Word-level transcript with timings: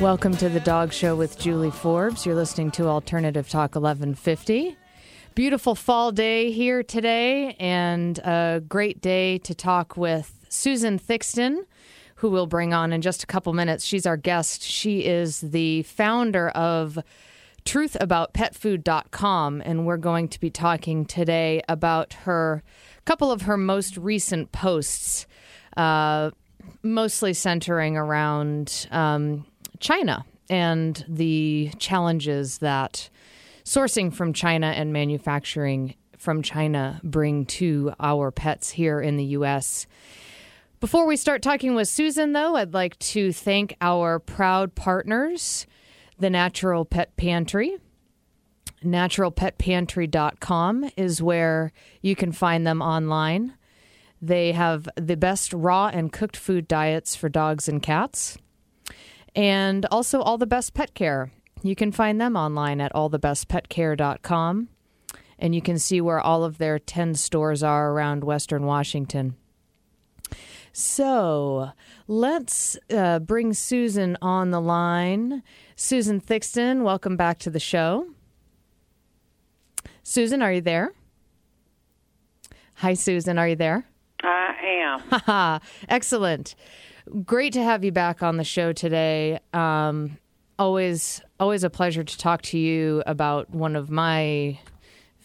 Welcome 0.00 0.36
to 0.36 0.48
the 0.48 0.60
Dog 0.60 0.92
Show 0.92 1.16
with 1.16 1.38
Julie 1.38 1.70
Forbes. 1.70 2.24
You're 2.24 2.36
listening 2.36 2.70
to 2.72 2.86
Alternative 2.86 3.48
Talk 3.48 3.74
1150. 3.74 4.76
Beautiful 5.34 5.74
fall 5.74 6.12
day 6.12 6.52
here 6.52 6.82
today, 6.82 7.56
and 7.58 8.18
a 8.18 8.62
great 8.68 9.00
day 9.00 9.38
to 9.38 9.54
talk 9.54 9.96
with 9.96 10.46
Susan 10.48 10.98
Thixton, 10.98 11.64
who 12.18 12.30
we'll 12.30 12.46
bring 12.46 12.72
on 12.72 12.92
in 12.92 13.00
just 13.00 13.22
a 13.22 13.26
couple 13.26 13.52
minutes. 13.52 13.84
She's 13.84 14.06
our 14.06 14.16
guest. 14.16 14.62
She 14.62 15.04
is 15.04 15.40
the 15.40 15.82
founder 15.84 16.48
of 16.50 16.98
truthaboutpetfood.com, 17.64 19.62
and 19.64 19.86
we're 19.86 19.96
going 19.96 20.28
to 20.28 20.40
be 20.40 20.50
talking 20.50 21.04
today 21.04 21.62
about 21.68 22.12
her 22.14 22.62
couple 23.04 23.32
of 23.32 23.42
her 23.42 23.56
most 23.56 23.96
recent 23.96 24.52
posts. 24.52 25.26
Uh, 25.76 26.30
mostly 26.82 27.32
centering 27.32 27.96
around 27.96 28.86
um, 28.90 29.46
China 29.80 30.24
and 30.50 31.04
the 31.08 31.70
challenges 31.78 32.58
that 32.58 33.08
sourcing 33.64 34.12
from 34.12 34.32
China 34.32 34.68
and 34.68 34.92
manufacturing 34.92 35.94
from 36.16 36.42
China 36.42 37.00
bring 37.04 37.46
to 37.46 37.92
our 38.00 38.30
pets 38.30 38.70
here 38.70 39.00
in 39.00 39.16
the 39.16 39.24
U.S. 39.24 39.86
Before 40.80 41.08
we 41.08 41.16
start 41.16 41.42
talking 41.42 41.74
with 41.74 41.88
Susan, 41.88 42.34
though, 42.34 42.54
I'd 42.54 42.72
like 42.72 42.96
to 43.00 43.32
thank 43.32 43.74
our 43.80 44.20
proud 44.20 44.76
partners, 44.76 45.66
the 46.20 46.30
Natural 46.30 46.84
Pet 46.84 47.16
Pantry. 47.16 47.78
NaturalPetPantry.com 48.84 50.90
is 50.96 51.20
where 51.20 51.72
you 52.00 52.14
can 52.14 52.30
find 52.30 52.64
them 52.64 52.80
online. 52.80 53.54
They 54.22 54.52
have 54.52 54.88
the 54.94 55.16
best 55.16 55.52
raw 55.52 55.88
and 55.88 56.12
cooked 56.12 56.36
food 56.36 56.68
diets 56.68 57.16
for 57.16 57.28
dogs 57.28 57.68
and 57.68 57.82
cats, 57.82 58.38
and 59.34 59.84
also 59.86 60.20
all 60.20 60.38
the 60.38 60.46
best 60.46 60.74
pet 60.74 60.94
care. 60.94 61.32
You 61.60 61.74
can 61.74 61.90
find 61.90 62.20
them 62.20 62.36
online 62.36 62.80
at 62.80 62.92
allthebestpetcare.com, 62.92 64.68
and 65.40 65.54
you 65.56 65.60
can 65.60 65.80
see 65.80 66.00
where 66.00 66.20
all 66.20 66.44
of 66.44 66.58
their 66.58 66.78
10 66.78 67.16
stores 67.16 67.64
are 67.64 67.90
around 67.90 68.22
Western 68.22 68.64
Washington. 68.64 69.34
So 70.78 71.72
let's 72.06 72.78
uh, 72.88 73.18
bring 73.18 73.52
Susan 73.52 74.16
on 74.22 74.52
the 74.52 74.60
line. 74.60 75.42
Susan 75.74 76.20
Thixton, 76.20 76.84
welcome 76.84 77.16
back 77.16 77.40
to 77.40 77.50
the 77.50 77.58
show. 77.58 78.06
Susan, 80.04 80.40
are 80.40 80.52
you 80.52 80.60
there? 80.60 80.92
Hi, 82.74 82.94
Susan, 82.94 83.38
are 83.38 83.48
you 83.48 83.56
there? 83.56 83.88
I 84.22 85.00
am. 85.26 85.60
Excellent. 85.88 86.54
Great 87.24 87.52
to 87.54 87.62
have 87.64 87.82
you 87.82 87.90
back 87.90 88.22
on 88.22 88.36
the 88.36 88.44
show 88.44 88.72
today. 88.72 89.40
Um, 89.52 90.16
always, 90.60 91.20
always 91.40 91.64
a 91.64 91.70
pleasure 91.70 92.04
to 92.04 92.18
talk 92.18 92.42
to 92.42 92.58
you 92.58 93.02
about 93.04 93.50
one 93.50 93.74
of 93.74 93.90
my 93.90 94.60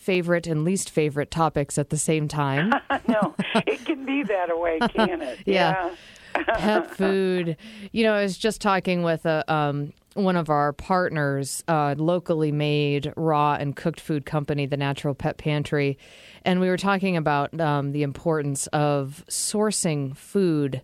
favorite 0.03 0.47
and 0.47 0.63
least 0.63 0.89
favorite 0.89 1.31
topics 1.31 1.77
at 1.77 1.89
the 1.89 1.97
same 1.97 2.27
time. 2.27 2.73
no, 3.07 3.33
it 3.55 3.85
can 3.85 4.05
be 4.05 4.23
that 4.23 4.59
way, 4.59 4.79
can 4.89 5.21
it? 5.21 5.39
Yeah. 5.45 5.91
Pet 6.33 6.95
food. 6.95 7.57
You 7.91 8.03
know, 8.03 8.13
I 8.13 8.23
was 8.23 8.37
just 8.37 8.59
talking 8.59 9.03
with 9.03 9.23
a 9.27 9.43
um, 9.53 9.93
one 10.15 10.35
of 10.35 10.49
our 10.49 10.73
partners, 10.73 11.63
uh, 11.67 11.93
locally 11.97 12.51
made 12.51 13.13
raw 13.15 13.55
and 13.59 13.75
cooked 13.75 13.99
food 13.99 14.25
company, 14.25 14.65
the 14.65 14.77
Natural 14.77 15.13
Pet 15.13 15.37
Pantry, 15.37 15.97
and 16.43 16.59
we 16.59 16.69
were 16.69 16.77
talking 16.77 17.15
about 17.17 17.59
um, 17.59 17.91
the 17.91 18.01
importance 18.01 18.65
of 18.67 19.23
sourcing 19.29 20.17
food 20.17 20.81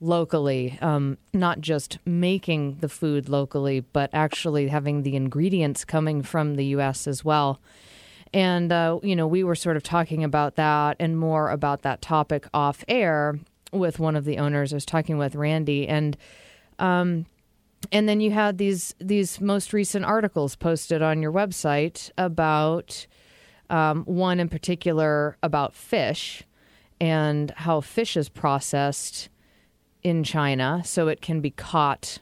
locally, 0.00 0.78
um, 0.80 1.18
not 1.32 1.60
just 1.60 1.98
making 2.04 2.76
the 2.76 2.88
food 2.88 3.28
locally, 3.28 3.80
but 3.80 4.10
actually 4.12 4.68
having 4.68 5.02
the 5.02 5.16
ingredients 5.16 5.84
coming 5.84 6.22
from 6.22 6.54
the 6.54 6.66
U.S. 6.66 7.06
as 7.06 7.24
well. 7.24 7.60
And, 8.32 8.72
uh, 8.72 8.98
you 9.02 9.16
know, 9.16 9.26
we 9.26 9.44
were 9.44 9.54
sort 9.54 9.76
of 9.76 9.82
talking 9.82 10.24
about 10.24 10.56
that 10.56 10.96
and 10.98 11.18
more 11.18 11.50
about 11.50 11.82
that 11.82 12.02
topic 12.02 12.46
off 12.52 12.84
air 12.88 13.38
with 13.72 13.98
one 13.98 14.16
of 14.16 14.24
the 14.24 14.38
owners. 14.38 14.72
I 14.72 14.76
was 14.76 14.86
talking 14.86 15.18
with 15.18 15.34
Randy, 15.34 15.86
and 15.88 16.16
um, 16.78 17.26
and 17.92 18.08
then 18.08 18.20
you 18.20 18.30
had 18.30 18.58
these 18.58 18.94
these 18.98 19.40
most 19.40 19.72
recent 19.72 20.04
articles 20.04 20.56
posted 20.56 21.02
on 21.02 21.22
your 21.22 21.32
website 21.32 22.10
about 22.18 23.06
um, 23.70 24.04
one 24.04 24.40
in 24.40 24.48
particular 24.48 25.36
about 25.42 25.74
fish 25.74 26.42
and 27.00 27.50
how 27.52 27.80
fish 27.80 28.16
is 28.16 28.28
processed 28.28 29.28
in 30.02 30.24
China 30.24 30.82
so 30.84 31.08
it 31.08 31.20
can 31.20 31.40
be 31.40 31.50
caught 31.50 32.18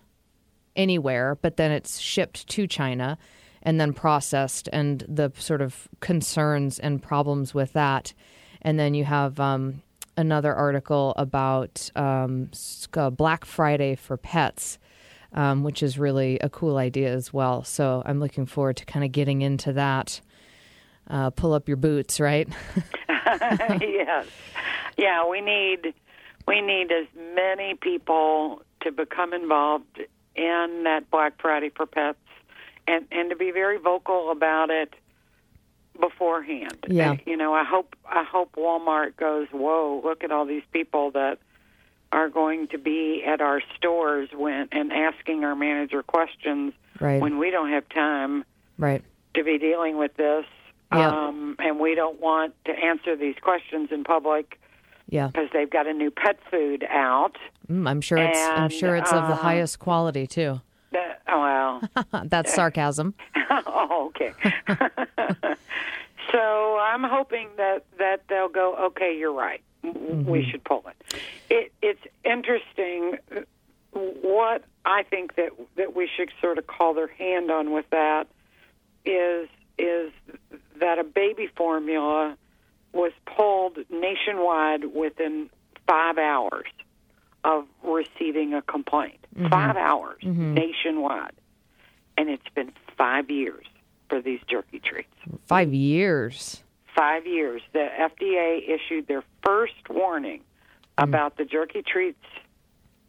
anywhere, 0.75 1.37
but 1.41 1.57
then 1.57 1.71
it's 1.71 1.99
shipped 1.99 2.47
to 2.49 2.67
China 2.67 3.19
and 3.65 3.81
then 3.81 3.93
processed, 3.93 4.69
and 4.73 5.05
the 5.09 5.33
sort 5.39 5.63
of 5.63 5.89
concerns 6.01 6.79
and 6.79 7.03
problems 7.03 7.55
with 7.55 7.73
that. 7.73 8.13
And 8.63 8.79
then 8.79 8.95
you 8.95 9.05
have 9.05 9.41
um, 9.41 9.83
another 10.17 10.55
article 10.55 11.15
about 11.17 11.91
um, 11.97 12.51
uh, 12.95 13.11
Black 13.11 13.45
Friday 13.45 13.95
for 13.95 14.17
pets, 14.17 14.79
um, 15.33 15.63
which 15.63 15.83
is 15.83 15.99
really 15.99 16.39
a 16.41 16.49
cool 16.49 16.77
idea 16.77 17.13
as 17.13 17.33
well. 17.33 17.65
So 17.65 18.03
I'm 18.05 18.21
looking 18.21 18.47
forward 18.47 18.77
to 18.79 18.85
kind 18.85 19.05
of 19.05 19.13
getting 19.13 19.43
into 19.43 19.73
that. 19.75 20.21
Uh, 21.09 21.31
pull 21.31 21.53
up 21.53 21.69
your 21.69 21.77
boots, 21.77 22.19
right? 22.19 22.49
yes. 23.29 24.27
Yeah, 24.97 25.29
we 25.29 25.41
need 25.43 25.93
we 26.47 26.61
need 26.61 26.91
as 26.93 27.07
many 27.35 27.75
people 27.75 28.63
to 28.83 28.93
become 28.93 29.33
involved 29.35 30.01
in 30.37 30.83
that 30.85 31.11
Black 31.11 31.41
Friday 31.41 31.71
for 31.71 31.87
pets 31.87 32.19
and 32.87 33.07
and 33.13 33.31
to 33.31 33.37
be 33.37 33.51
very 33.51 33.79
vocal 33.79 34.31
about 34.31 34.71
it 34.71 34.95
beforehand. 36.01 36.77
Yeah. 36.89 37.13
Uh, 37.13 37.17
You 37.27 37.37
know, 37.37 37.55
I 37.55 37.65
hope 37.65 37.95
I 38.07 38.25
hope 38.25 38.53
Walmart 38.57 39.17
goes, 39.17 39.49
"Whoa, 39.53 40.01
look 40.05 40.25
at 40.25 40.33
all 40.33 40.45
these 40.45 40.65
people 40.73 41.11
that 41.13 41.39
are 42.13 42.29
going 42.29 42.69
to 42.69 42.79
be 42.79 43.25
at 43.25 43.41
our 43.41 43.61
stores 43.77 44.29
when 44.33 44.69
and 44.73 44.93
asking 44.93 45.45
our 45.45 45.55
manager 45.57 46.03
questions 46.03 46.73
Right. 47.01 47.21
when 47.21 47.39
we 47.39 47.51
don't 47.51 47.71
have 47.71 47.89
time 47.89 48.45
right. 48.79 49.03
to 49.35 49.43
be 49.43 49.59
dealing 49.59 49.97
with 49.99 50.15
this, 50.15 50.45
Yeah. 50.93 51.09
um, 51.09 51.57
and 51.59 51.81
we 51.81 51.97
don't 51.97 52.21
want 52.21 52.55
to 52.67 52.73
answer 52.73 53.17
these 53.17 53.35
questions 53.43 53.91
in 53.91 54.05
public 54.05 54.61
Yeah. 55.09 55.27
because 55.27 55.51
they've 55.53 55.69
got 55.71 55.89
a 55.89 55.93
new 55.93 56.13
pet 56.13 56.39
food 56.53 56.87
out. 56.89 57.37
Mm, 57.69 57.89
I'm 57.89 58.01
sure 58.01 58.19
it's. 58.19 58.39
I'm 58.39 58.69
sure 58.69 58.95
it's 58.95 59.13
of 59.13 59.27
the 59.27 59.35
uh, 59.35 59.37
highest 59.37 59.81
quality 59.81 60.29
too. 60.29 60.61
Oh 61.29 61.41
well, 61.41 62.25
That's 62.25 62.55
sarcasm. 62.55 63.15
oh 63.51 64.07
okay. 64.09 64.33
so 66.33 66.79
I'm 66.79 67.03
hoping 67.03 67.49
that 67.57 67.85
that 67.99 68.23
they'll 68.29 68.49
go. 68.49 68.77
Okay, 68.87 69.17
you're 69.19 69.33
right. 69.33 69.63
W 69.83 69.99
We 70.01 70.41
mm-hmm. 70.41 70.51
should 70.51 70.65
pull 70.65 70.85
it. 70.89 71.15
It 71.51 71.73
it's 71.83 72.03
interesting. 72.25 73.19
What 73.93 74.65
I 74.85 75.03
think 75.05 75.37
that 75.37 75.51
that 75.77 75.97
we 75.97 76.09
should 76.15 76.31
sort 76.41 76.59
of 76.59 76.67
call 76.67 76.95
their 76.95 77.09
hand 77.09 77.51
on 77.51 77.73
with 77.73 77.89
that 77.91 78.27
is 79.05 79.49
is 79.79 80.13
that 80.81 80.99
a 80.99 81.05
baby 81.05 81.49
formula 81.57 82.37
was 82.93 83.13
pulled 83.27 83.79
nationwide 83.91 84.85
within 84.95 85.51
five 85.87 86.17
hours 86.19 86.69
of 87.45 87.67
receiving 87.83 88.55
a 88.55 88.63
complaint. 88.63 89.25
Mm-hmm. 89.37 89.49
Five 89.49 89.77
hours 89.77 90.23
mm-hmm. 90.23 90.55
nationwide. 90.55 91.35
And 92.17 92.29
it's 92.29 92.49
been 92.55 92.73
five 92.97 93.31
years 93.31 93.67
for 94.09 94.21
these 94.21 94.41
jerky 94.49 94.81
treats. 94.81 95.09
Five 95.47 95.75
years. 95.75 96.63
Five 96.97 97.27
years. 97.27 97.63
The 97.73 97.89
FDA 97.99 98.61
issued 98.69 99.07
their 99.09 99.25
first 99.45 99.89
warning 99.91 100.41
mm-hmm. 100.41 101.05
about 101.09 101.37
the 101.37 101.45
jerky 101.45 101.83
treats 101.83 102.25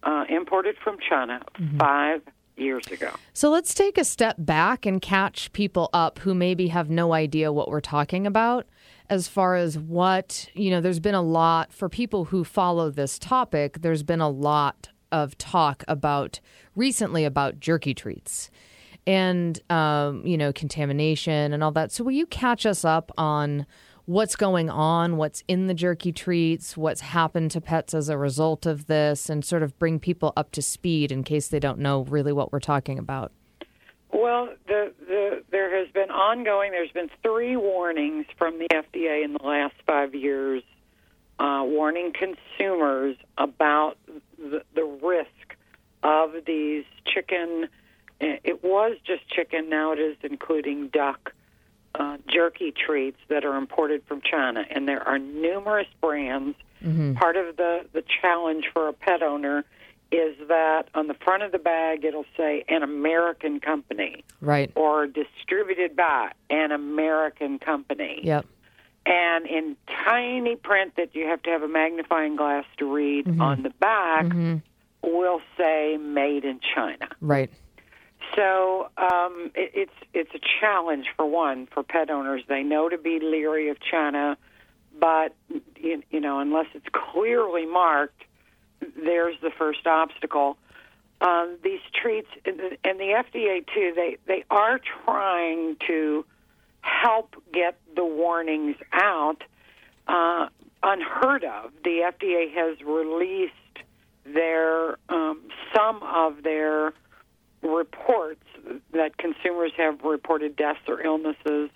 uh, 0.03 0.25
imported 0.29 0.75
from 0.83 0.97
China 1.07 1.41
five 1.77 2.21
years 2.57 2.87
ago. 2.87 3.11
So 3.33 3.49
let's 3.49 3.73
take 3.73 3.97
a 3.97 4.03
step 4.05 4.35
back 4.39 4.85
and 4.85 5.01
catch 5.01 5.51
people 5.51 5.89
up 5.93 6.19
who 6.19 6.33
maybe 6.33 6.67
have 6.67 6.89
no 6.89 7.13
idea 7.13 7.51
what 7.51 7.69
we're 7.69 7.81
talking 7.81 8.25
about 8.25 8.65
as 9.09 9.27
far 9.27 9.55
as 9.55 9.77
what, 9.77 10.49
you 10.53 10.71
know, 10.71 10.81
there's 10.81 10.99
been 10.99 11.15
a 11.15 11.21
lot 11.21 11.71
for 11.71 11.89
people 11.89 12.25
who 12.25 12.43
follow 12.43 12.89
this 12.89 13.19
topic, 13.19 13.81
there's 13.81 14.03
been 14.03 14.21
a 14.21 14.29
lot 14.29 14.89
of 15.11 15.37
talk 15.37 15.83
about 15.87 16.39
recently 16.75 17.25
about 17.25 17.59
jerky 17.59 17.93
treats 17.93 18.49
and, 19.07 19.59
um, 19.71 20.25
you 20.25 20.37
know, 20.37 20.51
contamination 20.51 21.53
and 21.53 21.63
all 21.63 21.71
that. 21.71 21.91
So 21.91 22.03
will 22.03 22.11
you 22.11 22.25
catch 22.25 22.65
us 22.65 22.83
up 22.83 23.11
on 23.17 23.65
what's 24.05 24.35
going 24.35 24.69
on, 24.69 25.17
what's 25.17 25.43
in 25.47 25.67
the 25.67 25.73
jerky 25.73 26.11
treats, 26.11 26.75
what's 26.75 27.01
happened 27.01 27.51
to 27.51 27.61
pets 27.61 27.93
as 27.93 28.09
a 28.09 28.17
result 28.17 28.65
of 28.65 28.87
this, 28.87 29.29
and 29.29 29.43
sort 29.43 29.63
of 29.63 29.77
bring 29.79 29.99
people 29.99 30.33
up 30.35 30.51
to 30.51 30.61
speed 30.61 31.11
in 31.11 31.23
case 31.23 31.47
they 31.47 31.59
don't 31.59 31.79
know 31.79 32.03
really 32.03 32.31
what 32.31 32.51
we're 32.51 32.59
talking 32.59 32.99
about? 32.99 33.31
Well, 34.15 34.47
the, 34.65 34.93
the 35.05 35.43
there 35.51 35.77
has 35.77 35.91
been 35.91 36.09
ongoing. 36.09 36.71
There's 36.71 36.91
been 36.91 37.09
three 37.21 37.57
warnings 37.57 38.25
from 38.37 38.59
the 38.59 38.67
FDA 38.69 39.25
in 39.25 39.33
the 39.33 39.43
last 39.43 39.75
five 39.85 40.15
years, 40.15 40.63
uh, 41.37 41.63
warning 41.65 42.13
consumers 42.13 43.17
about 43.37 43.97
the, 44.37 44.63
the 44.73 44.85
risk 44.85 45.57
of 46.01 46.31
these 46.47 46.85
chicken. 47.05 47.67
It 48.21 48.63
was 48.63 48.95
just 49.05 49.27
chicken. 49.27 49.69
Now 49.69 49.91
it 49.91 49.99
is 49.99 50.15
including 50.23 50.87
duck 50.87 51.33
uh, 51.93 52.15
jerky 52.25 52.71
treats 52.71 53.19
that 53.27 53.43
are 53.43 53.57
imported 53.57 54.01
from 54.07 54.21
China, 54.21 54.63
and 54.69 54.87
there 54.87 55.05
are 55.05 55.19
numerous 55.19 55.87
brands. 55.99 56.55
Part 57.15 57.35
of 57.35 57.57
the 57.57 57.85
the 57.91 58.03
challenge 58.21 58.69
for 58.71 58.87
a 58.87 58.93
pet 58.93 59.21
owner 59.21 59.65
is 60.11 60.35
that 60.47 60.83
on 60.93 61.07
the 61.07 61.13
front 61.15 61.43
of 61.43 61.51
the 61.51 61.59
bag 61.59 62.05
it'll 62.05 62.25
say 62.37 62.63
an 62.69 62.83
American 62.83 63.59
company 63.59 64.23
Right. 64.41 64.71
or 64.75 65.07
distributed 65.07 65.95
by 65.95 66.31
an 66.49 66.71
American 66.71 67.59
company. 67.59 68.21
Yep. 68.23 68.45
And 69.05 69.45
in 69.45 69.75
tiny 70.05 70.55
print 70.55 70.93
that 70.97 71.13
you 71.13 71.27
have 71.27 71.41
to 71.43 71.49
have 71.51 71.61
a 71.61 71.67
magnifying 71.67 72.35
glass 72.35 72.65
to 72.77 72.91
read 72.91 73.27
on 73.39 73.61
the 73.63 73.69
back 73.69 74.25
will 75.03 75.41
say 75.57 75.97
made 75.97 76.43
in 76.43 76.59
China. 76.73 77.07
Right. 77.21 77.51
So 78.35 78.89
um, 78.97 79.51
it, 79.53 79.71
it's 79.75 79.91
it's 80.13 80.31
a 80.33 80.39
challenge 80.59 81.05
for 81.15 81.25
one 81.25 81.67
for 81.71 81.83
pet 81.83 82.09
owners. 82.09 82.41
They 82.47 82.63
know 82.63 82.89
to 82.89 82.97
be 82.97 83.19
leery 83.19 83.69
of 83.69 83.77
China, 83.79 84.37
but 84.99 85.35
you, 85.77 86.01
you 86.09 86.19
know 86.19 86.39
unless 86.39 86.65
it's 86.73 86.87
clearly 86.91 87.67
marked, 87.67 88.23
there's 88.79 89.35
the 89.41 89.51
first 89.57 89.85
obstacle. 89.85 90.57
Um, 91.21 91.57
these 91.63 91.79
treats 91.93 92.29
and 92.45 92.59
the, 92.59 92.77
FDA 92.83 93.65
too. 93.73 93.93
They 93.95 94.17
they 94.27 94.43
are 94.49 94.79
trying 95.03 95.77
to 95.87 96.25
help 96.81 97.35
get 97.53 97.79
the 97.95 98.05
warnings 98.05 98.75
out. 98.91 99.43
Uh, 100.07 100.47
unheard 100.85 101.43
of. 101.43 101.71
The 101.83 102.11
FDA 102.13 102.53
has 102.53 102.79
released 102.81 103.53
their 104.25 104.97
um, 105.09 105.41
some 105.75 106.01
of 106.03 106.43
their 106.43 106.93
reports 107.61 108.43
that 108.91 109.17
consumers 109.17 109.71
have 109.77 110.01
reported 110.03 110.55
deaths 110.55 110.79
or 110.87 111.01
illnesses, 111.01 111.69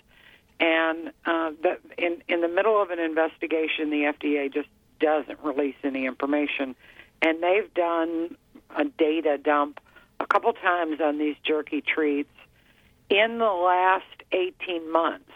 and 0.60 1.08
uh, 1.26 1.50
that 1.62 1.80
in 1.98 2.22
in 2.28 2.40
the 2.40 2.48
middle 2.48 2.80
of 2.80 2.90
an 2.90 2.98
investigation, 2.98 3.90
the 3.90 4.12
FDA 4.18 4.52
just 4.52 4.68
doesn't 5.00 5.40
release 5.42 5.76
any 5.82 6.06
information, 6.06 6.74
and 7.22 7.42
they've 7.42 7.72
done 7.74 8.36
a 8.76 8.84
data 8.84 9.38
dump 9.38 9.80
a 10.20 10.26
couple 10.26 10.52
times 10.52 11.00
on 11.00 11.18
these 11.18 11.36
jerky 11.42 11.80
treats 11.82 12.30
in 13.08 13.38
the 13.38 13.50
last 13.50 14.04
18 14.32 14.90
months. 14.90 15.30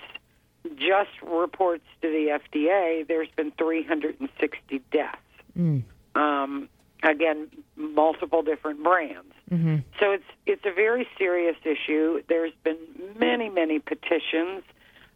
Just 0.76 1.10
reports 1.22 1.84
to 2.00 2.08
the 2.08 2.38
FDA, 2.40 3.06
there's 3.06 3.28
been 3.36 3.52
360 3.52 4.82
deaths. 4.90 5.18
Mm. 5.58 5.82
Um, 6.14 6.68
again, 7.02 7.48
multiple 7.76 8.42
different 8.42 8.82
brands. 8.82 9.32
Mm-hmm. 9.50 9.76
So 10.00 10.12
it's 10.12 10.24
it's 10.46 10.64
a 10.64 10.72
very 10.72 11.06
serious 11.18 11.56
issue. 11.64 12.22
There's 12.28 12.52
been 12.62 12.78
many 13.18 13.50
many 13.50 13.78
petitions 13.78 14.62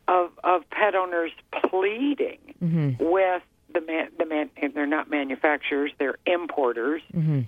of 0.06 0.30
of 0.44 0.68
pet 0.70 0.94
owners 0.94 1.32
pleading 1.68 2.38
mm-hmm. 2.62 3.02
with 3.02 3.42
the 3.72 3.80
man 3.80 4.08
the 4.18 4.26
man 4.26 4.50
and 4.56 4.74
they're 4.74 4.86
not 4.86 5.10
manufacturers 5.10 5.90
they're 5.98 6.18
importers 6.26 7.02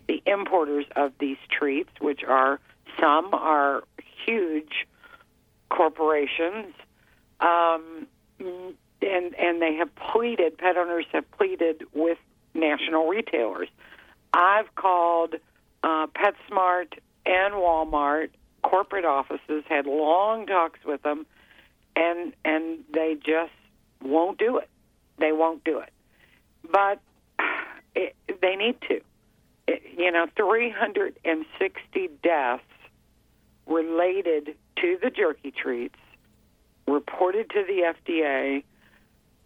the 0.06 0.22
importers 0.26 0.87
of 0.96 1.12
these 1.19 1.38
treats 1.50 1.90
which 2.00 2.22
are 2.25 2.61
some 3.00 3.32
are 3.32 3.82
huge 4.26 4.87
corporations 5.70 6.75
um, 7.40 8.06
and 8.38 9.34
and 9.34 9.62
they 9.62 9.75
have 9.75 9.94
pleaded 9.96 10.58
pet 10.58 10.76
owners 10.76 11.06
have 11.12 11.31
pleaded 11.32 11.84
with 11.94 12.19
national 12.55 13.06
retailers 13.06 13.69
I've 14.32 14.75
called 14.75 15.34
uh, 15.82 16.06
PetSmart 16.08 16.99
and 17.26 17.55
Walmart 17.55 18.31
corporate 18.62 19.05
offices, 19.05 19.64
had 19.69 19.87
long 19.87 20.46
talks 20.46 20.81
with 20.84 21.02
them, 21.02 21.26
and 21.96 22.32
and 22.44 22.78
they 22.93 23.17
just 23.17 23.52
won't 24.02 24.38
do 24.38 24.58
it. 24.58 24.69
They 25.19 25.32
won't 25.32 25.64
do 25.64 25.78
it. 25.78 25.90
But 26.71 27.01
it, 27.95 28.17
they 28.41 28.57
need 28.57 28.81
to. 28.89 29.01
It, 29.67 29.83
you 29.97 30.11
know, 30.11 30.27
360 30.37 32.11
deaths 32.23 32.62
related 33.67 34.57
to 34.81 34.99
the 35.03 35.11
jerky 35.11 35.51
treats 35.53 35.99
reported 36.87 37.51
to 37.51 37.65
the 37.67 37.95
FDA. 37.95 38.65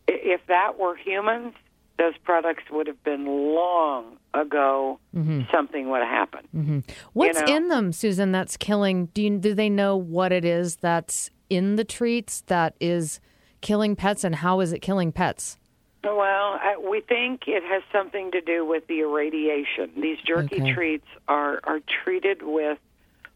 If 0.07 0.41
that 0.49 0.79
were 0.79 0.97
humans, 0.97 1.55
those 1.99 2.15
products 2.25 2.65
would 2.71 2.87
have 2.87 3.03
been 3.05 3.27
long 3.27 4.17
ago. 4.33 4.99
Mm-hmm. 5.15 5.43
Something 5.53 5.91
would 5.91 6.01
have 6.01 6.09
happened. 6.09 6.49
Mm-hmm. 6.55 6.79
What's 7.13 7.41
know. 7.41 7.57
in 7.57 7.69
them, 7.69 7.93
Susan? 7.93 8.33
That's 8.33 8.57
killing. 8.57 9.07
Do 9.07 9.23
you, 9.23 9.39
do 9.39 9.55
they 9.55 9.71
know 9.71 9.97
what 9.97 10.33
it 10.33 10.45
is 10.45 10.77
that's 10.77 11.31
in 11.49 11.77
the 11.77 11.85
treats 11.85 12.43
that 12.47 12.75
is 12.81 13.21
killing 13.61 13.97
pets, 13.97 14.25
and 14.25 14.35
how 14.35 14.61
is 14.61 14.73
it 14.73 14.81
killing 14.81 15.13
pets? 15.13 15.59
Well, 16.05 16.59
I, 16.61 16.77
we 16.79 17.01
think 17.01 17.43
it 17.47 17.63
has 17.65 17.83
something 17.91 18.33
to 18.33 18.41
do 18.41 18.65
with 18.65 18.87
the 18.87 19.01
irradiation. 19.01 19.93
These 20.01 20.19
jerky 20.27 20.57
Okay. 20.57 20.73
treats 20.73 21.07
are 21.29 21.61
are 21.65 21.81
treated 22.05 22.43
with 22.43 22.79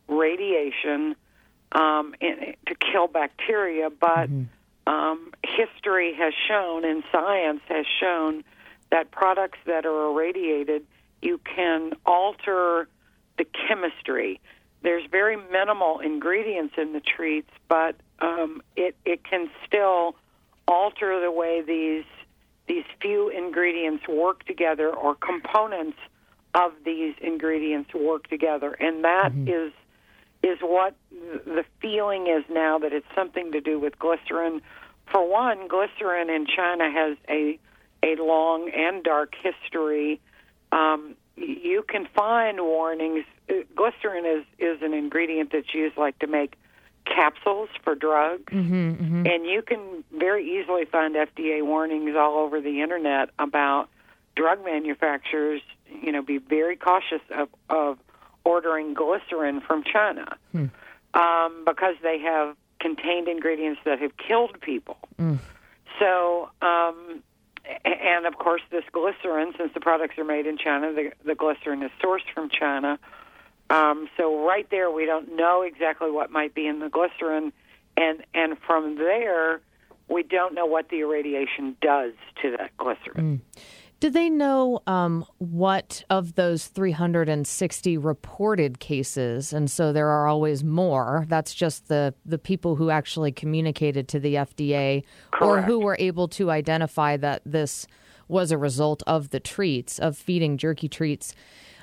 radiation 0.08 1.16
um, 1.72 2.14
in, 2.20 2.54
to 2.66 2.74
kill 2.74 3.08
bacteria, 3.08 3.90
but 3.90 4.28
um, 4.86 5.32
history 5.44 6.14
has 6.14 6.32
shown 6.46 6.84
and 6.84 7.02
science 7.12 7.60
has 7.68 7.86
shown 8.00 8.44
that 8.90 9.10
products 9.10 9.58
that 9.66 9.84
are 9.84 10.06
irradiated, 10.10 10.86
you 11.20 11.38
can 11.38 11.92
alter 12.06 12.88
the 13.36 13.44
chemistry. 13.44 14.40
There's 14.82 15.04
very 15.10 15.36
minimal 15.36 15.98
ingredients 15.98 16.74
in 16.78 16.92
the 16.92 17.00
treats, 17.00 17.50
but 17.68 17.96
um, 18.20 18.62
it 18.76 18.96
it 19.04 19.24
can 19.24 19.50
still 19.66 20.16
alter 20.66 21.20
the 21.20 21.30
way 21.30 21.62
these 21.62 22.04
these 22.68 22.84
few 23.00 23.30
ingredients 23.30 24.06
work 24.08 24.44
together 24.44 24.88
or 24.90 25.14
components 25.14 25.98
of 26.54 26.72
these 26.84 27.14
ingredients 27.20 27.90
work 27.94 28.28
together. 28.28 28.72
And 28.72 29.04
that 29.04 29.32
is 29.46 29.72
is 30.42 30.58
what 30.60 30.94
the 31.10 31.64
feeling 31.80 32.28
is 32.28 32.44
now 32.48 32.78
that 32.78 32.92
it's 32.92 33.06
something 33.14 33.50
to 33.52 33.60
do 33.60 33.78
with 33.80 33.98
glycerin. 33.98 34.62
For 35.10 35.28
one 35.28 35.66
glycerin 35.66 36.30
in 36.30 36.46
China 36.46 36.90
has 36.90 37.16
a 37.28 37.58
a 38.02 38.22
long 38.22 38.70
and 38.70 39.02
dark 39.02 39.34
history. 39.42 40.20
Um, 40.70 41.16
you 41.36 41.84
can 41.88 42.06
find 42.14 42.60
warnings. 42.60 43.24
Uh, 43.48 43.54
glycerin 43.74 44.26
is 44.26 44.44
is 44.58 44.82
an 44.82 44.94
ingredient 44.94 45.50
that's 45.52 45.74
used 45.74 45.96
like 45.96 46.18
to 46.20 46.26
make 46.26 46.54
capsules 47.14 47.68
for 47.82 47.94
drugs 47.94 48.52
and 49.26 49.46
you 49.46 49.62
can 49.62 50.04
very 50.12 50.60
easily 50.60 50.84
find 50.84 51.14
FDA 51.14 51.64
warnings 51.64 52.14
all 52.16 52.38
over 52.38 52.60
the 52.60 52.82
internet 52.82 53.30
about 53.38 53.88
drug 54.36 54.64
manufacturers. 54.64 55.62
You 56.02 56.12
know, 56.12 56.22
be 56.22 56.38
very 56.38 56.76
cautious 56.76 57.22
of, 57.34 57.48
of 57.70 57.98
ordering 58.44 58.94
glycerin 58.94 59.60
from 59.60 59.82
China 59.84 60.36
um, 61.14 61.64
because 61.64 61.94
they 62.02 62.18
have 62.20 62.56
contained 62.80 63.28
ingredients 63.28 63.80
that 63.84 63.98
have 64.00 64.12
killed 64.16 64.60
people. 64.60 64.98
So, 65.98 66.48
um, 66.62 67.22
and 67.84 68.26
of 68.26 68.36
course, 68.36 68.62
this 68.70 68.84
glycerin, 68.92 69.52
since 69.58 69.72
the 69.74 69.80
products 69.80 70.16
are 70.18 70.24
made 70.24 70.46
in 70.46 70.56
China, 70.58 70.92
the, 70.92 71.12
the 71.24 71.34
glycerin 71.34 71.82
is 71.82 71.90
sourced 72.02 72.28
from 72.34 72.48
China. 72.50 72.98
Um, 73.70 74.08
so 74.16 74.46
right 74.46 74.68
there, 74.70 74.90
we 74.90 75.04
don't 75.04 75.36
know 75.36 75.62
exactly 75.62 76.10
what 76.10 76.30
might 76.30 76.54
be 76.54 76.66
in 76.66 76.78
the 76.78 76.88
glycerin, 76.88 77.52
and 77.96 78.24
and 78.34 78.56
from 78.66 78.96
there, 78.96 79.60
we 80.08 80.22
don't 80.22 80.54
know 80.54 80.66
what 80.66 80.88
the 80.88 81.00
irradiation 81.00 81.76
does 81.80 82.12
to 82.42 82.56
that 82.56 82.76
glycerin. 82.78 83.42
Do 84.00 84.10
they 84.10 84.30
know 84.30 84.80
um, 84.86 85.24
what 85.38 86.04
of 86.08 86.36
those 86.36 86.68
360 86.68 87.98
reported 87.98 88.78
cases, 88.78 89.52
and 89.52 89.68
so 89.68 89.92
there 89.92 90.08
are 90.08 90.28
always 90.28 90.62
more? 90.62 91.26
That's 91.28 91.52
just 91.52 91.88
the 91.88 92.14
the 92.24 92.38
people 92.38 92.76
who 92.76 92.90
actually 92.90 93.32
communicated 93.32 94.06
to 94.08 94.20
the 94.20 94.36
FDA 94.36 95.02
or 95.40 95.62
who 95.62 95.80
were 95.80 95.96
able 95.98 96.28
to 96.28 96.50
identify 96.50 97.16
that 97.16 97.42
this 97.44 97.88
was 98.28 98.52
a 98.52 98.58
result 98.58 99.02
of 99.06 99.30
the 99.30 99.40
treats 99.40 99.98
of 99.98 100.16
feeding 100.16 100.58
jerky 100.58 100.88
treats. 100.88 101.34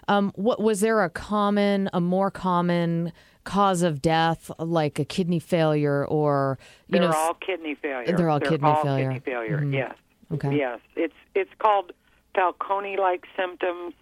Um, 0.08 0.32
what 0.36 0.62
was 0.62 0.82
there 0.82 1.04
a 1.04 1.10
common, 1.10 1.90
a 1.94 2.00
more 2.02 2.30
common 2.32 3.12
cause 3.44 3.82
of 3.84 4.02
death, 4.02 4.50
like 4.60 5.00
a 5.00 5.06
kidney 5.06 5.40
failure 5.40 6.06
or 6.06 6.58
you 6.88 7.00
They're 7.00 7.10
know, 7.10 7.16
all 7.16 7.34
kidney 7.36 7.76
failure. 7.76 8.16
They're 8.16 8.30
all 8.30 8.40
kidney 8.40 8.68
all 8.70 8.84
failure. 8.84 9.14
Kidney 9.14 9.20
failure. 9.32 9.60
Mhm. 9.60 9.74
Yes. 9.74 9.96
Okay. 10.34 10.56
Yes. 10.58 10.80
It's 10.96 11.14
it's 11.36 11.52
called 11.60 11.92
Fanconi-like 12.36 13.26
symptoms, 13.36 13.94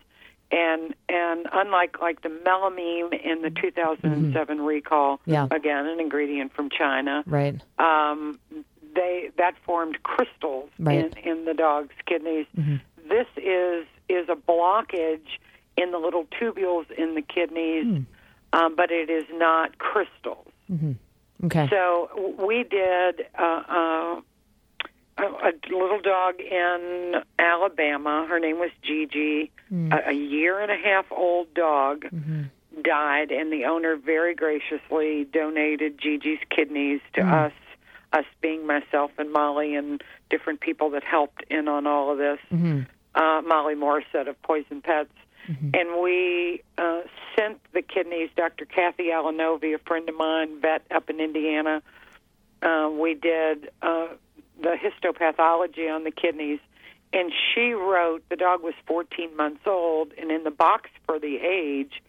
and 0.51 0.93
and 1.09 1.47
unlike 1.53 1.99
like 2.01 2.21
the 2.21 2.29
melamine 2.29 3.13
in 3.23 3.41
the 3.41 3.49
2007 3.49 4.61
recall, 4.61 5.17
Mm-hmm. 5.19 5.31
Yeah. 5.31 5.47
again 5.51 5.85
an 5.85 5.99
ingredient 5.99 6.53
from 6.53 6.69
China, 6.69 7.23
right? 7.25 7.55
um, 7.79 8.39
they 8.95 9.29
that 9.37 9.55
formed 9.65 10.01
crystals 10.03 10.69
Right. 10.79 11.11
Mm-hmm. 11.11 11.27
in 11.27 11.37
in 11.39 11.45
the 11.45 11.53
dog's 11.53 11.95
kidneys. 12.05 12.45
This 13.09 13.27
is 13.37 13.85
is 14.09 14.27
a 14.29 14.35
blockage 14.35 15.27
in 15.77 15.91
the 15.91 15.97
little 15.97 16.25
tubules 16.39 16.89
in 16.91 17.15
the 17.15 17.21
kidneys, 17.21 17.85
Hmm. 17.85 17.99
um, 18.53 18.75
but 18.75 18.91
it 18.91 19.09
is 19.09 19.25
not 19.33 19.77
crystals. 19.77 20.47
Okay. 21.45 21.67
So 21.69 22.35
we 22.39 22.63
did 22.63 23.25
uh, 23.37 23.63
uh, 23.67 24.21
a, 25.17 25.23
a 25.23 25.51
little 25.69 25.99
dog 26.01 26.39
in 26.39 27.15
Alabama. 27.37 28.25
Her 28.29 28.39
name 28.39 28.59
was 28.59 28.71
Gigi. 28.81 29.51
A, 29.91 30.09
a 30.09 30.13
year 30.13 30.59
and 30.59 30.71
a 30.71 30.77
half 30.77 31.05
old 31.11 31.53
dog 31.53 32.05
died, 32.81 33.31
and 33.31 33.51
the 33.51 33.65
owner 33.65 33.95
very 33.95 34.35
graciously 34.35 35.25
donated 35.25 35.97
Gigi's 35.99 36.39
kidneys 36.49 37.01
to 37.13 37.21
us. 37.21 37.53
Us 38.13 38.25
being 38.41 38.67
myself 38.67 39.09
and 39.17 39.33
Molly 39.33 39.73
and 39.75 40.03
different 40.29 40.61
people 40.61 40.91
that 40.91 41.03
helped 41.03 41.43
in 41.49 41.67
on 41.67 41.87
all 41.87 42.11
of 42.11 42.19
this. 42.19 42.37
Uh, 43.15 43.41
Molly 43.45 43.73
Morrissette 43.75 44.27
of 44.29 44.39
Poison 44.43 44.81
Pets. 44.81 45.09
And 45.47 46.01
we 46.01 46.63
uh, 46.77 47.01
sent 47.35 47.59
the 47.73 47.81
kidneys, 47.81 48.29
Dr. 48.35 48.65
Cathy 48.65 49.05
Alinovi, 49.05 49.75
a 49.75 49.79
friend 49.79 50.07
of 50.07 50.15
mine, 50.15 50.61
vet 50.61 50.83
up 50.89 51.09
in 51.09 51.19
Indiana. 51.19 51.81
Uh, 52.61 52.89
we 52.91 53.13
did 53.13 53.69
uh, 53.81 54.07
the 54.61 54.77
histopathology 54.77 55.93
on 55.93 56.03
the 56.05 56.11
kidneys, 56.11 56.59
and 57.11 57.31
she 57.53 57.73
wrote 57.73 58.23
the 58.29 58.35
dog 58.35 58.63
was 58.63 58.73
14 58.87 59.35
months 59.35 59.61
old, 59.65 60.13
and 60.17 60.31
in 60.31 60.43
the 60.43 60.51
box 60.51 60.89
for 61.05 61.19
the 61.19 61.37
age, 61.37 62.01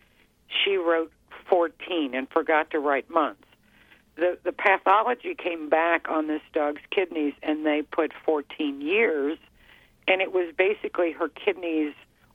she 0.49 0.77
wrote 0.77 1.13
14 1.49 2.15
and 2.15 2.29
forgot 2.31 2.71
to 2.71 2.79
write 2.79 3.11
months. 3.11 3.43
The 4.17 4.39
the 4.45 4.53
pathology 4.53 5.35
came 5.35 5.69
back 5.69 6.09
on 6.09 6.29
this 6.29 6.43
dog's 6.53 6.83
kidneys, 6.91 7.35
and 7.43 7.67
they 7.67 7.83
put 7.83 8.13
14 8.25 8.81
years, 8.81 9.39
and 10.07 10.23
it 10.23 10.33
was 10.33 10.55
basically 10.57 11.11
her 11.13 11.29
kidneys 11.29 11.95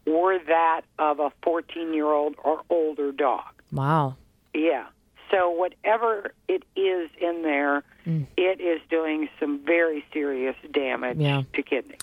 were 0.10 0.40
that 0.48 0.82
of 0.98 1.20
a 1.20 1.32
14 1.44 1.94
year 1.94 2.08
old 2.12 2.36
or 2.44 2.62
older 2.70 3.12
dog. 3.12 3.44
wow. 3.72 4.16
Yeah. 4.54 4.86
So 5.32 5.52
whatever 5.52 6.34
it 6.48 6.64
is 6.76 7.10
in 7.22 7.44
there, 7.44 7.84
it 8.06 8.60
is 8.60 8.82
doing 8.90 9.30
some 9.40 9.60
very 9.64 10.04
serious 10.12 10.56
damage 10.74 11.18
Yeah. 11.20 11.44
to 11.54 11.62
kidneys. 11.62 12.00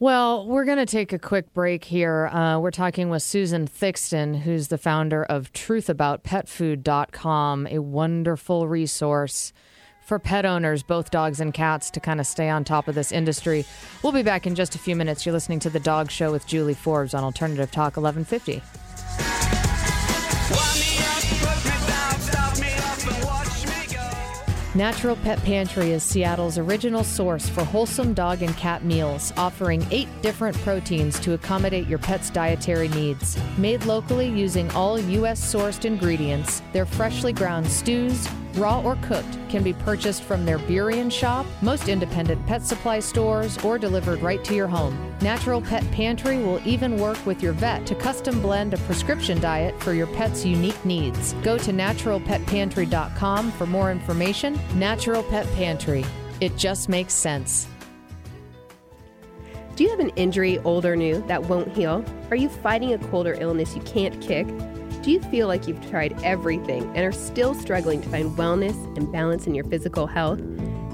Well, 0.00 0.44
we're 0.46 0.64
going 0.64 0.78
to 0.78 0.86
take 0.86 1.12
a 1.12 1.18
quick 1.18 1.52
break 1.54 1.84
here. 1.84 2.26
Uh, 2.26 2.58
we're 2.58 2.72
talking 2.72 3.08
with 3.10 3.22
Susan 3.22 3.68
Thixton, 3.68 4.40
who's 4.40 4.66
the 4.68 4.78
founder 4.78 5.22
of 5.22 5.52
truthaboutpetfood.com, 5.52 7.66
a 7.70 7.78
wonderful 7.80 8.66
resource 8.66 9.52
for 10.10 10.18
pet 10.18 10.44
owners, 10.44 10.82
both 10.82 11.12
dogs 11.12 11.38
and 11.38 11.54
cats, 11.54 11.88
to 11.88 12.00
kind 12.00 12.18
of 12.18 12.26
stay 12.26 12.48
on 12.48 12.64
top 12.64 12.88
of 12.88 12.96
this 12.96 13.12
industry. 13.12 13.64
We'll 14.02 14.10
be 14.10 14.24
back 14.24 14.44
in 14.44 14.56
just 14.56 14.74
a 14.74 14.78
few 14.78 14.96
minutes. 14.96 15.24
You're 15.24 15.32
listening 15.32 15.60
to 15.60 15.70
The 15.70 15.78
Dog 15.78 16.10
Show 16.10 16.32
with 16.32 16.48
Julie 16.48 16.74
Forbes 16.74 17.14
on 17.14 17.22
Alternative 17.22 17.70
Talk 17.70 17.96
1150. 17.96 18.60
Natural 24.74 25.14
Pet 25.14 25.40
Pantry 25.44 25.92
is 25.92 26.02
Seattle's 26.02 26.58
original 26.58 27.04
source 27.04 27.48
for 27.48 27.62
wholesome 27.62 28.12
dog 28.12 28.42
and 28.42 28.56
cat 28.56 28.84
meals, 28.84 29.32
offering 29.36 29.86
eight 29.92 30.08
different 30.22 30.56
proteins 30.58 31.20
to 31.20 31.34
accommodate 31.34 31.86
your 31.86 32.00
pet's 32.00 32.30
dietary 32.30 32.88
needs. 32.88 33.38
Made 33.58 33.84
locally 33.84 34.28
using 34.28 34.68
all 34.72 34.98
U.S. 34.98 35.54
sourced 35.54 35.84
ingredients, 35.84 36.62
their 36.72 36.86
freshly 36.86 37.32
ground 37.32 37.68
stews, 37.68 38.28
raw 38.54 38.80
or 38.82 38.96
cooked, 39.02 39.38
can 39.50 39.62
be 39.62 39.72
purchased 39.72 40.22
from 40.22 40.46
their 40.46 40.58
Burien 40.58 41.10
shop, 41.10 41.44
most 41.60 41.88
independent 41.88 42.46
pet 42.46 42.62
supply 42.62 43.00
stores, 43.00 43.58
or 43.64 43.78
delivered 43.78 44.22
right 44.22 44.42
to 44.44 44.54
your 44.54 44.68
home. 44.68 44.96
Natural 45.20 45.60
Pet 45.60 45.84
Pantry 45.90 46.38
will 46.38 46.60
even 46.66 46.96
work 46.96 47.18
with 47.26 47.42
your 47.42 47.52
vet 47.52 47.84
to 47.86 47.94
custom 47.94 48.40
blend 48.40 48.72
a 48.72 48.78
prescription 48.78 49.40
diet 49.40 49.78
for 49.82 49.92
your 49.92 50.06
pet's 50.06 50.44
unique 50.44 50.82
needs. 50.84 51.34
Go 51.42 51.58
to 51.58 51.72
naturalpetpantry.com 51.72 53.52
for 53.52 53.66
more 53.66 53.90
information. 53.90 54.58
Natural 54.76 55.22
Pet 55.24 55.46
Pantry. 55.54 56.04
It 56.40 56.56
just 56.56 56.88
makes 56.88 57.12
sense. 57.12 57.66
Do 59.76 59.84
you 59.84 59.90
have 59.90 60.00
an 60.00 60.10
injury, 60.10 60.58
old 60.58 60.84
or 60.84 60.94
new, 60.94 61.22
that 61.26 61.42
won't 61.42 61.74
heal? 61.74 62.04
Are 62.30 62.36
you 62.36 62.48
fighting 62.48 62.92
a 62.92 62.98
cold 62.98 63.26
or 63.26 63.34
illness 63.34 63.74
you 63.74 63.82
can't 63.82 64.20
kick? 64.20 64.46
Do 65.02 65.10
you 65.10 65.20
feel 65.20 65.48
like 65.48 65.66
you've 65.66 65.88
tried 65.88 66.22
everything 66.22 66.84
and 66.94 66.98
are 66.98 67.12
still 67.12 67.54
struggling 67.54 68.02
to 68.02 68.08
find 68.10 68.36
wellness 68.36 68.74
and 68.98 69.10
balance 69.10 69.46
in 69.46 69.54
your 69.54 69.64
physical 69.64 70.06
health? 70.06 70.40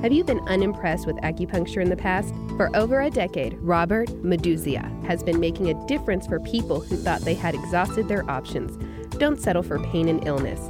Have 0.00 0.12
you 0.12 0.22
been 0.22 0.38
unimpressed 0.46 1.08
with 1.08 1.16
acupuncture 1.16 1.82
in 1.82 1.90
the 1.90 1.96
past? 1.96 2.32
For 2.56 2.74
over 2.76 3.00
a 3.00 3.10
decade, 3.10 3.54
Robert 3.54 4.08
Meduzia 4.22 5.04
has 5.06 5.24
been 5.24 5.40
making 5.40 5.70
a 5.70 5.86
difference 5.88 6.24
for 6.24 6.38
people 6.38 6.80
who 6.80 6.96
thought 6.96 7.22
they 7.22 7.34
had 7.34 7.56
exhausted 7.56 8.06
their 8.06 8.28
options. 8.30 8.76
Don't 9.18 9.40
settle 9.40 9.64
for 9.64 9.80
pain 9.80 10.08
and 10.08 10.24
illness. 10.24 10.60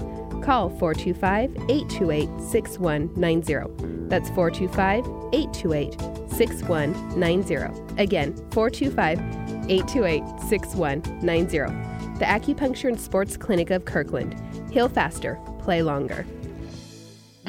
Call 0.42 0.70
425 0.70 1.50
828 1.68 2.28
6190. 2.40 4.08
That's 4.08 4.30
425 4.30 5.04
828 5.34 6.00
6190. 6.32 8.02
Again, 8.02 8.34
425 8.52 9.18
828 9.68 10.22
6190. 10.48 11.95
The 12.18 12.24
Acupuncture 12.24 12.88
and 12.88 12.98
Sports 12.98 13.36
Clinic 13.36 13.70
of 13.70 13.84
Kirkland. 13.84 14.34
Heal 14.72 14.88
faster, 14.88 15.38
play 15.58 15.82
longer. 15.82 16.24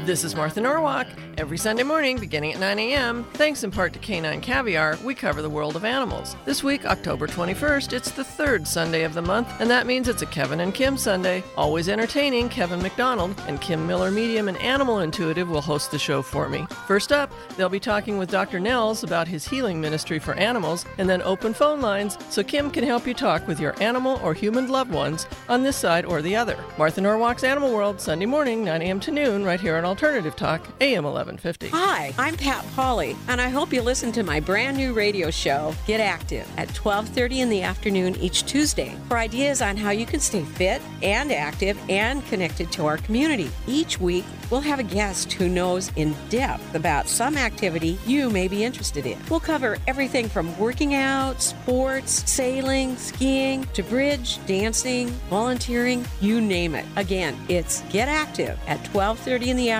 This 0.05 0.23
is 0.23 0.35
Martha 0.35 0.61
Norwalk. 0.61 1.07
Every 1.37 1.57
Sunday 1.57 1.83
morning, 1.83 2.17
beginning 2.17 2.53
at 2.53 2.59
9 2.59 2.79
a.m., 2.79 3.23
thanks 3.33 3.63
in 3.63 3.71
part 3.71 3.93
to 3.93 3.99
Canine 3.99 4.41
Caviar, 4.41 4.97
we 5.03 5.13
cover 5.13 5.41
the 5.41 5.49
world 5.49 5.75
of 5.75 5.85
animals. 5.85 6.35
This 6.45 6.63
week, 6.63 6.85
October 6.85 7.27
21st, 7.27 7.93
it's 7.93 8.09
the 8.11 8.23
third 8.23 8.67
Sunday 8.67 9.03
of 9.03 9.13
the 9.13 9.21
month, 9.21 9.49
and 9.59 9.69
that 9.69 9.85
means 9.85 10.07
it's 10.07 10.21
a 10.21 10.27
Kevin 10.27 10.61
and 10.61 10.73
Kim 10.73 10.97
Sunday. 10.97 11.43
Always 11.55 11.89
entertaining, 11.89 12.47
Kevin 12.49 12.81
McDonald 12.81 13.39
and 13.47 13.61
Kim 13.61 13.85
Miller 13.85 14.09
Medium 14.09 14.47
and 14.47 14.57
Animal 14.59 14.99
Intuitive 14.99 15.49
will 15.49 15.61
host 15.61 15.91
the 15.91 15.99
show 15.99 16.21
for 16.21 16.47
me. 16.47 16.65
First 16.87 17.11
up, 17.11 17.31
they'll 17.55 17.69
be 17.69 17.79
talking 17.79 18.17
with 18.17 18.31
Dr. 18.31 18.59
Nels 18.59 19.03
about 19.03 19.27
his 19.27 19.47
healing 19.47 19.81
ministry 19.81 20.19
for 20.19 20.33
animals, 20.35 20.85
and 20.97 21.09
then 21.09 21.21
open 21.21 21.53
phone 21.53 21.81
lines 21.81 22.17
so 22.29 22.43
Kim 22.43 22.71
can 22.71 22.83
help 22.83 23.05
you 23.05 23.13
talk 23.13 23.47
with 23.47 23.59
your 23.59 23.75
animal 23.81 24.19
or 24.23 24.33
human 24.33 24.69
loved 24.69 24.91
ones 24.91 25.27
on 25.49 25.63
this 25.63 25.75
side 25.75 26.05
or 26.05 26.21
the 26.21 26.35
other. 26.35 26.57
Martha 26.77 27.01
Norwalk's 27.01 27.43
Animal 27.43 27.73
World, 27.73 27.99
Sunday 27.99 28.25
morning, 28.25 28.63
9 28.63 28.81
a.m. 28.81 28.99
to 29.01 29.11
noon, 29.11 29.43
right 29.43 29.59
here 29.59 29.75
on 29.75 29.86
Alternative 29.87 30.35
Talk, 30.35 30.67
AM 30.81 31.05
1150. 31.05 31.69
Hi, 31.69 32.13
I'm 32.17 32.35
Pat 32.35 32.65
Polly, 32.75 33.15
and 33.29 33.39
I 33.39 33.47
hope 33.47 33.71
you 33.71 33.81
listen 33.81 34.11
to 34.11 34.21
my 34.21 34.41
brand 34.41 34.75
new 34.75 34.93
radio 34.93 35.31
show, 35.31 35.73
Get 35.87 36.01
Active, 36.01 36.45
at 36.57 36.67
12:30 36.73 37.39
in 37.39 37.49
the 37.49 37.63
afternoon 37.63 38.17
each 38.17 38.45
Tuesday 38.45 38.97
for 39.07 39.17
ideas 39.17 39.61
on 39.61 39.77
how 39.77 39.91
you 39.91 40.05
can 40.05 40.19
stay 40.19 40.43
fit 40.43 40.81
and 41.01 41.31
active 41.31 41.79
and 41.87 42.25
connected 42.27 42.69
to 42.73 42.85
our 42.85 42.97
community. 42.97 43.49
Each 43.65 43.97
week, 43.97 44.25
we'll 44.51 44.59
have 44.59 44.79
a 44.79 44.83
guest 44.83 45.31
who 45.31 45.47
knows 45.47 45.89
in 45.95 46.13
depth 46.29 46.75
about 46.75 47.07
some 47.07 47.37
activity 47.37 47.97
you 48.05 48.29
may 48.29 48.49
be 48.49 48.65
interested 48.65 49.05
in. 49.05 49.17
We'll 49.29 49.39
cover 49.39 49.77
everything 49.87 50.27
from 50.27 50.57
working 50.57 50.95
out, 50.95 51.41
sports, 51.41 52.29
sailing, 52.29 52.97
skiing, 52.97 53.65
to 53.73 53.83
bridge, 53.83 54.45
dancing, 54.47 55.07
volunteering, 55.29 56.05
you 56.19 56.41
name 56.41 56.75
it. 56.75 56.85
Again, 56.97 57.37
it's 57.47 57.83
Get 57.89 58.09
Active 58.09 58.59
at 58.67 58.83
12:30 58.83 59.47
in 59.47 59.55
the 59.55 59.69
afternoon 59.69 59.76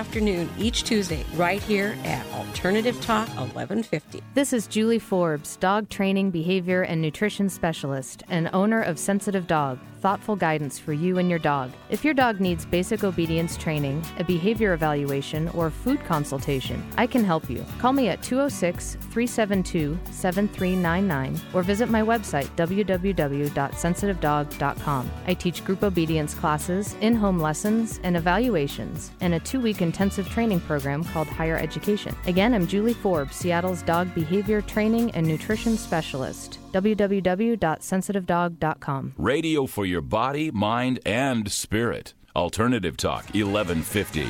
each 0.58 0.84
Tuesday 0.84 1.24
right 1.34 1.62
here 1.62 1.96
at 2.04 2.24
Alternative 2.48 2.98
Talk 3.02 3.28
1150. 3.28 4.22
This 4.32 4.54
is 4.54 4.66
Julie 4.66 4.98
Forbes, 4.98 5.58
dog 5.58 5.90
training, 5.90 6.30
behavior, 6.30 6.80
and 6.82 7.02
nutrition 7.02 7.50
specialist, 7.50 8.22
and 8.30 8.48
owner 8.54 8.80
of 8.80 8.98
Sensitive 8.98 9.46
Dog. 9.46 9.78
Thoughtful 10.00 10.36
guidance 10.36 10.78
for 10.78 10.92
you 10.92 11.18
and 11.18 11.28
your 11.28 11.40
dog. 11.40 11.72
If 11.90 12.04
your 12.04 12.14
dog 12.14 12.38
needs 12.40 12.64
basic 12.64 13.02
obedience 13.02 13.56
training, 13.56 14.04
a 14.18 14.24
behavior 14.24 14.72
evaluation, 14.72 15.48
or 15.48 15.70
food 15.70 16.04
consultation, 16.04 16.88
I 16.96 17.08
can 17.08 17.24
help 17.24 17.50
you. 17.50 17.64
Call 17.80 17.92
me 17.92 18.08
at 18.08 18.22
206 18.22 18.94
372 18.94 19.98
7399 20.12 21.40
or 21.52 21.64
visit 21.64 21.90
my 21.90 22.00
website 22.00 22.46
www.sensitivedog.com. 22.56 25.10
I 25.26 25.34
teach 25.34 25.64
group 25.64 25.82
obedience 25.82 26.32
classes, 26.32 26.94
in 27.00 27.16
home 27.16 27.40
lessons, 27.40 27.98
and 28.04 28.16
evaluations, 28.16 29.10
and 29.20 29.34
a 29.34 29.40
two 29.40 29.60
week 29.60 29.82
intensive 29.82 30.28
training 30.28 30.60
program 30.60 31.02
called 31.02 31.26
Higher 31.26 31.56
Education. 31.56 32.14
Again, 32.26 32.37
I'm 32.40 32.66
Julie 32.66 32.94
Forbes, 32.94 33.36
Seattle's 33.36 33.82
dog 33.82 34.14
behavior 34.14 34.62
training 34.62 35.10
and 35.12 35.26
nutrition 35.26 35.76
specialist. 35.76 36.58
www.sensitivedog.com. 36.72 39.14
Radio 39.18 39.66
for 39.66 39.84
your 39.84 40.00
body, 40.00 40.50
mind, 40.50 41.00
and 41.04 41.50
spirit. 41.50 42.14
Alternative 42.36 42.96
Talk 42.96 43.24
1150. 43.34 44.28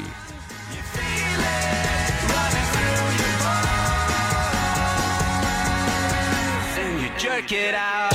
Jerk 7.18 7.52
it 7.52 7.74
out. 7.74 8.14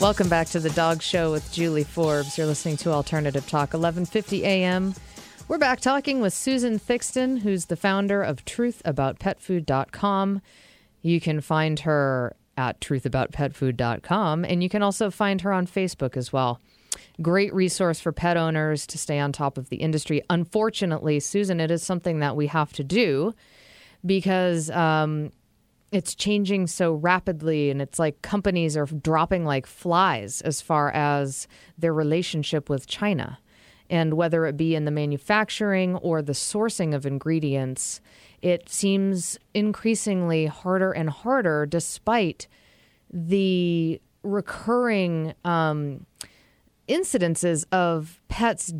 Welcome 0.00 0.28
back 0.28 0.48
to 0.48 0.58
the 0.58 0.70
Dog 0.70 1.02
Show 1.02 1.30
with 1.30 1.52
Julie 1.52 1.84
Forbes. 1.84 2.36
You're 2.36 2.46
listening 2.46 2.76
to 2.78 2.90
Alternative 2.90 3.46
Talk, 3.46 3.70
11:50 3.70 4.40
a.m. 4.40 4.94
We're 5.52 5.58
back 5.58 5.80
talking 5.80 6.22
with 6.22 6.32
Susan 6.32 6.78
Thixton, 6.78 7.40
who's 7.40 7.66
the 7.66 7.76
founder 7.76 8.22
of 8.22 8.42
TruthAboutPetFood.com. 8.46 10.40
You 11.02 11.20
can 11.20 11.42
find 11.42 11.80
her 11.80 12.34
at 12.56 12.80
TruthAboutPetFood.com, 12.80 14.46
and 14.46 14.62
you 14.62 14.70
can 14.70 14.82
also 14.82 15.10
find 15.10 15.42
her 15.42 15.52
on 15.52 15.66
Facebook 15.66 16.16
as 16.16 16.32
well. 16.32 16.58
Great 17.20 17.52
resource 17.52 18.00
for 18.00 18.12
pet 18.12 18.38
owners 18.38 18.86
to 18.86 18.96
stay 18.96 19.18
on 19.18 19.30
top 19.30 19.58
of 19.58 19.68
the 19.68 19.76
industry. 19.76 20.22
Unfortunately, 20.30 21.20
Susan, 21.20 21.60
it 21.60 21.70
is 21.70 21.82
something 21.82 22.20
that 22.20 22.34
we 22.34 22.46
have 22.46 22.72
to 22.72 22.82
do 22.82 23.34
because 24.06 24.70
um, 24.70 25.32
it's 25.90 26.14
changing 26.14 26.66
so 26.66 26.94
rapidly 26.94 27.68
and 27.68 27.82
it's 27.82 27.98
like 27.98 28.22
companies 28.22 28.74
are 28.74 28.86
dropping 28.86 29.44
like 29.44 29.66
flies 29.66 30.40
as 30.40 30.62
far 30.62 30.90
as 30.92 31.46
their 31.76 31.92
relationship 31.92 32.70
with 32.70 32.86
China. 32.86 33.38
And 33.92 34.14
whether 34.14 34.46
it 34.46 34.56
be 34.56 34.74
in 34.74 34.86
the 34.86 34.90
manufacturing 34.90 35.96
or 35.96 36.22
the 36.22 36.32
sourcing 36.32 36.94
of 36.94 37.04
ingredients, 37.04 38.00
it 38.40 38.70
seems 38.70 39.38
increasingly 39.52 40.46
harder 40.46 40.92
and 40.92 41.10
harder 41.10 41.66
despite 41.66 42.48
the 43.12 44.00
recurring 44.22 45.34
um, 45.44 46.06
incidences 46.88 47.66
of 47.70 48.22
pets 48.28 48.72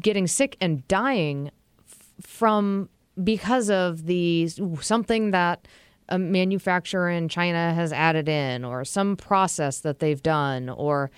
getting 0.00 0.28
sick 0.28 0.56
and 0.60 0.86
dying 0.86 1.50
f- 1.84 2.24
from 2.24 2.88
because 3.24 3.70
of 3.70 4.06
the 4.06 4.48
something 4.80 5.32
that 5.32 5.66
a 6.08 6.18
manufacturer 6.18 7.10
in 7.10 7.28
China 7.28 7.74
has 7.74 7.92
added 7.92 8.28
in 8.28 8.64
or 8.64 8.84
some 8.84 9.16
process 9.16 9.80
that 9.80 9.98
they've 9.98 10.22
done 10.22 10.68
or 10.68 11.10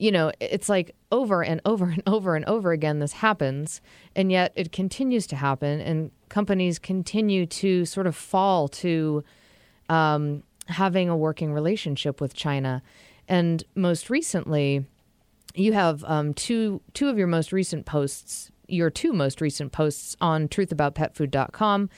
you 0.00 0.10
know 0.10 0.32
it's 0.40 0.68
like 0.68 0.94
over 1.12 1.44
and 1.44 1.60
over 1.64 1.84
and 1.90 2.02
over 2.06 2.34
and 2.34 2.44
over 2.46 2.72
again 2.72 2.98
this 2.98 3.12
happens 3.12 3.80
and 4.16 4.32
yet 4.32 4.52
it 4.56 4.72
continues 4.72 5.26
to 5.26 5.36
happen 5.36 5.80
and 5.80 6.10
companies 6.30 6.78
continue 6.78 7.44
to 7.44 7.84
sort 7.84 8.06
of 8.06 8.16
fall 8.16 8.66
to 8.66 9.22
um, 9.90 10.42
having 10.70 11.08
a 11.08 11.16
working 11.16 11.52
relationship 11.52 12.20
with 12.20 12.32
China. 12.32 12.82
And 13.28 13.62
most 13.74 14.08
recently 14.08 14.86
you 15.54 15.72
have 15.74 16.02
um, 16.04 16.32
two 16.32 16.80
two 16.94 17.08
of 17.08 17.18
your 17.18 17.26
most 17.26 17.52
recent 17.52 17.84
posts 17.84 18.50
your 18.68 18.88
two 18.88 19.12
most 19.12 19.40
recent 19.40 19.72
posts 19.72 20.16
on 20.20 20.46
truthaboutpetfood.com 20.46 21.90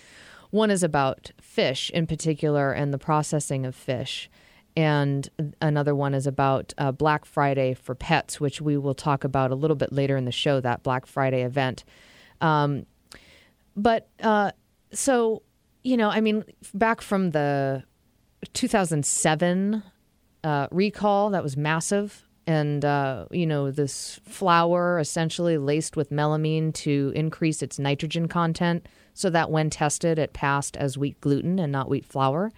one 0.51 0.71
is 0.71 0.83
about 0.83 1.33
fish 1.39 1.91
in 1.91 2.07
particular 2.07 2.73
and 2.73 2.95
the 2.95 2.99
processing 2.99 3.67
of 3.67 3.75
fish 3.75 4.31
and 4.77 5.29
another 5.61 5.95
one 5.95 6.15
is 6.15 6.27
about 6.27 6.73
uh, 6.79 6.93
black 6.93 7.25
friday 7.25 7.75
for 7.75 7.95
pets 7.95 8.41
which 8.41 8.61
we 8.61 8.77
will 8.77 8.95
talk 8.95 9.25
about 9.25 9.51
a 9.51 9.55
little 9.55 9.77
bit 9.77 9.93
later 9.93 10.17
in 10.17 10.25
the 10.25 10.33
show 10.33 10.61
that 10.61 10.83
black 10.83 11.07
friday 11.07 11.43
event. 11.43 11.85
Um, 12.41 12.87
but 13.77 14.09
uh, 14.23 14.53
so 14.93 15.43
you 15.83 15.97
know 15.97 16.09
i 16.11 16.21
mean 16.21 16.45
back 16.75 17.01
from 17.01 17.31
the 17.31 17.85
2007 18.53 19.83
uh, 20.45 20.67
recall 20.71 21.31
that 21.31 21.43
was 21.43 21.57
massive. 21.57 22.25
And 22.45 22.85
uh, 22.85 23.27
you 23.31 23.47
know 23.47 23.71
this 23.71 24.21
flour 24.25 24.99
essentially 24.99 25.59
laced 25.59 25.97
with 25.97 26.11
melamine 26.11 26.75
to 26.75 27.13
increase 27.15 27.63
its 27.63 27.79
nitrogen 27.79 28.27
content. 28.27 28.87
So 29.15 29.31
that 29.31 29.51
when 29.51 29.71
tested 29.71 30.19
it 30.19 30.33
passed 30.33 30.77
as 30.77 30.99
wheat 30.99 31.21
gluten 31.21 31.59
and 31.59 31.71
not 31.71 31.89
wheat 31.89 32.05
flour 32.05 32.51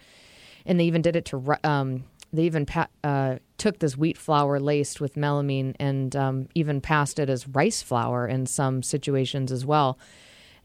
and 0.67 0.81
they 0.81 0.85
even 0.85 1.03
did 1.03 1.17
it 1.17 1.25
to 1.27 1.59
um, 1.65 2.05
they 2.33 2.45
even 2.45 2.67
pa- 2.67 2.89
uh, 3.05 3.37
took 3.59 3.79
this 3.79 3.97
wheat 3.97 4.19
flour 4.19 4.59
laced 4.59 5.01
with 5.01 5.15
melamine 5.15 5.75
and 5.79 6.17
um, 6.17 6.49
even 6.55 6.81
passed 6.81 7.19
it 7.19 7.31
as 7.31 7.47
rice 7.49 7.83
flour 7.83 8.27
in 8.27 8.47
some 8.47 8.83
situations 8.83 9.53
as 9.53 9.65
well 9.65 9.99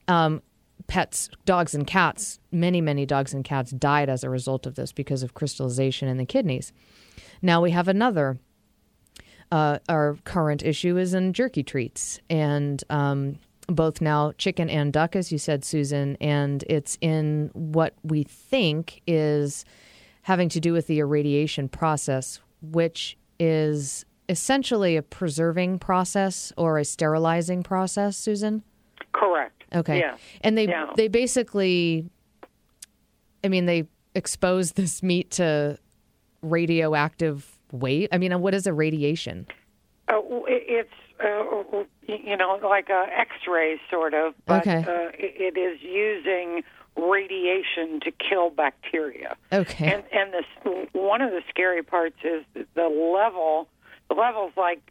um, 0.08 0.42
pets, 0.88 1.30
dogs 1.46 1.74
and 1.74 1.88
cats, 1.88 2.40
many, 2.52 2.82
many 2.82 3.06
dogs 3.06 3.34
and 3.34 3.46
cats 3.46 3.72
died 3.72 4.10
as 4.10 4.24
a 4.24 4.30
result 4.30 4.66
of 4.66 4.76
this 4.76 4.92
because 4.92 5.24
of 5.24 5.34
crystallization 5.34 6.10
in 6.10 6.18
the 6.18 6.26
kidneys. 6.26 6.74
Now 7.42 7.62
we 7.62 7.72
have 7.72 7.88
another. 7.88 8.40
Uh, 9.52 9.80
our 9.88 10.18
current 10.26 10.62
issue 10.64 10.98
is 10.98 11.14
in 11.14 11.34
jerky 11.34 11.64
treats, 11.64 12.20
and 12.30 12.84
um, 12.90 13.40
both 13.68 14.00
now 14.00 14.32
chicken 14.38 14.70
and 14.70 14.94
duck, 14.94 15.16
as 15.16 15.32
you 15.32 15.40
said, 15.40 15.66
Susan, 15.66 16.18
and 16.22 16.64
it's 16.70 16.98
in 17.02 17.50
what 17.54 17.96
we 18.04 18.24
think 18.24 19.02
is 19.08 19.66
having 20.30 20.48
to 20.48 20.60
do 20.60 20.72
with 20.74 20.86
the 20.86 21.00
irradiation 21.00 21.68
process, 21.68 22.40
which 22.62 23.18
is 23.40 24.06
essentially 24.30 24.96
a 24.96 25.02
preserving 25.02 25.80
process 25.80 26.54
or 26.56 26.78
a 26.78 26.86
sterilizing 26.86 27.64
process, 27.64 28.16
Susan. 28.16 28.62
Correct. 29.12 29.64
Okay. 29.74 29.98
Yeah. 29.98 30.18
And 30.42 30.56
they 30.56 30.68
Yeah. 30.68 30.92
they 30.96 31.08
basically 31.08 32.12
I 33.44 33.48
mean 33.48 33.66
they 33.66 33.88
expose 34.14 34.74
this 34.74 35.02
meat 35.02 35.32
to 35.32 35.80
radioactive 36.44 37.58
weight. 37.72 38.10
I 38.12 38.20
mean 38.20 38.40
what 38.40 38.54
is 38.54 38.68
a 38.68 38.74
radiation? 38.74 39.48
Uh, 40.08 40.22
it's 40.48 40.90
uh, 41.20 41.84
you 42.08 42.38
know 42.38 42.60
like 42.62 42.90
a 42.90 43.06
X-ray 43.18 43.82
sort 43.90 44.14
of, 44.14 44.36
but 44.46 44.62
Okay. 44.62 44.84
uh, 44.88 45.10
it, 45.18 45.56
it 45.56 45.60
is 45.60 45.82
using 45.82 46.62
radiation 46.96 48.00
to 48.02 48.12
kill 48.12 48.50
bacteria. 48.50 49.36
Okay. 49.52 49.94
And 49.94 50.04
and 50.12 50.34
this 50.34 50.46
one 50.94 51.22
of 51.22 51.32
the 51.32 51.42
scary 51.50 51.84
parts 51.84 52.18
is 52.24 52.44
the 52.76 52.84
level. 52.88 53.68
The 54.10 54.16
level's 54.16 54.54
like 54.58 54.82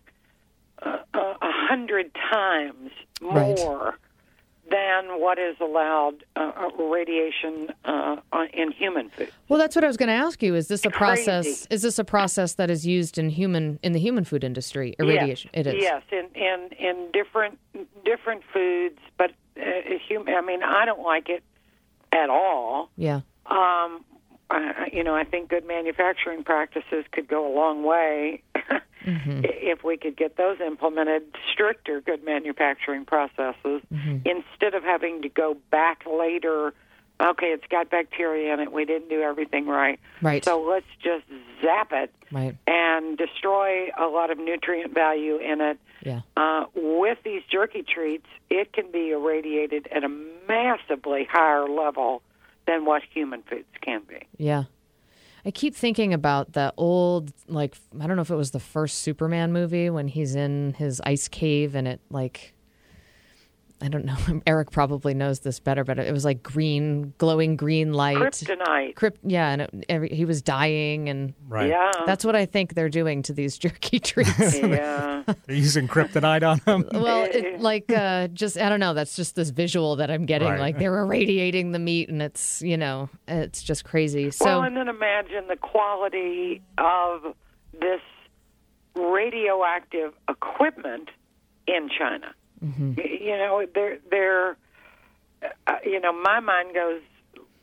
uh, 0.83 0.99
a 1.15 1.37
hundred 1.41 2.13
times 2.31 2.91
Right. 3.21 3.57
more 3.59 3.99
than 4.71 5.19
what 5.21 5.39
is 5.41 5.57
allowed 5.61 6.23
uh, 6.37 6.53
uh, 6.57 6.83
radiation 6.85 7.69
uh, 7.85 8.17
in 8.53 8.71
human 8.71 9.09
food. 9.11 9.31
well 9.49 9.59
that's 9.59 9.75
what 9.75 9.83
I 9.83 9.89
was 9.89 9.97
going 9.97 10.09
to 10.09 10.15
ask 10.15 10.41
you. 10.43 10.55
Is 10.55 10.69
this 10.69 10.85
a 10.85 10.91
Crazy. 10.91 11.25
process 11.25 11.67
is 11.71 11.83
this 11.83 11.99
a 11.99 12.05
process 12.05 12.53
that 12.55 12.71
is 12.71 12.87
used 12.87 13.19
in 13.19 13.31
human 13.31 13.81
in 13.83 13.93
the 13.93 13.99
human 13.99 14.25
food 14.25 14.45
industry? 14.45 14.95
Irradiation. 15.01 15.51
Yes. 15.55 15.67
It 15.67 15.75
is. 15.75 15.83
Yes, 15.83 16.03
in 16.13 16.27
in 16.41 16.69
in 16.79 17.11
different 17.13 17.59
different 18.05 18.43
foods, 18.53 18.99
but 19.17 19.33
uh, 19.61 19.63
human. 20.07 20.35
I 20.35 20.43
mean, 20.43 20.63
I 20.63 20.85
don't 20.85 21.03
like 21.03 21.29
it 21.29 21.43
at 22.13 22.31
all. 22.31 22.91
Yeah. 22.97 23.21
Um, 23.47 24.05
I, 24.51 24.89
you 24.93 25.05
know, 25.05 25.15
I 25.15 25.25
think 25.25 25.51
good 25.51 25.67
manufacturing 25.67 26.43
practices 26.45 27.05
could 27.13 27.29
go 27.29 27.51
a 27.51 27.55
long 27.55 27.83
way 27.85 28.43
Mm-hmm. 29.07 29.41
if 29.45 29.85
we 29.85 29.97
could 29.97 30.17
get 30.19 30.37
those 30.37 30.61
implemented. 30.61 31.23
Stricter 31.53 32.01
good 32.03 32.25
manufacturing 32.25 33.07
processes 33.07 33.81
Mm-hmm. 33.93 34.19
instead 34.27 34.75
of 34.75 34.83
having 34.83 35.23
to 35.23 35.29
go 35.31 35.57
back 35.71 36.03
later. 36.05 36.75
Okay, 37.21 37.47
it's 37.47 37.67
got 37.69 37.91
bacteria 37.91 38.55
in 38.55 38.61
it. 38.61 38.73
We 38.73 38.85
didn't 38.85 39.09
do 39.09 39.21
everything 39.23 39.67
right. 39.67 39.99
Right. 40.23 40.45
So 40.45 40.63
let's 40.63 40.87
just 41.03 41.25
zap 41.61 41.91
it 41.93 42.13
Right. 42.31 42.55
and 42.69 43.19
destroy 43.19 43.89
a 43.99 44.07
lot 44.07 44.31
of 44.31 44.39
nutrient 44.39 44.95
value 44.95 45.37
in 45.39 45.61
it. 45.61 45.79
Yeah. 46.05 46.21
Uh, 46.37 46.67
with 46.77 47.19
these 47.25 47.43
jerky 47.51 47.83
treats, 47.83 48.27
it 48.51 48.73
can 48.73 48.91
be 48.93 49.11
irradiated 49.11 49.89
at 49.91 50.05
a 50.05 50.09
massively 50.49 51.25
higher 51.31 51.69
level 51.69 52.23
than 52.67 52.85
what 52.85 53.03
human 53.13 53.43
foods 53.43 53.67
can 53.81 54.03
be. 54.09 54.21
Yeah. 54.37 54.65
I 55.45 55.51
keep 55.51 55.75
thinking 55.75 56.13
about 56.13 56.53
that 56.53 56.75
old, 56.77 57.33
like, 57.47 57.77
I 58.01 58.07
don't 58.07 58.17
know 58.17 58.23
if 58.23 58.31
it 58.31 58.37
was 58.37 58.51
the 58.51 58.61
first 58.61 58.99
Superman 58.99 59.53
movie 59.53 59.89
when 59.91 60.07
he's 60.09 60.35
in 60.35 60.75
his 60.75 61.01
ice 61.05 61.27
cave 61.29 61.75
and 61.75 61.89
it, 61.89 62.01
like, 62.11 62.53
I 63.81 63.89
don't 63.89 64.05
know. 64.05 64.17
Eric 64.47 64.71
probably 64.73 65.15
knows 65.15 65.41
this 65.41 65.61
better, 65.61 65.85
but 65.85 65.99
it 65.99 66.13
was 66.13 66.25
like 66.25 66.43
green, 66.43 67.15
glowing 67.19 67.57
green 67.57 67.93
light. 67.93 68.17
Kryptonite. 68.17 68.97
Crypt, 68.97 69.21
yeah, 69.23 69.51
and 69.51 69.63
it, 69.63 69.85
every, 69.89 70.09
he 70.09 70.25
was 70.25 70.43
dying, 70.43 71.09
and 71.09 71.33
Right. 71.47 71.69
Yeah. 71.69 71.93
that's 72.05 72.25
what 72.25 72.35
I 72.35 72.45
think 72.45 72.75
they're 72.75 72.89
doing 72.89 73.23
to 73.23 73.33
these 73.33 73.57
jerky 73.65 74.01
treats. 74.01 74.59
yeah. 74.59 75.23
They're 75.47 75.57
using 75.57 75.87
kryptonite 75.87 76.49
on 76.49 76.61
them. 76.65 76.89
well, 77.01 77.25
it, 77.25 77.61
like, 77.61 77.93
uh, 77.93 78.29
just 78.29 78.59
I 78.59 78.69
don't 78.69 78.81
know. 78.81 78.95
That's 78.95 79.15
just 79.15 79.37
this 79.37 79.51
visual 79.51 79.97
that 79.97 80.11
I'm 80.11 80.27
getting. 80.27 80.49
Right. 80.49 80.61
Like 80.61 80.79
they're 80.79 80.99
irradiating 80.99 81.73
the 81.73 81.79
meat, 81.79 82.09
and 82.09 82.21
it's 82.21 82.61
you 82.63 82.77
know, 82.77 83.09
it's 83.29 83.63
just 83.63 83.85
crazy. 83.85 84.31
So 84.31 84.45
well, 84.45 84.63
and 84.63 84.77
then 84.77 84.89
imagine 84.89 85.47
the 85.49 85.57
quality 85.57 86.63
of 86.79 87.35
this 87.81 88.01
radioactive 88.95 90.13
equipment 90.29 91.11
in 91.67 91.89
China. 91.97 92.35
Mm-hmm. 92.65 92.93
You 92.99 93.37
know, 93.39 93.67
they're 93.75 93.99
they're 94.11 94.57
uh, 95.67 95.77
you 95.85 96.01
know, 96.01 96.13
my 96.13 96.41
mind 96.41 96.75
goes 96.75 97.01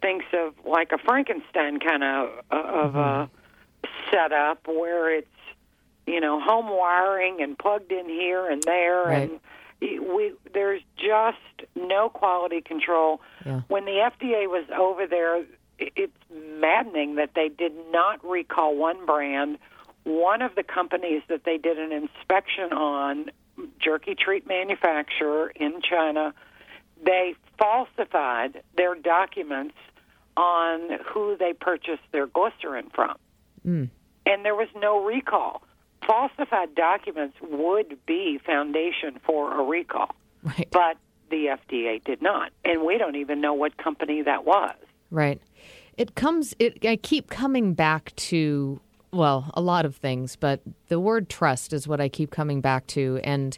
thinks 0.01 0.25
of 0.33 0.53
like 0.65 0.91
a 0.91 0.97
Frankenstein 0.97 1.79
kind 1.79 2.03
of 2.03 2.29
uh, 2.51 2.55
of 2.55 2.95
a 2.95 3.29
setup 4.11 4.67
where 4.67 5.11
it's 5.13 5.27
you 6.07 6.19
know, 6.19 6.39
home 6.39 6.69
wiring 6.69 7.41
and 7.41 7.57
plugged 7.57 7.91
in 7.91 8.07
here 8.07 8.47
and 8.47 8.61
there, 8.63 9.03
Right. 9.05 9.29
and 9.31 9.39
we 9.81 10.33
there's 10.53 10.81
just 10.97 11.69
no 11.75 12.09
quality 12.09 12.61
control. 12.61 13.21
Yeah. 13.45 13.61
When 13.67 13.85
the 13.85 14.09
FDA 14.11 14.47
was 14.47 14.65
over 14.77 15.07
there, 15.07 15.43
it's 15.79 16.13
maddening 16.31 17.15
that 17.15 17.31
they 17.35 17.49
did 17.49 17.73
not 17.91 18.23
recall 18.23 18.75
one 18.75 19.05
brand. 19.05 19.57
One 20.03 20.43
of 20.43 20.53
the 20.55 20.61
companies 20.63 21.23
that 21.27 21.43
they 21.43 21.57
did 21.57 21.79
an 21.79 21.91
inspection 21.91 22.71
on, 22.71 23.31
jerky 23.79 24.15
treat 24.15 24.47
manufacturer 24.47 25.51
in 25.55 25.81
China, 25.81 26.33
they 27.03 27.35
falsified 27.57 28.61
their 28.77 28.95
documents 28.95 29.75
on 30.37 30.99
who 31.05 31.37
they 31.37 31.53
purchased 31.53 32.03
their 32.11 32.27
glycerin 32.27 32.89
from. 32.93 33.15
Hmm. 33.63 33.85
And 34.25 34.43
there 34.43 34.55
was 34.55 34.67
no 34.75 35.03
recall. 35.03 35.63
Falsified 36.05 36.75
documents 36.75 37.37
would 37.41 37.97
be 38.05 38.39
foundation 38.45 39.19
for 39.25 39.59
a 39.59 39.63
recall, 39.63 40.13
Right. 40.43 40.67
but 40.71 40.97
the 41.29 41.47
FDA 41.47 42.03
did 42.03 42.21
not. 42.21 42.51
And 42.63 42.83
we 42.85 42.97
don't 42.97 43.15
even 43.15 43.41
know 43.41 43.53
what 43.53 43.77
company 43.77 44.21
that 44.21 44.45
was. 44.45 44.75
Right. 45.09 45.41
It 45.97 46.15
comes. 46.15 46.53
It. 46.59 46.85
I 46.85 46.97
keep 46.97 47.29
coming 47.29 47.73
back 47.73 48.13
to. 48.17 48.81
Well, 49.15 49.49
a 49.53 49.61
lot 49.61 49.85
of 49.85 49.95
things, 49.95 50.35
but 50.35 50.59
the 50.89 50.99
word 50.99 51.29
trust 51.29 51.71
is 51.71 51.87
what 51.87 52.01
I 52.01 52.09
keep 52.09 52.31
coming 52.31 52.59
back 52.59 52.85
to, 52.87 53.21
and 53.23 53.57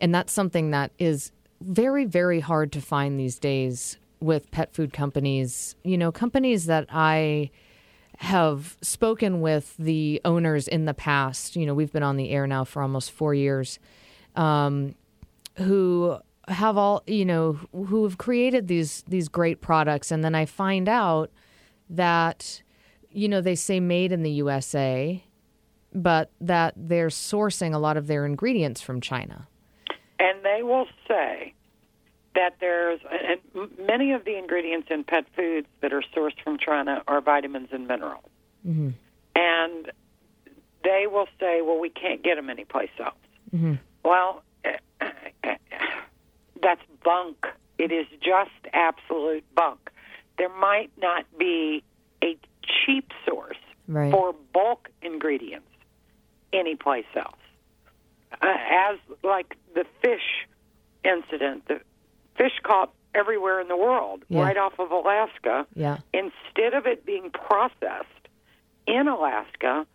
and 0.00 0.12
that's 0.12 0.32
something 0.32 0.72
that 0.72 0.90
is 0.98 1.30
very, 1.60 2.04
very 2.06 2.40
hard 2.40 2.72
to 2.72 2.80
find 2.80 3.16
these 3.16 3.38
days 3.38 3.98
with 4.18 4.50
pet 4.50 4.74
food 4.74 4.92
companies. 4.92 5.76
You 5.84 5.96
know, 5.96 6.10
companies 6.10 6.66
that 6.66 6.86
I 6.90 7.50
have 8.16 8.76
spoken 8.82 9.40
with 9.40 9.76
the 9.78 10.20
owners 10.24 10.66
in 10.66 10.86
the 10.86 10.94
past. 10.94 11.54
You 11.54 11.66
know, 11.66 11.74
we've 11.74 11.92
been 11.92 12.02
on 12.02 12.16
the 12.16 12.30
air 12.30 12.48
now 12.48 12.64
for 12.64 12.82
almost 12.82 13.12
four 13.12 13.32
years. 13.32 13.78
Um, 14.34 14.96
who 15.56 16.18
have 16.48 16.76
all 16.76 17.04
you 17.06 17.24
know 17.24 17.60
who 17.72 18.02
have 18.02 18.18
created 18.18 18.66
these 18.66 19.04
these 19.06 19.28
great 19.28 19.60
products 19.60 20.10
and 20.10 20.24
then 20.24 20.34
I 20.34 20.46
find 20.46 20.88
out 20.88 21.30
that 21.88 22.62
you 23.12 23.28
know 23.28 23.40
they 23.40 23.54
say 23.54 23.80
made 23.80 24.12
in 24.12 24.22
the 24.22 24.30
USA 24.30 25.22
but 25.92 26.30
that 26.40 26.74
they're 26.76 27.08
sourcing 27.08 27.74
a 27.74 27.78
lot 27.78 27.96
of 27.96 28.06
their 28.06 28.24
ingredients 28.26 28.80
from 28.80 29.00
China. 29.00 29.48
And 30.18 30.44
they 30.44 30.62
will 30.62 30.86
say 31.08 31.54
that 32.34 32.56
there's, 32.60 33.00
and 33.10 33.40
many 33.86 34.12
of 34.12 34.24
the 34.24 34.36
ingredients 34.36 34.88
in 34.90 35.04
pet 35.04 35.24
foods 35.34 35.66
that 35.80 35.92
are 35.92 36.02
sourced 36.14 36.40
from 36.42 36.58
China 36.58 37.02
are 37.08 37.20
vitamins 37.20 37.68
and 37.72 37.88
minerals. 37.88 38.24
Mm-hmm. 38.66 38.90
And 39.34 39.92
they 40.84 41.06
will 41.10 41.26
say, 41.38 41.62
well, 41.62 41.78
we 41.80 41.90
can't 41.90 42.22
get 42.22 42.36
them 42.36 42.50
anyplace 42.50 42.90
else. 43.02 43.14
Mm-hmm. 43.54 43.74
Well, 44.04 44.42
that's 46.62 46.82
bunk. 47.04 47.46
It 47.78 47.90
is 47.90 48.06
just 48.20 48.50
absolute 48.72 49.44
bunk. 49.54 49.90
There 50.38 50.54
might 50.54 50.90
not 50.98 51.24
be 51.38 51.82
a 52.22 52.38
cheap 52.84 53.12
source 53.26 53.56
Right. 53.88 54.12
for 54.12 54.34
bulk 54.52 54.88
ingredients 55.02 55.66
anyplace 56.52 57.06
else. 57.16 57.34
Uh, 58.42 58.46
as 58.46 58.98
like 59.22 59.56
the 59.74 59.84
fish 60.02 60.46
incident, 61.04 61.66
the 61.68 61.80
fish 62.36 62.58
caught 62.62 62.92
everywhere 63.14 63.60
in 63.60 63.68
the 63.68 63.76
world, 63.76 64.24
Yeah. 64.28 64.42
right 64.42 64.56
off 64.56 64.78
of 64.78 64.90
Alaska. 64.92 65.66
Yeah. 65.74 65.98
Instead 66.12 66.74
of 66.74 66.86
it 66.86 67.04
being 67.04 67.30
processed 67.30 68.06
in 68.86 69.08
Alaska 69.08 69.86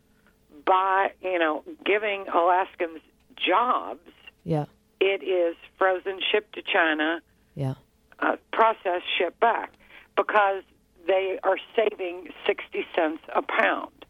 by, 0.66 1.12
you 1.22 1.40
know, 1.40 1.64
giving 1.86 2.28
Alaskans 2.28 3.00
jobs, 3.38 4.10
Yeah. 4.44 4.66
it 5.00 5.24
is 5.24 5.56
frozen, 5.78 6.20
shipped 6.32 6.54
to 6.56 6.62
China, 6.62 7.22
Yeah. 7.56 7.76
uh, 8.20 8.36
processed, 8.52 9.06
shipped 9.18 9.40
back 9.40 9.72
because 10.16 10.64
they 11.08 11.40
are 11.44 11.58
saving 11.76 12.30
60 12.46 12.86
cents 12.96 13.22
a 13.34 13.42
pound. 13.42 14.06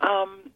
Um, 0.00 0.50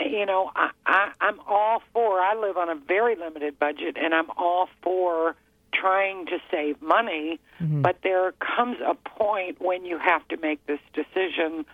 you 0.00 0.24
know, 0.24 0.50
I, 0.56 0.70
I, 0.86 1.12
I'm 1.20 1.40
all 1.46 1.82
for, 1.92 2.20
I 2.20 2.34
live 2.34 2.56
on 2.56 2.68
a 2.68 2.74
very 2.74 3.16
limited 3.16 3.58
budget, 3.58 3.96
and 4.02 4.14
I'm 4.14 4.30
all 4.36 4.68
for 4.82 5.36
trying 5.72 6.26
to 6.26 6.38
save 6.50 6.80
money, 6.82 7.38
but 7.60 7.98
there 8.02 8.32
comes 8.32 8.78
a 8.80 8.94
point 8.94 9.60
when 9.60 9.84
you 9.84 9.98
have 9.98 10.26
to 10.28 10.36
make 10.38 10.64
this 10.66 10.80
decision 10.94 11.64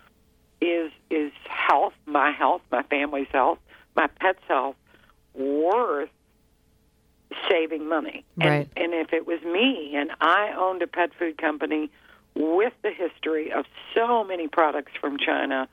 is 0.60 0.90
is 1.10 1.32
health, 1.48 1.92
my 2.06 2.30
health, 2.30 2.62
my 2.72 2.82
family's 2.84 3.28
health, 3.30 3.58
my 3.94 4.06
pet's 4.06 4.42
health 4.48 4.76
worth 5.34 6.08
saving 7.50 7.88
money. 7.88 8.24
And, 8.40 8.50
Right. 8.50 8.68
and 8.76 8.94
if 8.94 9.12
it 9.12 9.26
was 9.26 9.40
me 9.42 9.94
and 9.96 10.10
I 10.20 10.52
owned 10.56 10.82
a 10.82 10.86
pet 10.86 11.10
food 11.18 11.38
company 11.38 11.90
with 12.36 12.74
the 12.82 12.90
history 12.90 13.50
of 13.50 13.64
so 13.94 14.22
many 14.22 14.46
products 14.46 14.92
from 15.00 15.16
China 15.18 15.68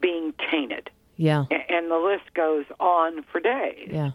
being 0.00 0.32
tainted, 0.50 0.88
Yeah. 1.16 1.44
and 1.68 1.90
the 1.90 1.98
list 1.98 2.32
goes 2.34 2.64
on 2.80 3.22
for 3.30 3.38
days, 3.40 3.88
Yeah. 3.92 4.12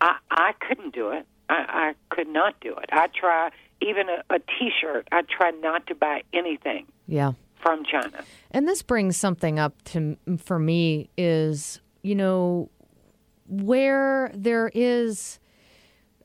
I, 0.00 0.16
I 0.30 0.52
couldn't 0.60 0.92
do 0.94 1.10
it. 1.10 1.26
I, 1.48 1.94
I 2.10 2.14
could 2.14 2.28
not 2.28 2.58
do 2.60 2.74
it. 2.76 2.88
I 2.92 3.06
try 3.08 3.50
even 3.80 4.08
a, 4.08 4.22
a 4.34 4.38
T-shirt. 4.38 5.08
I 5.12 5.22
try 5.22 5.50
not 5.52 5.86
to 5.86 5.94
buy 5.94 6.22
anything 6.32 6.86
Yeah. 7.06 7.32
from 7.62 7.84
China. 7.84 8.24
And 8.50 8.66
this 8.66 8.82
brings 8.82 9.16
something 9.16 9.58
up 9.58 9.80
to 9.86 10.16
for 10.38 10.58
me 10.58 11.10
is 11.16 11.80
you 12.02 12.14
know 12.14 12.70
where 13.46 14.30
there 14.34 14.70
is. 14.74 15.38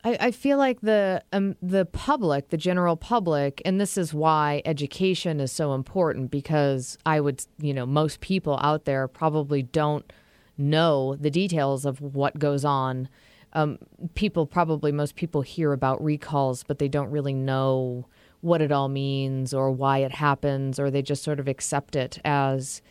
I, 0.06 0.18
I 0.22 0.32
feel 0.32 0.58
like 0.58 0.82
the 0.82 1.24
um, 1.34 1.56
the 1.62 1.86
public, 1.86 2.50
the 2.50 2.58
general 2.58 2.96
public, 2.96 3.62
and 3.66 3.82
this 3.82 3.98
is 3.98 4.14
why 4.14 4.62
education 4.64 5.40
is 5.40 5.52
so 5.52 5.74
important 5.74 6.30
because 6.32 6.98
I 7.06 7.20
would, 7.20 7.44
you 7.58 7.74
know, 7.74 7.86
most 7.86 8.22
people 8.22 8.60
out 8.62 8.86
there 8.86 9.08
probably 9.08 9.64
don't 9.64 10.12
know 10.58 11.16
the 11.16 11.32
details 11.32 11.86
of 11.86 12.00
what 12.00 12.38
goes 12.40 12.64
on. 12.64 13.10
Um, 13.54 13.80
people 14.14 14.46
probably 14.46 14.92
most 14.92 15.16
people 15.16 15.42
hear 15.42 15.74
about 15.74 16.04
recalls, 16.04 16.64
but 16.64 16.78
they 16.78 16.88
don't 16.88 17.10
really 17.10 17.34
know 17.34 18.06
what 18.42 18.62
it 18.62 18.72
all 18.72 18.90
means 18.90 19.54
or 19.54 19.72
why 19.72 20.00
it 20.00 20.12
happens, 20.12 20.80
or 20.80 20.92
they 20.92 21.02
just 21.02 21.24
sort 21.24 21.40
of 21.40 21.48
accept 21.48 21.96
it 21.96 22.20
as 22.24 22.84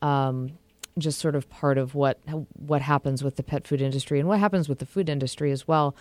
um, 0.00 0.52
just 0.98 1.18
sort 1.18 1.34
of 1.34 1.50
part 1.50 1.76
of 1.76 1.94
what 1.94 2.18
what 2.54 2.80
happens 2.80 3.22
with 3.22 3.36
the 3.36 3.42
pet 3.42 3.66
food 3.66 3.82
industry 3.82 4.18
and 4.18 4.28
what 4.28 4.38
happens 4.38 4.70
with 4.70 4.78
the 4.78 4.86
food 4.86 5.10
industry 5.10 5.52
as 5.52 5.68
well. 5.68 5.94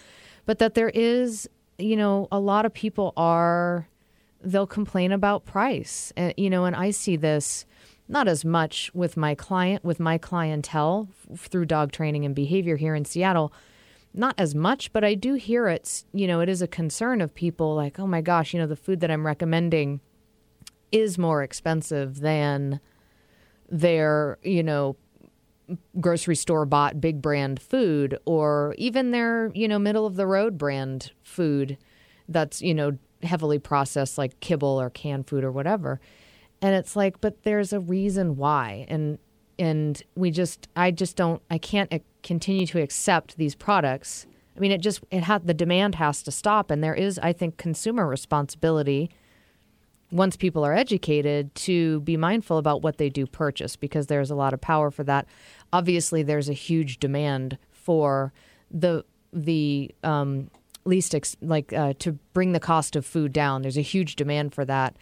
But 0.52 0.60
that 0.60 0.74
there 0.74 0.90
is, 0.90 1.48
you 1.78 1.96
know, 1.96 2.28
a 2.30 2.38
lot 2.38 2.66
of 2.66 2.74
people 2.74 3.14
are 3.16 3.88
they'll 4.42 4.68
complain 4.68 5.14
about 5.14 5.46
price, 5.46 6.12
and 6.18 6.34
you 6.36 6.50
know, 6.50 6.66
and 6.66 6.76
I 6.76 6.92
see 6.92 7.16
this 7.16 7.66
not 8.10 8.28
as 8.28 8.44
much 8.44 8.92
with 8.94 9.16
my 9.16 9.34
client 9.34 9.86
with 9.86 9.98
my 9.98 10.18
clientele 10.18 11.08
through 11.38 11.68
dog 11.68 11.94
training 11.94 12.26
and 12.26 12.36
behavior 12.36 12.76
here 12.76 12.96
in 12.96 13.06
Seattle 13.06 13.54
not 14.14 14.36
as 14.38 14.54
much, 14.54 14.92
but 14.92 15.06
I 15.06 15.14
do 15.14 15.36
hear 15.36 15.70
it's, 15.70 16.04
you 16.12 16.28
know, 16.28 16.42
it 16.42 16.50
is 16.50 16.62
a 16.62 16.68
concern 16.68 17.22
of 17.22 17.34
people 17.34 17.74
like, 17.74 17.98
oh 17.98 18.06
my 18.06 18.20
gosh, 18.20 18.54
you 18.54 18.60
know, 18.60 18.68
the 18.68 18.76
food 18.76 19.00
that 19.00 19.10
I'm 19.10 19.26
recommending 19.26 20.02
is 20.92 21.18
more 21.18 21.44
expensive 21.44 22.20
than 22.20 22.82
their, 23.70 24.38
you 24.44 24.64
know, 24.64 24.98
grocery 26.00 26.36
store 26.36 26.66
bought 26.66 27.02
big 27.02 27.22
brand 27.22 27.62
food 27.62 28.18
or 28.26 28.76
even 28.78 29.12
their, 29.12 29.52
you 29.54 29.68
know, 29.68 29.80
middle 29.80 30.06
of 30.06 30.16
the 30.16 30.28
road 30.28 30.58
brand 30.58 31.12
food 31.24 31.78
that's, 32.28 32.62
you 32.62 32.74
know, 32.74 32.98
heavily 33.24 33.60
processed 33.60 34.18
like 34.18 34.40
kibble 34.40 34.80
or 34.82 34.90
canned 34.90 35.28
food 35.28 35.44
or 35.44 35.52
whatever. 35.52 36.00
And 36.62 36.76
it's 36.76 36.96
like, 36.96 37.22
but 37.22 37.44
there's 37.44 37.74
a 37.74 37.80
reason 37.80 38.38
why. 38.38 38.86
And 38.88 39.18
and 39.60 40.02
we 40.16 40.32
just 40.32 40.68
I 40.76 40.92
just 40.92 41.16
don't 41.16 41.42
I 41.50 41.58
can't 41.58 41.94
uh, 41.94 42.00
continue 42.24 42.66
to 42.68 42.82
accept 42.82 43.38
these 43.38 43.56
products. 43.56 44.26
I 44.56 44.60
mean, 44.60 44.72
it 44.72 44.82
just 44.82 45.04
it 45.12 45.24
had 45.24 45.48
the 45.48 45.54
demand 45.54 45.96
has 45.96 46.24
to 46.24 46.32
stop, 46.32 46.72
and 46.72 46.84
there 46.84 46.96
is 46.96 47.20
I 47.20 47.34
think 47.34 47.58
consumer 47.58 48.08
responsibility 48.08 49.12
once 50.12 50.36
people 50.36 50.66
are 50.66 50.74
educated 50.74 51.54
to 51.56 52.02
be 52.02 52.18
mindful 52.18 52.58
about 52.58 52.82
what 52.82 52.98
they 52.98 53.10
do 53.10 53.26
purchase 53.26 53.76
because 53.78 54.08
there's 54.08 54.30
a 54.30 54.36
lot 54.36 54.54
of 54.54 54.60
power 54.60 54.92
for 54.92 55.04
that. 55.06 55.26
Obviously, 55.74 56.24
there's 56.24 56.50
a 56.50 56.54
huge 56.54 57.00
demand 57.00 57.58
for 57.72 58.34
the 58.70 59.04
the 59.34 59.94
um, 60.04 60.50
least 60.86 61.16
ex- 61.16 61.38
like 61.42 61.74
uh, 61.74 61.94
to 62.00 62.14
bring 62.34 62.52
the 62.52 62.60
cost 62.60 62.96
of 62.96 63.06
food 63.06 63.34
down. 63.34 63.62
There's 63.62 63.78
a 63.78 63.82
huge 63.82 64.16
demand 64.16 64.54
for 64.54 64.66
that, 64.66 64.96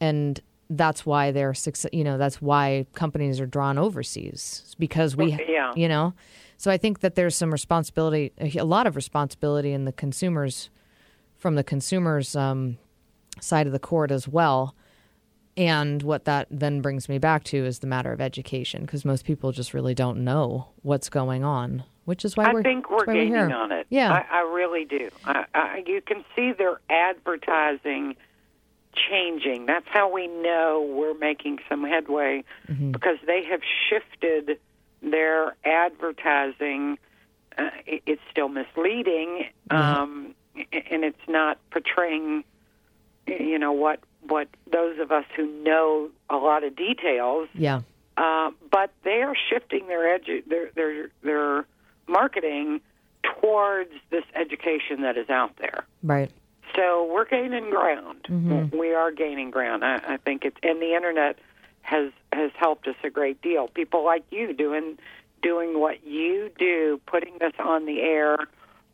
and 0.00 0.40
that's 0.70 1.06
why 1.06 1.30
they're 1.30 1.54
success. 1.54 1.90
You 1.92 2.04
know, 2.04 2.18
that's 2.18 2.40
why 2.40 2.86
companies 2.94 3.40
are 3.40 3.46
drawn 3.46 3.78
overseas 3.78 4.74
because 4.78 5.16
we, 5.16 5.38
yeah. 5.48 5.72
you 5.74 5.88
know. 5.88 6.14
So 6.56 6.70
I 6.72 6.76
think 6.76 7.00
that 7.00 7.14
there's 7.14 7.36
some 7.36 7.52
responsibility, 7.52 8.32
a 8.38 8.64
lot 8.64 8.88
of 8.88 8.96
responsibility 8.96 9.72
in 9.72 9.84
the 9.84 9.92
consumers, 9.92 10.70
from 11.36 11.54
the 11.54 11.62
consumers' 11.62 12.34
um, 12.34 12.78
side 13.40 13.66
of 13.66 13.72
the 13.72 13.78
court 13.78 14.10
as 14.10 14.26
well 14.26 14.74
And 15.58 16.02
what 16.04 16.24
that 16.26 16.46
then 16.52 16.80
brings 16.80 17.08
me 17.08 17.18
back 17.18 17.42
to 17.44 17.56
is 17.66 17.80
the 17.80 17.88
matter 17.88 18.12
of 18.12 18.20
education, 18.20 18.82
because 18.82 19.04
most 19.04 19.24
people 19.24 19.50
just 19.50 19.74
really 19.74 19.92
don't 19.94 20.22
know 20.22 20.68
what's 20.82 21.08
going 21.08 21.42
on, 21.42 21.82
which 22.04 22.24
is 22.24 22.36
why 22.36 22.44
I 22.44 22.52
we're 22.54 22.60
I 22.60 22.62
think 22.62 22.88
we're 22.90 23.04
gaining 23.04 23.28
here. 23.34 23.50
on 23.50 23.72
it. 23.72 23.86
Yeah, 23.90 24.12
I, 24.12 24.38
I 24.38 24.40
really 24.42 24.84
do. 24.84 25.10
I, 25.24 25.44
I, 25.54 25.82
you 25.84 26.00
can 26.00 26.24
see 26.36 26.52
their 26.52 26.80
advertising 26.88 28.14
changing. 28.94 29.66
That's 29.66 29.86
how 29.88 30.12
we 30.12 30.28
know 30.28 30.88
we're 30.96 31.18
making 31.18 31.58
some 31.68 31.82
headway 31.84 32.44
Mm-hmm. 32.68 32.92
because 32.92 33.16
they 33.26 33.42
have 33.50 33.60
shifted 33.88 34.58
their 35.02 35.56
advertising. 35.64 36.98
Uh, 37.56 37.70
it, 37.84 38.02
it's 38.06 38.22
still 38.30 38.48
misleading, 38.48 39.46
um, 39.72 40.34
and 40.54 41.02
it's 41.02 41.26
not 41.26 41.58
portraying, 41.72 42.44
you 43.26 43.58
know, 43.58 43.72
what 43.72 43.98
what 44.28 44.48
those 44.70 44.98
of 45.00 45.10
us 45.10 45.24
who 45.36 45.46
know 45.62 46.10
a 46.30 46.36
lot 46.36 46.64
of 46.64 46.76
details 46.76 47.48
yeah, 47.54 47.80
uh, 48.16 48.50
but 48.70 48.90
they 49.04 49.22
are 49.22 49.34
shifting 49.48 49.86
their 49.88 50.18
edu- 50.18 50.44
their 50.46 50.70
their 50.74 51.10
their 51.22 51.66
marketing 52.06 52.80
towards 53.22 53.92
this 54.10 54.24
education 54.34 55.02
that 55.02 55.16
is 55.16 55.28
out 55.28 55.56
there. 55.58 55.84
right. 56.02 56.30
So 56.76 57.10
we're 57.12 57.24
gaining 57.24 57.70
ground. 57.70 58.26
Mm-hmm. 58.28 58.78
We 58.78 58.94
are 58.94 59.10
gaining 59.10 59.50
ground. 59.50 59.84
I, 59.84 59.96
I 60.06 60.16
think 60.18 60.44
it's 60.44 60.56
and 60.62 60.80
the 60.80 60.94
internet 60.94 61.38
has 61.80 62.12
has 62.32 62.50
helped 62.56 62.86
us 62.86 62.94
a 63.02 63.10
great 63.10 63.40
deal. 63.40 63.68
People 63.68 64.04
like 64.04 64.24
you 64.30 64.52
doing 64.52 64.98
doing 65.42 65.80
what 65.80 66.06
you 66.06 66.50
do, 66.58 67.00
putting 67.06 67.38
this 67.38 67.54
on 67.58 67.86
the 67.86 68.00
air. 68.00 68.36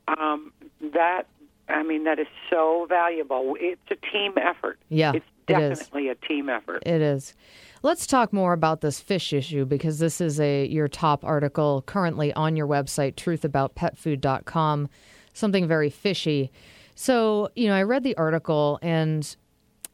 Um, 0.07 0.53
that 0.93 1.27
I 1.69 1.83
mean, 1.83 2.05
that 2.05 2.19
is 2.19 2.27
so 2.51 2.87
valuable. 2.89 3.57
It's 3.59 3.81
a 3.91 3.97
team 4.13 4.35
effort. 4.37 4.79
Yeah, 4.89 5.13
it's 5.15 5.27
it 5.49 5.59
is. 5.59 5.79
definitely 5.79 6.09
a 6.09 6.15
team 6.15 6.49
effort. 6.49 6.83
It 6.87 7.01
is. 7.01 7.35
Let's 7.83 8.07
talk 8.07 8.33
more 8.33 8.55
about 8.55 8.81
this 8.81 9.01
fish 9.01 9.33
issue 9.33 9.67
because 9.67 9.99
this 9.99 10.21
is 10.21 10.41
a 10.41 10.67
your 10.67 10.89
top 10.89 11.25
article 11.25 11.83
currently 11.87 12.33
on 12.33 12.57
your 12.57 12.67
website, 12.67 13.15
truthaboutpetfood.com. 13.15 14.89
Something 15.35 15.69
very 15.69 15.91
fishy. 15.91 16.51
So, 16.95 17.51
you 17.57 17.69
know, 17.69 17.75
I 17.75 17.83
read 17.83 18.05
the 18.05 18.17
article 18.17 18.79
and 18.81 19.37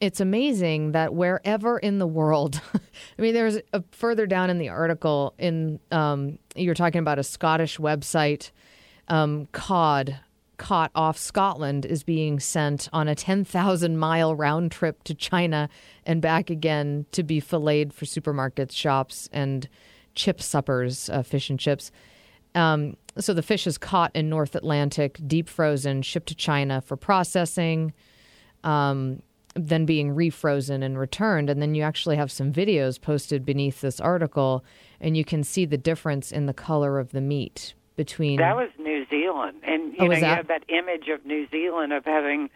it's 0.01 0.21
amazing 0.21 0.93
that 0.93 1.15
wherever 1.15 1.79
in 1.79 1.99
the 1.99 2.07
world, 2.07 2.61
I 2.75 3.23
mean, 3.23 3.35
there's 3.35 3.59
a 3.73 3.83
further 3.91 4.27
down 4.27 4.51
in 4.51 4.59
the 4.59 4.69
article 4.69 5.35
in 5.39 5.81
um, 5.91 6.39
you're 6.55 6.75
talking 6.75 7.01
about 7.01 7.19
a 7.19 7.25
Scottish 7.25 7.79
website, 7.79 8.51
um, 9.09 9.49
cod 9.53 10.21
caught 10.61 10.91
off 10.95 11.17
Scotland 11.17 11.87
is 11.87 12.03
being 12.03 12.39
sent 12.39 12.87
on 12.93 13.09
a 13.09 13.15
10,000 13.15 13.97
mile 13.97 14.35
round 14.35 14.71
trip 14.71 15.03
to 15.05 15.15
China 15.15 15.71
and 16.05 16.21
back 16.21 16.51
again 16.51 17.07
to 17.13 17.23
be 17.23 17.41
filleted 17.41 17.95
for 17.95 18.05
supermarkets, 18.05 18.73
shops, 18.73 19.27
and 19.33 19.71
chip 20.15 20.43
suppers, 20.43 21.09
uh, 21.09 21.23
fish 21.23 21.49
and 21.49 21.59
chips. 21.59 21.91
Um, 22.55 22.99
so 23.17 23.33
the 23.33 23.43
fish 23.43 23.67
is 23.67 23.79
caught 23.79 24.15
in 24.15 24.29
North 24.29 24.55
Atlantic, 24.55 25.19
deep 25.27 25.49
frozen, 25.49 26.03
shipped 26.03 26.29
to 26.29 26.35
China 26.35 26.83
for 26.83 26.95
processing, 26.95 27.95
um, 28.63 29.23
then 29.55 29.87
being 29.87 30.15
refrozen 30.15 30.85
and 30.85 30.99
returned. 30.99 31.49
And 31.49 31.63
then 31.63 31.75
you 31.75 31.83
actually 31.83 32.17
have 32.17 32.31
some 32.31 32.53
videos 32.53 33.01
posted 33.01 33.47
beneath 33.47 33.81
this 33.81 33.99
article, 33.99 34.63
and 35.01 35.17
you 35.17 35.25
can 35.25 35.43
see 35.43 35.65
the 35.65 35.79
difference 35.79 36.31
in 36.31 36.45
the 36.45 36.53
color 36.53 36.99
of 36.99 37.13
the 37.13 37.23
meat 37.23 37.73
between. 37.97 38.39
That 38.39 38.57
was 38.57 38.71
New 38.79 39.07
Zealand, 39.11 39.59
and 39.63 39.93
you 39.93 39.99
Oh, 40.01 40.07
know 40.07 40.17
you 40.17 40.25
have 40.25 40.49
that 40.49 40.65
image 40.69 41.09
of 41.09 41.25
New 41.27 41.47
Zealand 41.51 41.93
of 41.93 42.05
having 42.05 42.51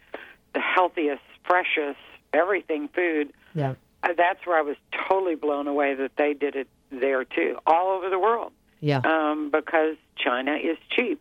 the 0.54 0.60
healthiest, 0.60 1.22
freshest, 1.44 1.98
everything 2.32 2.88
food. 2.88 3.32
yeah, 3.54 3.74
Uh, 4.02 4.08
that's 4.16 4.46
where 4.46 4.58
I 4.58 4.62
was 4.62 4.76
totally 5.08 5.34
blown 5.34 5.66
away 5.66 5.94
that 5.94 6.12
they 6.16 6.34
did 6.34 6.54
it 6.56 6.68
there 6.90 7.24
too, 7.24 7.58
all 7.66 7.88
over 7.96 8.08
the 8.10 8.18
world, 8.18 8.52
yeah, 8.80 9.00
um, 9.04 9.50
because 9.50 9.96
China 10.16 10.54
is 10.54 10.78
cheap. 10.90 11.20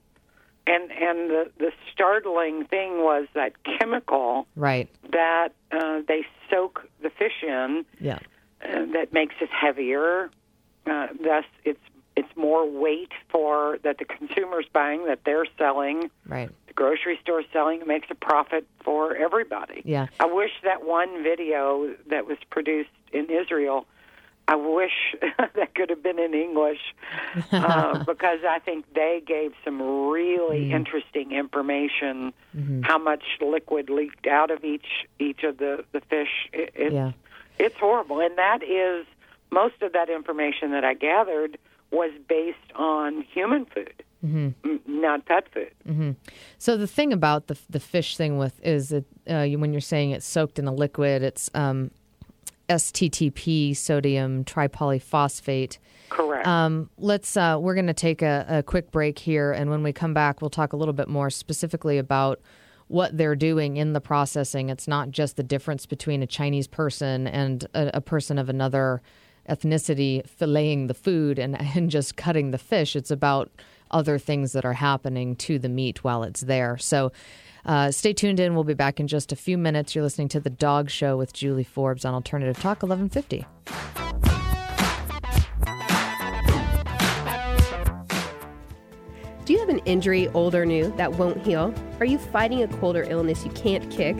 And 0.66 0.92
and 0.92 1.30
the 1.30 1.52
the 1.58 1.72
startling 1.92 2.64
thing 2.66 3.04
was 3.04 3.28
that 3.34 3.52
chemical 3.64 4.48
right, 4.56 4.88
that 5.12 5.50
uh, 5.74 6.02
they 6.08 6.26
soak 6.50 6.88
the 7.02 7.10
fish 7.10 7.44
in 7.44 7.84
yeah, 8.00 8.20
uh, 8.64 8.86
that 8.94 9.12
makes 9.12 9.36
it 9.42 9.50
heavier. 9.50 10.30
Uh, 10.86 11.08
thus, 11.22 11.44
it's 11.66 11.80
it's 12.16 12.36
more 12.36 12.70
weight 12.70 13.12
for 13.30 13.78
that 13.84 13.98
the 13.98 14.06
consumer's 14.06 14.66
buying 14.72 15.06
that 15.06 15.20
they're 15.26 15.48
selling. 15.58 16.12
right, 16.28 16.50
The 16.68 16.74
grocery 16.74 17.18
store 17.22 17.44
selling 17.52 17.82
it 17.82 17.88
makes 17.88 18.08
a 18.12 18.16
profit 18.16 18.66
for 18.84 19.16
everybody. 19.16 19.82
yeah. 19.86 20.08
I 20.20 20.26
wish 20.26 20.52
that 20.64 20.86
one 20.86 21.24
video 21.24 21.96
that 22.08 22.26
was 22.28 22.38
produced 22.52 22.90
in 23.12 23.30
Israel. 23.30 23.86
I 24.48 24.56
wish 24.58 25.16
that 25.56 25.74
could 25.74 25.90
have 25.90 26.04
been 26.04 26.20
in 26.20 26.34
English 26.34 26.82
uh, 27.52 28.04
because 28.06 28.40
I 28.48 28.60
think 28.60 28.94
they 28.94 29.22
gave 29.26 29.54
some 29.64 29.82
really 30.10 30.66
Mm. 30.70 30.74
interesting 30.74 31.32
information. 31.32 32.34
Mm-hmm. 32.56 32.82
How 32.84 32.98
much 32.98 33.24
liquid 33.42 33.90
leaked 33.90 34.28
out 34.28 34.52
of 34.52 34.64
each 34.64 35.08
each 35.18 35.44
of 35.44 35.58
the 35.58 35.84
the 35.94 36.02
fish? 36.02 36.50
It, 36.52 36.72
it's 36.76 36.94
Yeah. 36.94 37.12
it's 37.58 37.76
horrible, 37.78 38.20
and 38.20 38.38
that 38.38 38.62
is 38.64 39.06
most 39.52 39.82
of 39.82 39.94
that 39.94 40.10
information 40.10 40.72
that 40.72 40.84
I 40.84 40.94
gathered 40.94 41.58
was 41.94 42.12
based 42.28 42.58
on 42.76 43.22
human 43.34 43.66
food, 43.66 44.04
mm 44.26 44.54
not 44.86 45.26
pet 45.26 45.46
food. 45.54 46.16
So 46.58 46.76
the 46.78 46.88
thing 46.88 47.14
about 47.14 47.48
the 47.48 47.58
the 47.70 47.80
fish 47.80 48.18
thing 48.18 48.38
with 48.38 48.60
is 48.64 48.90
that 48.90 49.06
uh, 49.30 49.40
you- 49.42 49.60
when 49.60 49.72
you're 49.74 49.82
saying 49.82 50.12
it's 50.12 50.26
soaked 50.26 50.60
in 50.60 50.68
a 50.68 50.74
liquid, 50.74 51.24
it's 51.24 51.50
um, 51.54 51.92
STTP, 52.70 53.76
sodium 53.76 54.44
tripolyphosphate. 54.46 55.78
Correct. 56.10 56.48
Um, 56.48 56.90
let's. 56.98 57.36
Uh, 57.36 57.58
we're 57.60 57.74
going 57.76 57.88
to 57.88 57.94
take 57.94 58.22
a, 58.22 58.46
a 58.48 58.64
quick 58.64 58.92
break 58.92 59.20
here, 59.20 59.52
and 59.52 59.70
when 59.70 59.84
we 59.84 59.92
come 59.94 60.14
back, 60.14 60.42
we'll 60.42 60.50
talk 60.50 60.74
a 60.74 60.78
little 60.78 60.94
bit 60.94 61.08
more 61.08 61.30
specifically 61.30 61.98
about 61.98 62.40
what 62.88 63.18
they're 63.18 63.36
doing 63.36 63.78
in 63.78 63.94
the 63.94 64.02
processing. 64.02 64.70
It's 64.70 64.88
not 64.88 65.10
just 65.12 65.36
the 65.36 65.44
difference 65.44 65.86
between 65.86 66.22
a 66.24 66.28
Chinese 66.28 66.68
person 66.68 67.28
and 67.28 67.66
a, 67.74 67.98
a 67.98 68.02
person 68.02 68.38
of 68.38 68.50
another 68.50 69.02
ethnicity 69.50 70.26
filleting 70.28 70.88
the 70.88 70.94
food 70.94 71.40
and, 71.40 71.60
and 71.60 71.90
just 71.90 72.16
cutting 72.18 72.52
the 72.52 72.58
fish. 72.58 72.96
It's 72.96 73.12
about 73.12 73.52
other 73.92 74.18
things 74.18 74.54
that 74.54 74.66
are 74.66 74.74
happening 74.74 75.36
to 75.36 75.60
the 75.60 75.70
meat 75.70 76.04
while 76.04 76.24
it's 76.24 76.42
there. 76.42 76.78
So. 76.78 77.12
Uh, 77.66 77.90
stay 77.90 78.12
tuned 78.12 78.42
in. 78.42 78.56
We'll 78.56 78.66
be 78.66 78.74
back 78.74 79.00
in 79.00 79.08
just 79.08 79.32
a 79.32 79.38
few 79.38 79.58
minutes. 79.58 79.96
You're 79.96 80.04
listening 80.04 80.28
to 80.28 80.42
The 80.42 80.50
Dog 80.50 80.90
Show 80.90 81.16
with 81.16 81.32
Julie 81.32 81.64
Forbes 81.64 82.04
on 82.04 82.14
Alternative 82.14 82.58
Talk 82.58 82.84
1150. 82.84 83.46
Do 89.46 89.52
you 89.52 89.60
have 89.60 89.68
an 89.68 89.80
injury, 89.80 90.30
old 90.30 90.56
or 90.56 90.66
new, 90.66 90.94
that 90.96 91.14
won't 91.14 91.46
heal? 91.46 91.74
Are 92.00 92.06
you 92.06 92.18
fighting 92.18 92.64
a 92.64 92.68
cold 92.80 92.96
or 92.96 93.04
illness 93.04 93.44
you 93.44 93.52
can't 93.52 93.90
kick? 93.92 94.16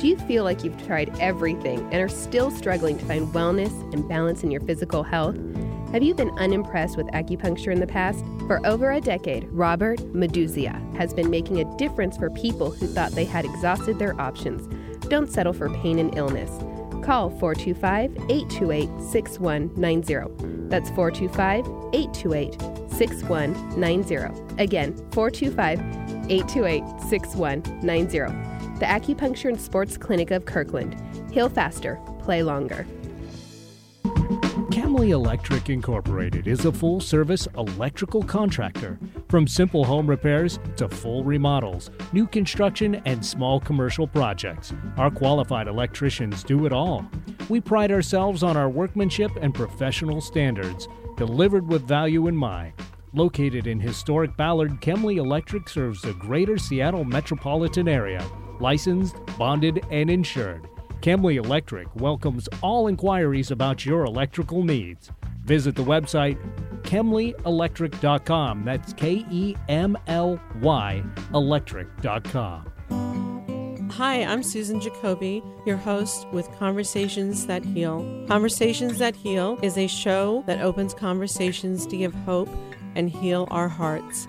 Do 0.00 0.08
you 0.08 0.16
feel 0.16 0.44
like 0.44 0.64
you've 0.64 0.82
tried 0.86 1.14
everything 1.20 1.78
and 1.92 1.96
are 1.96 2.08
still 2.08 2.50
struggling 2.50 2.96
to 2.96 3.04
find 3.04 3.28
wellness 3.34 3.70
and 3.92 4.08
balance 4.08 4.42
in 4.42 4.50
your 4.50 4.62
physical 4.62 5.02
health? 5.02 5.36
Have 5.92 6.02
you 6.02 6.14
been 6.14 6.30
unimpressed 6.38 6.96
with 6.96 7.06
acupuncture 7.08 7.70
in 7.70 7.80
the 7.80 7.86
past? 7.86 8.24
For 8.46 8.66
over 8.66 8.92
a 8.92 9.00
decade, 9.02 9.46
Robert 9.50 9.98
Meduzia 10.14 10.80
has 10.96 11.12
been 11.12 11.28
making 11.28 11.60
a 11.60 11.76
difference 11.76 12.16
for 12.16 12.30
people 12.30 12.70
who 12.70 12.86
thought 12.86 13.12
they 13.12 13.26
had 13.26 13.44
exhausted 13.44 13.98
their 13.98 14.18
options. 14.18 14.66
Don't 15.08 15.30
settle 15.30 15.52
for 15.52 15.68
pain 15.68 15.98
and 15.98 16.16
illness. 16.16 16.50
Call 17.04 17.28
425 17.38 18.10
828 18.30 18.88
6190. 19.02 20.68
That's 20.70 20.88
425 20.90 21.66
828 21.92 22.90
6190. 22.90 24.62
Again, 24.62 24.96
425 25.10 25.78
828 26.30 26.84
6190. 27.02 28.49
The 28.80 28.86
Acupuncture 28.86 29.50
and 29.50 29.60
Sports 29.60 29.98
Clinic 29.98 30.30
of 30.30 30.46
Kirkland. 30.46 30.96
Heal 31.30 31.50
faster, 31.50 32.00
play 32.20 32.42
longer. 32.42 32.86
Kemly 34.70 35.10
Electric 35.10 35.68
Incorporated 35.68 36.48
is 36.48 36.64
a 36.64 36.72
full 36.72 36.98
service 36.98 37.46
electrical 37.58 38.22
contractor. 38.22 38.98
From 39.28 39.46
simple 39.46 39.84
home 39.84 40.08
repairs 40.08 40.58
to 40.76 40.88
full 40.88 41.24
remodels, 41.24 41.90
new 42.14 42.26
construction, 42.26 43.02
and 43.04 43.24
small 43.24 43.60
commercial 43.60 44.06
projects, 44.06 44.72
our 44.96 45.10
qualified 45.10 45.68
electricians 45.68 46.42
do 46.42 46.64
it 46.64 46.72
all. 46.72 47.04
We 47.50 47.60
pride 47.60 47.92
ourselves 47.92 48.42
on 48.42 48.56
our 48.56 48.70
workmanship 48.70 49.32
and 49.42 49.54
professional 49.54 50.22
standards, 50.22 50.88
delivered 51.18 51.68
with 51.68 51.86
value 51.86 52.28
in 52.28 52.36
mind. 52.36 52.72
Located 53.12 53.66
in 53.66 53.78
historic 53.78 54.38
Ballard, 54.38 54.80
Kemly 54.80 55.18
Electric 55.18 55.68
serves 55.68 56.00
the 56.00 56.14
greater 56.14 56.56
Seattle 56.56 57.04
metropolitan 57.04 57.86
area, 57.86 58.24
licensed, 58.60 59.16
bonded, 59.38 59.84
and 59.90 60.10
insured. 60.10 60.68
Kemly 61.00 61.42
Electric 61.42 61.88
welcomes 61.96 62.48
all 62.62 62.86
inquiries 62.88 63.50
about 63.50 63.86
your 63.86 64.04
electrical 64.04 64.62
needs. 64.64 65.10
Visit 65.44 65.74
the 65.74 65.84
website 65.84 66.38
kemlyelectric.com. 66.82 68.64
That's 68.64 68.92
K 68.94 69.24
E 69.30 69.56
M 69.68 69.96
L 70.06 70.40
Y 70.60 71.02
electric.com. 71.34 72.70
Hi, 73.92 74.22
I'm 74.22 74.42
Susan 74.42 74.80
Jacoby, 74.80 75.42
your 75.66 75.76
host 75.76 76.26
with 76.28 76.50
Conversations 76.58 77.46
That 77.46 77.64
Heal. 77.64 78.24
Conversations 78.28 78.98
That 78.98 79.16
Heal 79.16 79.58
is 79.62 79.76
a 79.76 79.88
show 79.88 80.42
that 80.46 80.62
opens 80.62 80.94
conversations 80.94 81.86
to 81.86 81.96
give 81.96 82.14
hope 82.14 82.48
and 82.94 83.10
heal 83.10 83.48
our 83.50 83.68
hearts. 83.68 84.26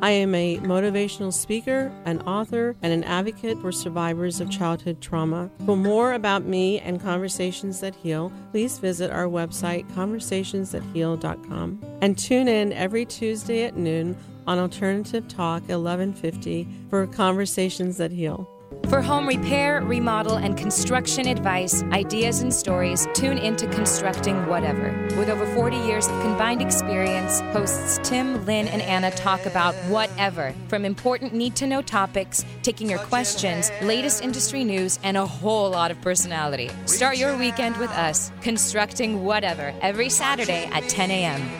I 0.00 0.10
am 0.10 0.32
a 0.32 0.58
motivational 0.58 1.32
speaker, 1.32 1.90
an 2.04 2.20
author, 2.22 2.76
and 2.82 2.92
an 2.92 3.02
advocate 3.02 3.60
for 3.60 3.72
survivors 3.72 4.40
of 4.40 4.48
childhood 4.48 5.00
trauma. 5.00 5.50
For 5.66 5.76
more 5.76 6.12
about 6.12 6.44
me 6.44 6.78
and 6.78 7.00
Conversations 7.00 7.80
That 7.80 7.96
Heal, 7.96 8.30
please 8.52 8.78
visit 8.78 9.10
our 9.10 9.26
website, 9.26 9.90
conversationsthatheal.com. 9.94 11.98
And 12.00 12.16
tune 12.16 12.46
in 12.46 12.72
every 12.72 13.06
Tuesday 13.06 13.64
at 13.64 13.76
noon 13.76 14.16
on 14.46 14.60
Alternative 14.60 15.26
Talk 15.26 15.62
1150 15.62 16.68
for 16.88 17.04
Conversations 17.08 17.96
That 17.96 18.12
Heal. 18.12 18.48
For 18.88 19.02
home 19.02 19.26
repair, 19.28 19.82
remodel, 19.82 20.36
and 20.36 20.56
construction 20.56 21.28
advice, 21.28 21.82
ideas, 21.92 22.40
and 22.40 22.52
stories, 22.52 23.06
tune 23.12 23.36
into 23.36 23.66
Constructing 23.66 24.46
Whatever. 24.46 24.92
With 25.18 25.28
over 25.28 25.44
40 25.54 25.76
years 25.76 26.08
of 26.08 26.18
combined 26.22 26.62
experience, 26.62 27.40
hosts 27.52 28.00
Tim, 28.02 28.46
Lynn, 28.46 28.66
and 28.66 28.80
Anna 28.80 29.10
talk 29.10 29.44
about 29.44 29.74
whatever, 29.90 30.54
from 30.68 30.86
important 30.86 31.34
need 31.34 31.54
to 31.56 31.66
know 31.66 31.82
topics, 31.82 32.46
taking 32.62 32.88
your 32.88 32.98
questions, 33.00 33.70
latest 33.82 34.22
industry 34.22 34.64
news, 34.64 34.98
and 35.02 35.18
a 35.18 35.26
whole 35.26 35.68
lot 35.68 35.90
of 35.90 36.00
personality. 36.00 36.70
Start 36.86 37.18
your 37.18 37.36
weekend 37.36 37.76
with 37.76 37.90
us, 37.90 38.32
Constructing 38.40 39.22
Whatever, 39.22 39.74
every 39.82 40.08
Saturday 40.08 40.64
at 40.72 40.88
10 40.88 41.10
a.m. 41.10 41.50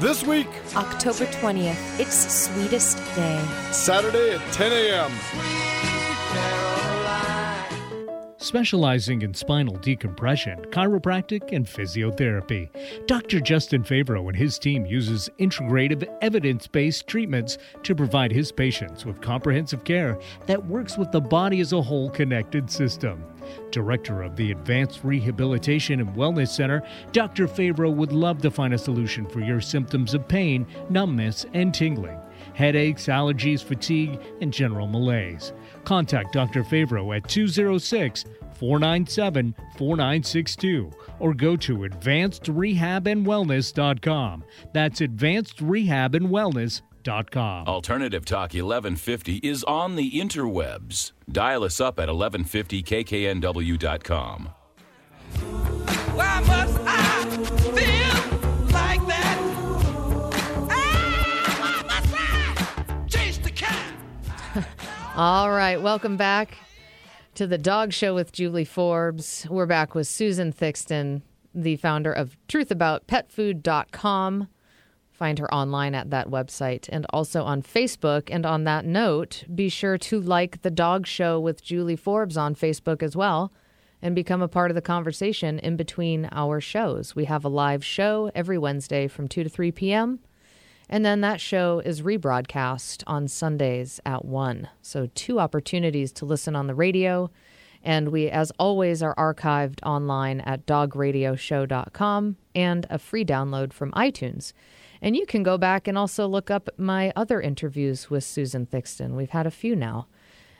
This 0.00 0.24
week, 0.24 0.48
October 0.74 1.26
20th, 1.26 2.00
it's 2.00 2.46
Sweetest 2.46 2.96
Day. 3.14 3.40
Saturday 3.70 4.34
at 4.34 4.52
10 4.52 4.72
a.m. 4.72 5.12
Specializing 8.42 9.22
in 9.22 9.34
spinal 9.34 9.76
decompression, 9.76 10.58
chiropractic, 10.70 11.52
and 11.52 11.64
physiotherapy, 11.64 12.68
Dr. 13.06 13.38
Justin 13.38 13.84
Favreau 13.84 14.26
and 14.26 14.36
his 14.36 14.58
team 14.58 14.84
uses 14.84 15.30
integrative, 15.38 16.04
evidence-based 16.20 17.06
treatments 17.06 17.58
to 17.84 17.94
provide 17.94 18.32
his 18.32 18.50
patients 18.50 19.06
with 19.06 19.20
comprehensive 19.20 19.84
care 19.84 20.18
that 20.46 20.66
works 20.66 20.98
with 20.98 21.12
the 21.12 21.20
body 21.20 21.60
as 21.60 21.72
a 21.72 21.80
whole 21.80 22.10
connected 22.10 22.68
system. 22.68 23.24
Director 23.70 24.22
of 24.22 24.34
the 24.34 24.50
Advanced 24.50 25.04
Rehabilitation 25.04 26.00
and 26.00 26.10
Wellness 26.16 26.48
Center, 26.48 26.82
Dr. 27.12 27.46
Favreau 27.46 27.94
would 27.94 28.12
love 28.12 28.42
to 28.42 28.50
find 28.50 28.74
a 28.74 28.78
solution 28.78 29.24
for 29.24 29.38
your 29.38 29.60
symptoms 29.60 30.14
of 30.14 30.26
pain, 30.26 30.66
numbness, 30.90 31.46
and 31.54 31.72
tingling, 31.72 32.18
headaches, 32.54 33.06
allergies, 33.06 33.62
fatigue, 33.62 34.20
and 34.40 34.52
general 34.52 34.88
malaise. 34.88 35.52
Contact 35.84 36.32
Dr. 36.32 36.64
Favreau 36.64 37.16
at 37.16 37.28
206 37.28 38.24
497 38.54 39.54
4962 39.76 40.90
or 41.18 41.34
go 41.34 41.56
to 41.56 41.78
advancedrehabandwellness.com. 41.78 44.44
That's 44.72 45.00
advancedrehabandwellness.com. 45.00 47.66
Alternative 47.66 48.24
Talk 48.24 48.52
1150 48.52 49.36
is 49.38 49.64
on 49.64 49.96
the 49.96 50.12
interwebs. 50.12 51.10
Dial 51.30 51.64
us 51.64 51.80
up 51.80 51.98
at 51.98 52.08
1150kknw.com. 52.08 54.50
Why 56.14 56.40
must 56.46 56.78
I 56.84 57.61
All 65.14 65.50
right, 65.50 65.78
welcome 65.78 66.16
back 66.16 66.56
to 67.34 67.46
the 67.46 67.58
Dog 67.58 67.92
Show 67.92 68.14
with 68.14 68.32
Julie 68.32 68.64
Forbes. 68.64 69.46
We're 69.50 69.66
back 69.66 69.94
with 69.94 70.06
Susan 70.06 70.54
Thixton, 70.54 71.20
the 71.54 71.76
founder 71.76 72.10
of 72.10 72.38
truthaboutpetfood.com. 72.48 74.48
Find 75.10 75.38
her 75.38 75.54
online 75.54 75.94
at 75.94 76.08
that 76.08 76.30
website 76.30 76.88
and 76.90 77.04
also 77.10 77.42
on 77.42 77.60
Facebook. 77.60 78.30
And 78.30 78.46
on 78.46 78.64
that 78.64 78.86
note, 78.86 79.44
be 79.54 79.68
sure 79.68 79.98
to 79.98 80.18
like 80.18 80.62
the 80.62 80.70
Dog 80.70 81.06
Show 81.06 81.38
with 81.38 81.62
Julie 81.62 81.94
Forbes 81.94 82.38
on 82.38 82.54
Facebook 82.54 83.02
as 83.02 83.14
well 83.14 83.52
and 84.00 84.14
become 84.14 84.40
a 84.40 84.48
part 84.48 84.70
of 84.70 84.74
the 84.74 84.80
conversation 84.80 85.58
in 85.58 85.76
between 85.76 86.26
our 86.32 86.58
shows. 86.58 87.14
We 87.14 87.26
have 87.26 87.44
a 87.44 87.50
live 87.50 87.84
show 87.84 88.30
every 88.34 88.56
Wednesday 88.56 89.08
from 89.08 89.28
2 89.28 89.44
to 89.44 89.50
3 89.50 89.72
p.m. 89.72 90.20
And 90.92 91.06
then 91.06 91.22
that 91.22 91.40
show 91.40 91.80
is 91.82 92.02
rebroadcast 92.02 93.02
on 93.06 93.26
Sundays 93.26 93.98
at 94.04 94.26
1. 94.26 94.68
So, 94.82 95.08
two 95.14 95.40
opportunities 95.40 96.12
to 96.12 96.26
listen 96.26 96.54
on 96.54 96.66
the 96.66 96.74
radio. 96.74 97.30
And 97.82 98.10
we, 98.10 98.28
as 98.28 98.52
always, 98.58 99.02
are 99.02 99.14
archived 99.14 99.82
online 99.84 100.42
at 100.42 100.66
dogradioshow.com 100.66 102.36
and 102.54 102.86
a 102.90 102.98
free 102.98 103.24
download 103.24 103.72
from 103.72 103.90
iTunes. 103.92 104.52
And 105.00 105.16
you 105.16 105.24
can 105.24 105.42
go 105.42 105.56
back 105.56 105.88
and 105.88 105.96
also 105.96 106.26
look 106.26 106.50
up 106.50 106.68
my 106.76 107.10
other 107.16 107.40
interviews 107.40 108.10
with 108.10 108.22
Susan 108.22 108.66
Thixton. 108.66 109.16
We've 109.16 109.30
had 109.30 109.46
a 109.46 109.50
few 109.50 109.74
now. 109.74 110.08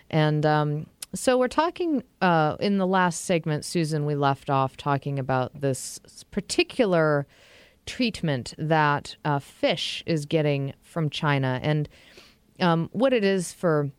And 0.08 0.46
um, 0.46 0.86
so 1.14 1.36
we're 1.36 1.48
talking 1.48 2.04
uh, 2.22 2.56
in 2.58 2.78
the 2.78 2.86
last 2.86 3.26
segment, 3.26 3.66
Susan, 3.66 4.06
we 4.06 4.14
left 4.14 4.48
off 4.48 4.78
talking 4.78 5.18
about 5.18 5.60
this 5.60 6.00
particular 6.30 7.26
treatment 7.86 8.54
that 8.58 9.16
uh, 9.24 9.38
fish 9.38 10.02
is 10.06 10.26
getting 10.26 10.74
from 10.82 11.10
China 11.10 11.60
and 11.62 11.88
um, 12.60 12.88
what 12.92 13.12
it 13.12 13.24
is 13.24 13.52
for. 13.52 13.90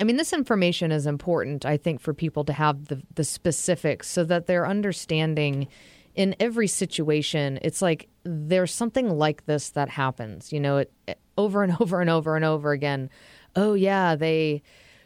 I 0.00 0.04
mean, 0.04 0.16
this 0.16 0.32
information 0.32 0.90
is 0.90 1.06
important, 1.06 1.66
I 1.66 1.76
think, 1.76 2.00
for 2.00 2.14
people 2.14 2.44
to 2.44 2.52
have 2.52 2.86
the, 2.86 3.02
the 3.14 3.24
specifics 3.24 4.08
so 4.08 4.24
that 4.24 4.46
they're 4.46 4.66
understanding 4.66 5.68
in 6.14 6.34
every 6.40 6.66
situation. 6.66 7.58
It's 7.62 7.82
like 7.82 8.08
there's 8.24 8.72
something 8.72 9.10
like 9.10 9.44
this 9.46 9.70
that 9.70 9.90
happens, 9.90 10.52
you 10.52 10.60
know, 10.60 10.78
it, 10.78 10.92
over 11.36 11.62
and 11.62 11.76
over 11.80 12.00
and 12.00 12.10
over 12.10 12.36
and 12.36 12.44
over 12.44 12.72
again. 12.72 13.10
Oh, 13.54 13.74
yeah, 13.74 14.16
they, 14.16 14.62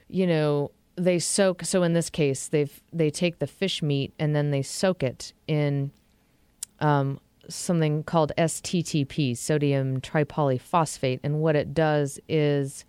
you 0.09 0.27
know, 0.27 0.71
they 0.97 1.19
soak. 1.19 1.65
So 1.65 1.83
in 1.83 1.93
this 1.93 2.11
case, 2.11 2.49
they've 2.49 2.83
they 2.93 3.11
take 3.11 3.39
the 3.39 3.47
fish 3.47 3.83
meat 3.83 4.13
and 4.19 4.35
then 4.35 4.51
they 4.51 4.63
soak 4.63 5.03
it 5.03 5.33
in 5.47 5.91
um, 6.81 7.21
something 7.49 8.03
called 8.03 8.33
STTP, 8.39 9.37
sodium 9.37 10.01
tripolyphosphate. 10.01 11.21
And 11.23 11.41
what 11.41 11.57
it 11.57 11.75
does 11.75 12.21
is, 12.29 12.85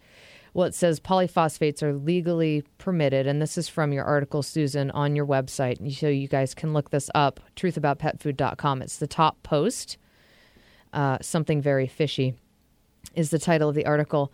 well, 0.54 0.68
it 0.68 0.76
says 0.76 1.00
polyphosphates 1.00 1.84
are 1.84 1.94
legally 1.94 2.64
permitted. 2.78 3.28
And 3.28 3.42
this 3.42 3.58
is 3.58 3.70
from 3.70 3.94
your 3.94 4.06
article, 4.06 4.44
Susan, 4.44 4.92
on 4.92 5.16
your 5.16 5.26
website. 5.26 5.94
So 5.98 6.08
you 6.08 6.28
guys 6.28 6.54
can 6.54 6.74
look 6.74 6.90
this 6.90 7.10
up, 7.14 7.40
truthaboutpetfood.com. 7.56 8.82
It's 8.82 8.98
the 8.98 9.08
top 9.08 9.42
post. 9.44 9.98
Uh, 10.94 11.18
something 11.22 11.62
very 11.62 11.88
fishy 11.88 12.36
is 13.16 13.30
the 13.30 13.40
title 13.40 13.70
of 13.70 13.76
the 13.76 13.86
article. 13.86 14.32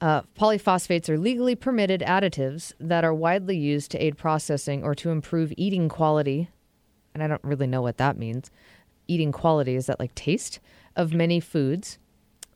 Uh, 0.00 0.22
polyphosphates 0.36 1.08
are 1.08 1.16
legally 1.16 1.54
permitted 1.54 2.00
additives 2.00 2.72
that 2.80 3.04
are 3.04 3.14
widely 3.14 3.56
used 3.56 3.90
to 3.92 4.04
aid 4.04 4.18
processing 4.18 4.82
or 4.82 4.96
to 4.96 5.10
improve 5.10 5.52
eating 5.56 5.88
quality. 5.88 6.48
And 7.14 7.22
I 7.22 7.28
don't 7.28 7.44
really 7.44 7.68
know 7.68 7.82
what 7.82 7.98
that 7.98 8.18
means. 8.18 8.50
Eating 9.08 9.32
quality 9.32 9.74
is 9.74 9.86
that 9.86 10.00
like 10.00 10.14
taste 10.14 10.60
of 10.96 11.12
many 11.12 11.40
foods, 11.40 11.98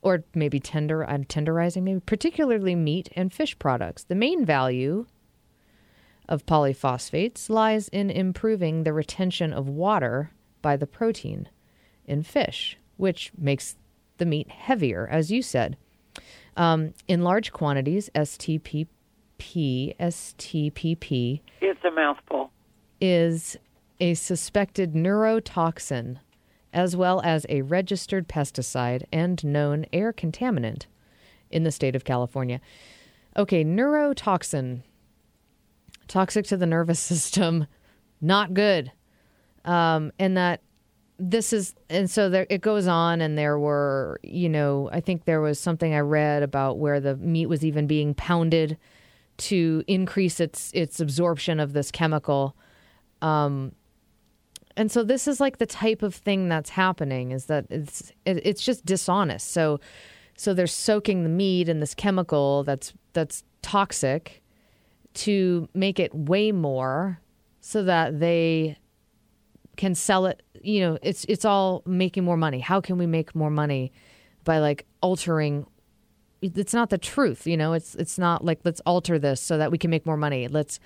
or 0.02 0.24
maybe 0.34 0.60
tender. 0.60 1.04
I'm 1.04 1.24
tenderizing, 1.24 1.82
maybe 1.82 2.00
particularly 2.00 2.74
meat 2.74 3.08
and 3.16 3.32
fish 3.32 3.58
products. 3.58 4.04
The 4.04 4.14
main 4.14 4.44
value 4.44 5.06
of 6.28 6.46
polyphosphates 6.46 7.48
lies 7.48 7.88
in 7.88 8.10
improving 8.10 8.84
the 8.84 8.92
retention 8.92 9.52
of 9.52 9.68
water 9.68 10.30
by 10.62 10.76
the 10.76 10.86
protein 10.86 11.48
in 12.06 12.22
fish, 12.22 12.76
which 12.96 13.32
makes 13.36 13.76
the 14.18 14.26
meat 14.26 14.50
heavier, 14.50 15.08
as 15.10 15.30
you 15.30 15.42
said. 15.42 15.76
Um, 16.56 16.94
in 17.06 17.22
large 17.22 17.52
quantities, 17.52 18.08
STPP, 18.14 18.86
STPP 19.38 21.40
It's 21.60 21.84
a 21.84 21.90
mouthful. 21.90 22.50
is 23.00 23.56
a 24.00 24.14
suspected 24.14 24.94
neurotoxin 24.94 26.18
as 26.72 26.96
well 26.96 27.20
as 27.22 27.46
a 27.48 27.62
registered 27.62 28.28
pesticide 28.28 29.04
and 29.12 29.42
known 29.44 29.86
air 29.92 30.12
contaminant 30.12 30.86
in 31.50 31.62
the 31.62 31.70
state 31.70 31.96
of 31.96 32.04
California. 32.04 32.60
Okay, 33.36 33.64
neurotoxin, 33.64 34.82
toxic 36.08 36.46
to 36.46 36.56
the 36.56 36.66
nervous 36.66 37.00
system, 37.12 37.66
not 38.20 38.54
good. 38.54 38.92
Um, 39.64 40.12
and 40.18 40.36
that 40.36 40.60
this 41.18 41.52
is, 41.52 41.74
and 41.88 42.10
so 42.10 42.28
there, 42.28 42.46
it 42.50 42.60
goes 42.60 42.86
on, 42.86 43.20
and 43.20 43.38
there 43.38 43.58
were, 43.58 44.20
you 44.22 44.48
know, 44.48 44.90
I 44.92 45.00
think 45.00 45.24
there 45.24 45.40
was 45.40 45.58
something 45.58 45.94
I 45.94 46.00
read 46.00 46.42
about 46.42 46.78
where 46.78 47.00
the 47.00 47.16
meat 47.16 47.46
was 47.46 47.64
even 47.64 47.86
being 47.86 48.14
pounded 48.14 48.76
to 49.38 49.84
increase 49.86 50.40
its 50.40 50.70
its 50.72 51.00
absorption 51.00 51.60
of 51.60 51.72
this 51.72 51.90
chemical. 51.90 52.54
Um, 53.22 53.72
and 54.76 54.90
so 54.90 55.02
this 55.02 55.26
is 55.26 55.40
like 55.40 55.58
the 55.58 55.66
type 55.66 56.02
of 56.02 56.14
thing 56.14 56.48
that's 56.48 56.70
happening 56.70 57.30
is 57.30 57.46
that 57.46 57.66
it's 57.70 58.12
it, 58.24 58.44
it's 58.44 58.62
just 58.62 58.84
dishonest. 58.84 59.50
So 59.50 59.80
so 60.36 60.52
they're 60.52 60.66
soaking 60.66 61.22
the 61.22 61.30
meat 61.30 61.68
in 61.68 61.80
this 61.80 61.94
chemical 61.94 62.62
that's 62.64 62.92
that's 63.14 63.42
toxic 63.62 64.42
to 65.14 65.68
make 65.72 65.98
it 65.98 66.14
way 66.14 66.52
more 66.52 67.20
so 67.60 67.82
that 67.84 68.20
they 68.20 68.76
can 69.76 69.94
sell 69.94 70.26
it. 70.26 70.42
You 70.62 70.80
know 70.80 70.98
it's 71.02 71.24
it's 71.26 71.46
all 71.46 71.82
making 71.86 72.24
more 72.24 72.36
money. 72.36 72.60
How 72.60 72.80
can 72.82 72.98
we 72.98 73.06
make 73.06 73.34
more 73.34 73.50
money 73.50 73.92
by 74.44 74.58
like 74.58 74.86
altering? 75.00 75.66
It's 76.42 76.74
not 76.74 76.90
the 76.90 76.98
truth 76.98 77.46
you 77.46 77.56
know? 77.56 77.72
It's 77.72 77.94
it's 77.94 78.18
not 78.18 78.44
like 78.44 78.60
let's 78.64 78.80
alter 78.84 79.18
this 79.18 79.40
so 79.40 79.56
that 79.56 79.70
we 79.70 79.78
can 79.78 79.90
make 79.90 80.04
more 80.04 80.18
money. 80.18 80.48
Let's 80.48 80.78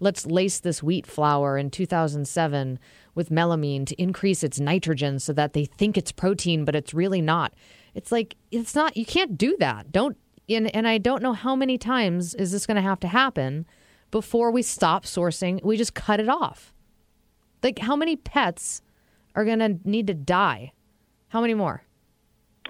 let's 0.00 0.26
lace 0.26 0.60
this 0.60 0.82
wheat 0.82 1.06
flour 1.06 1.56
in 1.58 1.70
2007 1.70 2.78
with 3.14 3.30
melamine 3.30 3.84
to 3.86 4.00
increase 4.00 4.42
its 4.42 4.60
nitrogen 4.60 5.18
so 5.18 5.32
that 5.32 5.52
they 5.52 5.64
think 5.64 5.96
it's 5.96 6.12
protein 6.12 6.64
but 6.64 6.74
it's 6.74 6.94
really 6.94 7.20
not. 7.20 7.52
It's 7.94 8.12
like 8.12 8.36
it's 8.50 8.74
not 8.74 8.96
you 8.96 9.04
can't 9.06 9.36
do 9.36 9.56
that. 9.58 9.90
Don't 9.92 10.16
and, 10.48 10.74
and 10.74 10.88
i 10.88 10.96
don't 10.98 11.22
know 11.22 11.34
how 11.34 11.54
many 11.54 11.76
times 11.76 12.34
is 12.34 12.52
this 12.52 12.64
going 12.66 12.76
to 12.76 12.80
have 12.82 13.00
to 13.00 13.08
happen 13.08 13.66
before 14.10 14.50
we 14.50 14.62
stop 14.62 15.04
sourcing 15.04 15.62
we 15.62 15.76
just 15.76 15.94
cut 15.94 16.20
it 16.20 16.28
off. 16.28 16.72
Like 17.62 17.80
how 17.80 17.96
many 17.96 18.16
pets 18.16 18.80
are 19.34 19.44
going 19.44 19.58
to 19.58 19.78
need 19.84 20.06
to 20.06 20.14
die? 20.14 20.72
How 21.28 21.40
many 21.40 21.54
more? 21.54 21.82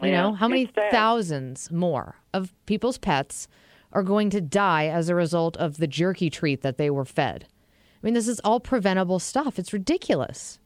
You 0.02 0.08
Yeah, 0.10 0.22
know 0.22 0.32
how 0.34 0.48
many 0.48 0.70
sad. 0.74 0.90
thousands 0.90 1.70
more 1.70 2.16
of 2.32 2.54
people's 2.66 2.98
pets 2.98 3.48
are 3.92 4.02
going 4.02 4.30
to 4.30 4.40
die 4.40 4.86
as 4.86 5.08
a 5.08 5.14
result 5.14 5.56
of 5.56 5.78
the 5.78 5.86
jerky 5.86 6.30
treat 6.30 6.62
that 6.62 6.78
they 6.78 6.90
were 6.90 7.04
fed. 7.04 7.46
I 8.02 8.06
mean 8.06 8.14
this 8.14 8.28
is 8.28 8.40
all 8.40 8.60
preventable 8.60 9.18
stuff. 9.18 9.58
It's 9.58 9.72
ridiculous. 9.72 10.58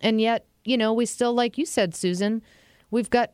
And 0.00 0.20
yet 0.20 0.46
you 0.64 0.76
know 0.76 0.92
we 0.92 1.06
still 1.06 1.32
like 1.32 1.58
you 1.58 1.64
said 1.64 1.94
susan 1.94 2.42
we've 2.90 3.10
got 3.10 3.30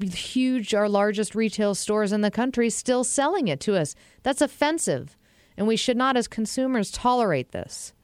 huge 0.00 0.74
our 0.74 0.88
largest 0.88 1.34
retail 1.34 1.74
stores 1.74 2.12
in 2.12 2.20
the 2.20 2.30
country 2.30 2.70
still 2.70 3.04
selling 3.04 3.48
it 3.48 3.60
to 3.60 3.76
us. 3.76 3.94
That's 4.22 4.40
offensive. 4.40 5.16
And 5.56 5.66
we 5.66 5.76
should 5.76 5.96
not 5.96 6.16
as 6.16 6.28
consumers 6.28 6.90
tolerate 6.90 7.52
this. 7.52 7.94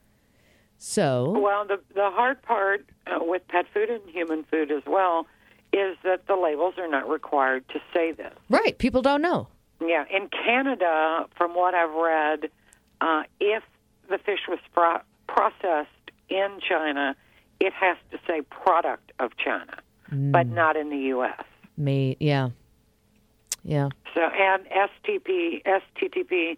So 0.79 1.39
Well, 1.39 1.67
the 1.67 1.81
the 1.95 2.11
hard 2.11 2.43
part 2.43 2.89
uh, 3.07 3.19
with 3.21 3.47
pet 3.49 3.67
food 3.73 3.91
and 3.91 4.03
human 4.09 4.45
food 4.45 4.71
as 4.73 4.83
well 4.87 5.27
is 5.73 5.97
that 6.05 6.27
the 6.27 6.35
labels 6.37 6.75
are 6.77 6.89
not 6.89 7.09
required 7.09 7.67
to 7.69 7.81
say 7.95 8.13
this. 8.13 8.33
right. 8.49 8.77
People 8.79 9.01
don't 9.01 9.23
know 9.23 9.49
Yeah, 9.89 10.05
in 10.11 10.29
Canada, 10.29 11.27
from 11.37 11.55
what 11.55 11.75
I've 11.75 11.95
read, 11.95 12.51
uh, 13.01 13.23
if 13.41 13.63
the 14.09 14.19
fish 14.19 14.41
was 14.49 14.59
pro- 14.73 15.01
processed 15.27 15.89
in 16.29 16.61
China, 16.67 17.17
it 17.61 17.73
has 17.73 17.97
to 18.11 18.19
say 18.27 18.43
product 18.43 19.13
of 19.19 19.37
China, 19.37 19.79
but 20.11 20.47
not 20.49 20.77
in 20.77 20.91
the 20.91 20.99
U.S. 21.15 21.43
me 21.77 22.17
yeah 22.21 22.51
yeah 23.65 23.89
So, 24.15 24.21
and 24.21 24.65
STP, 24.67 25.63
STTP 25.65 26.57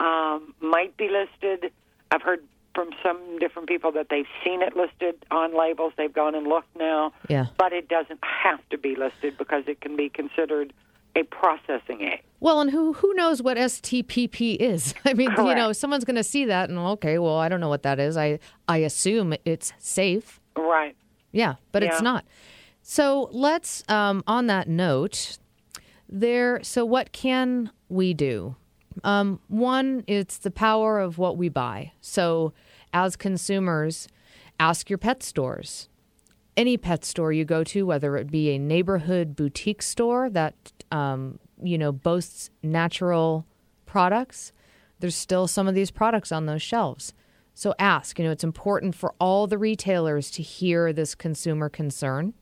um, 0.00 0.54
might 0.60 0.96
be 0.96 1.08
listed. 1.08 1.72
I've 2.10 2.22
heard 2.22 2.42
from 2.74 2.90
some 3.02 3.38
different 3.38 3.68
people 3.68 3.92
that 3.92 4.08
they've 4.10 4.26
seen 4.44 4.62
it 4.62 4.76
listed 4.76 5.24
on 5.30 5.56
labels. 5.56 5.92
They've 5.96 6.12
gone 6.12 6.34
and 6.34 6.46
looked 6.46 6.74
now, 6.76 7.12
yeah 7.28 7.46
but 7.58 7.72
it 7.72 7.88
doesn't 7.88 8.20
have 8.22 8.60
to 8.70 8.78
be 8.78 8.96
listed 8.96 9.36
because 9.38 9.64
it 9.66 9.80
can 9.80 9.96
be 9.96 10.08
considered 10.08 10.72
a 11.16 11.22
processing 11.24 12.02
aid. 12.02 12.20
Well, 12.40 12.60
and 12.60 12.70
who 12.70 12.92
who 12.92 13.14
knows 13.14 13.42
what 13.42 13.56
STPP 13.56 14.56
is? 14.56 14.94
I 15.04 15.14
mean, 15.14 15.30
you 15.36 15.54
know, 15.54 15.72
someone's 15.72 16.04
going 16.04 16.16
to 16.16 16.24
see 16.24 16.44
that 16.46 16.68
and 16.68 16.78
okay, 16.78 17.18
well, 17.18 17.36
I 17.36 17.48
don't 17.48 17.60
know 17.60 17.68
what 17.68 17.82
that 17.84 17.98
is. 17.98 18.16
I 18.16 18.38
I 18.68 18.78
assume 18.78 19.34
it's 19.44 19.72
safe. 19.78 20.40
Right. 20.56 20.96
Yeah, 21.32 21.54
but 21.72 21.82
it's 21.82 22.00
not. 22.00 22.24
So 22.82 23.28
let's 23.32 23.82
um, 23.88 24.22
on 24.26 24.46
that 24.48 24.68
note, 24.68 25.38
there. 26.08 26.62
So 26.62 26.84
what 26.84 27.12
can 27.12 27.70
we 27.88 28.14
do? 28.14 28.56
Um, 29.02 29.40
one, 29.48 30.04
it's 30.06 30.38
the 30.38 30.50
power 30.50 31.00
of 31.00 31.18
what 31.18 31.36
we 31.36 31.48
buy. 31.48 31.92
So 32.00 32.52
as 32.92 33.16
consumers, 33.16 34.06
ask 34.60 34.88
your 34.88 34.98
pet 34.98 35.22
stores. 35.22 35.88
Any 36.56 36.76
pet 36.76 37.04
store 37.04 37.32
you 37.32 37.44
go 37.44 37.64
to, 37.64 37.84
whether 37.84 38.16
it 38.16 38.30
be 38.30 38.50
a 38.50 38.58
neighborhood 38.58 39.34
boutique 39.34 39.82
store 39.82 40.30
that 40.30 40.54
um, 40.94 41.38
you 41.62 41.76
know 41.76 41.92
boasts 41.92 42.50
natural 42.62 43.46
products, 43.86 44.52
there's 45.00 45.16
still 45.16 45.46
some 45.46 45.66
of 45.68 45.74
these 45.74 45.90
products 45.90 46.30
on 46.32 46.46
those 46.46 46.62
shelves. 46.62 47.12
So 47.54 47.74
ask. 47.78 48.18
You 48.18 48.24
know, 48.24 48.30
it's 48.30 48.44
important 48.44 48.94
for 48.94 49.14
all 49.20 49.46
the 49.46 49.58
retailers 49.58 50.30
to 50.32 50.42
hear 50.42 50.92
this 50.92 51.14
consumer 51.14 51.68
concern. 51.68 52.34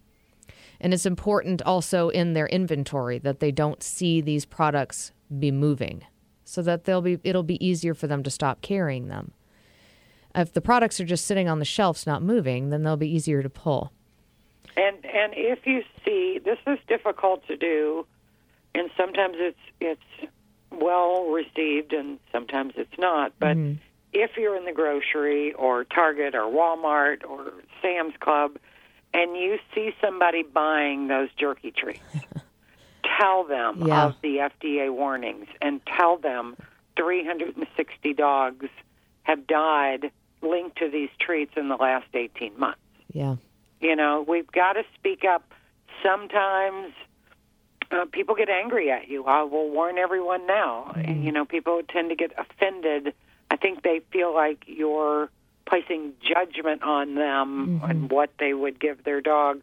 And 0.80 0.92
it's 0.92 1.07
important 1.07 1.62
also 1.62 2.09
in 2.09 2.32
their 2.32 2.46
inventory 2.46 3.18
that 3.18 3.40
they 3.40 3.53
don't 3.53 3.82
see 3.82 4.20
these 4.20 4.44
products 4.44 5.12
be 5.38 5.50
moving 5.50 6.05
so 6.44 6.61
that 6.62 6.84
they'll 6.84 7.03
be 7.03 7.18
it'll 7.24 7.42
be 7.42 7.64
easier 7.64 7.94
for 7.94 8.07
them 8.07 8.22
to 8.22 8.30
stop 8.30 8.61
carrying 8.61 9.09
them. 9.09 9.32
If 10.34 10.53
the 10.53 10.61
products 10.61 11.00
are 11.00 11.05
just 11.05 11.26
sitting 11.26 11.48
on 11.48 11.59
the 11.59 11.64
shelves 11.64 12.07
not 12.07 12.22
moving, 12.22 12.70
then 12.70 12.82
they'll 12.82 12.96
be 12.96 13.14
easier 13.14 13.42
to 13.42 13.50
pull. 13.50 13.92
And 14.76 14.96
and 15.05 15.32
if 15.36 15.66
you 15.66 15.82
see 16.05 16.40
this 16.44 16.59
is 16.66 16.78
difficult 16.88 17.46
to 17.46 17.57
do, 17.57 18.07
and 18.75 18.91
sometimes 18.97 19.37
it's 19.39 19.59
it's 19.81 20.31
well 20.70 21.27
received, 21.27 21.93
and 21.93 22.18
sometimes 22.31 22.75
it's 22.77 22.99
not. 22.99 23.33
But 23.39 23.57
mm-hmm. 23.57 23.75
if 24.12 24.33
you're 24.37 24.57
in 24.57 24.64
the 24.64 24.73
grocery 24.73 25.53
or 25.53 25.85
Target 25.85 26.35
or 26.35 26.51
Walmart 26.51 27.25
or 27.29 27.53
Sam's 27.81 28.14
Club, 28.20 28.57
and 29.14 29.37
you 29.37 29.59
see 29.75 29.91
somebody 30.01 30.43
buying 30.43 31.09
those 31.09 31.29
jerky 31.39 31.70
treats, 31.70 32.01
tell 33.18 33.45
them 33.45 33.87
Yeah. 33.87 34.07
of 34.07 34.16
the 34.23 34.37
FDA 34.39 34.91
warnings 34.93 35.47
and 35.61 35.81
tell 35.87 36.16
them 36.16 36.57
360 36.97 38.14
dogs 38.14 38.66
have 39.25 39.47
died 39.47 40.11
linked 40.41 40.79
to 40.79 40.89
these 40.91 41.11
treats 41.20 41.53
in 41.57 41.68
the 41.68 41.77
last 41.77 42.07
18 42.14 42.59
months. 42.59 42.81
Yeah. 43.12 43.37
You 43.81 43.97
know, 43.97 44.25
we've 44.27 44.51
got 44.51 44.75
to 44.75 44.85
speak 44.95 45.25
up. 45.25 45.53
Sometimes 46.03 46.93
uh, 47.93 48.05
people 48.11 48.34
get 48.34 48.49
angry 48.49 48.90
at 48.90 49.09
you. 49.09 49.24
I 49.26 49.43
will 49.43 49.70
warn 49.70 49.99
everyone 49.99 50.47
now. 50.47 50.93
Mm-hmm. 50.97 51.22
You 51.24 51.32
know, 51.32 51.45
people 51.45 51.80
tend 51.88 52.11
to 52.11 52.16
get 52.16 52.32
offended. 52.38 53.12
I 53.51 53.57
think 53.57 53.82
they 53.82 54.01
feel 54.12 54.34
like 54.34 54.64
you're 54.66 55.30
placing 55.66 56.12
judgment 56.22 56.82
on 56.82 57.14
them 57.14 57.80
Mm-hmm. 57.80 57.90
and 57.90 58.11
what 58.11 58.30
they 58.38 58.53
would 58.55 58.80
give 58.80 59.05
their 59.05 59.20
dog. 59.20 59.61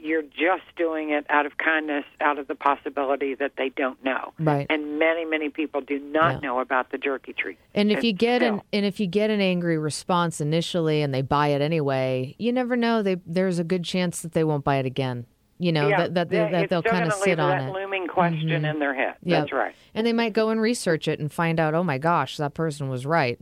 You're 0.00 0.22
just 0.22 0.64
doing 0.76 1.10
it 1.10 1.24
out 1.28 1.46
of 1.46 1.56
kindness, 1.56 2.04
out 2.20 2.40
of 2.40 2.48
the 2.48 2.56
possibility 2.56 3.36
that 3.36 3.52
they 3.56 3.68
don't 3.68 4.02
know. 4.02 4.32
Right. 4.40 4.66
And 4.68 4.98
many, 4.98 5.24
many 5.24 5.50
people 5.50 5.80
do 5.82 6.00
not 6.00 6.34
Yeah. 6.42 6.48
know 6.48 6.58
about 6.58 6.90
the 6.90 6.98
jerky 6.98 7.32
treat. 7.32 7.58
And 7.74 7.92
if 7.92 8.02
you 8.02 8.12
get 8.12 8.42
an 8.42 8.60
and 8.72 8.84
if 8.84 8.98
you 8.98 9.06
get 9.06 9.30
an 9.30 9.40
angry 9.40 9.78
response 9.78 10.40
initially 10.40 11.00
and 11.02 11.14
they 11.14 11.22
buy 11.22 11.48
it 11.48 11.60
anyway, 11.62 12.34
you 12.38 12.52
never 12.52 12.74
know. 12.74 13.02
They 13.04 13.16
there's 13.24 13.60
a 13.60 13.64
good 13.64 13.84
chance 13.84 14.20
that 14.22 14.32
they 14.32 14.42
won't 14.42 14.64
buy 14.64 14.76
it 14.78 14.86
again. 14.86 15.26
You 15.58 15.72
know 15.72 15.88
yeah, 15.88 15.96
that 15.98 16.14
that, 16.14 16.28
they, 16.30 16.38
that 16.38 16.70
they'll 16.70 16.82
kind 16.82 17.04
of 17.06 17.12
sit 17.14 17.40
on 17.40 17.50
that 17.50 17.62
it. 17.62 17.64
Mm-hmm. 17.64 17.74
looming 17.74 18.06
question 18.06 18.64
in 18.64 18.78
their 18.78 18.94
head. 18.94 19.16
Yep. 19.24 19.40
That's 19.40 19.52
right. 19.52 19.74
And 19.94 20.06
they 20.06 20.12
might 20.12 20.32
go 20.32 20.50
and 20.50 20.60
research 20.60 21.08
it 21.08 21.18
and 21.18 21.32
find 21.32 21.58
out, 21.58 21.74
oh 21.74 21.82
my 21.82 21.98
gosh, 21.98 22.36
that 22.36 22.54
person 22.54 22.88
was 22.88 23.04
right. 23.04 23.38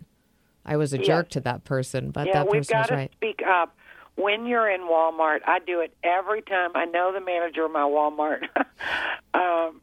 I 0.64 0.76
was 0.76 0.92
a 0.92 0.98
Yes. 0.98 1.06
jerk 1.06 1.28
to 1.30 1.40
that 1.42 1.64
person, 1.64 2.10
but 2.10 2.26
yeah, 2.26 2.32
that 2.34 2.50
we've 2.50 2.60
person 2.60 2.72
got 2.72 2.78
was 2.78 2.88
to 2.88 2.94
right. 2.94 3.12
speak 3.12 3.42
up. 3.46 3.76
When 4.16 4.46
you're 4.46 4.68
in 4.68 4.80
Walmart, 4.82 5.40
I 5.46 5.58
do 5.58 5.80
it 5.80 5.94
every 6.02 6.42
time. 6.42 6.70
I 6.74 6.86
know 6.86 7.12
the 7.12 7.20
manager 7.20 7.64
of 7.66 7.70
my 7.72 7.80
Walmart 7.82 8.48
um, 9.34 9.80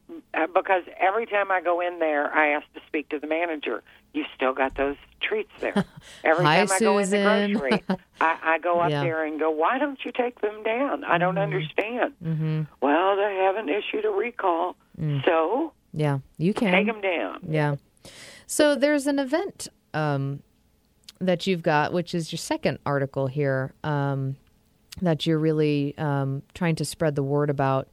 because 0.53 0.83
every 0.99 1.25
time 1.25 1.51
I 1.51 1.61
go 1.61 1.79
in 1.81 1.99
there, 1.99 2.33
I 2.33 2.49
ask 2.49 2.65
to 2.73 2.81
speak 2.87 3.09
to 3.09 3.19
the 3.19 3.27
manager. 3.27 3.83
You 4.13 4.25
still 4.35 4.53
got 4.53 4.75
those 4.75 4.95
treats 5.21 5.51
there. 5.59 5.85
Every 6.23 6.45
Hi, 6.45 6.57
time 6.65 6.71
I 6.71 6.79
go 6.79 6.97
in 6.99 7.05
Susan. 7.05 7.23
the 7.53 7.59
grocery, 7.59 7.83
I, 8.21 8.37
I 8.43 8.59
go 8.59 8.79
up 8.79 8.89
Yeah. 8.91 8.97
Mm-hmm. 8.97 9.05
there 9.05 9.23
and 9.25 9.39
go, 9.39 9.49
"Why 9.49 9.77
don't 9.79 9.97
you 10.05 10.11
take 10.11 10.39
them 10.41 10.61
down? 10.63 11.03
I 11.03 11.17
don't 11.17 11.37
understand." 11.39 12.13
Well, 12.81 13.15
they 13.15 13.35
haven't 13.43 13.69
issued 13.69 14.05
a 14.05 14.09
recall, 14.09 14.75
Mm. 15.01 15.25
so 15.25 15.73
Yeah, 15.93 16.19
you 16.37 16.53
can 16.53 16.71
take 16.73 16.85
them 16.85 17.01
down. 17.01 17.39
Yeah. 17.49 17.75
So 18.45 18.75
there's 18.75 19.07
an 19.07 19.17
event 19.17 19.67
um, 19.95 20.43
that 21.25 21.47
you've 21.47 21.63
got, 21.63 21.93
which 21.93 22.13
is 22.13 22.31
your 22.31 22.37
second 22.37 22.79
article 22.85 23.27
here, 23.27 23.73
um, 23.83 24.35
that 25.01 25.25
you're 25.25 25.39
really 25.39 25.97
um, 25.97 26.43
trying 26.53 26.75
to 26.75 26.85
spread 26.85 27.15
the 27.15 27.23
word 27.23 27.49
about 27.49 27.87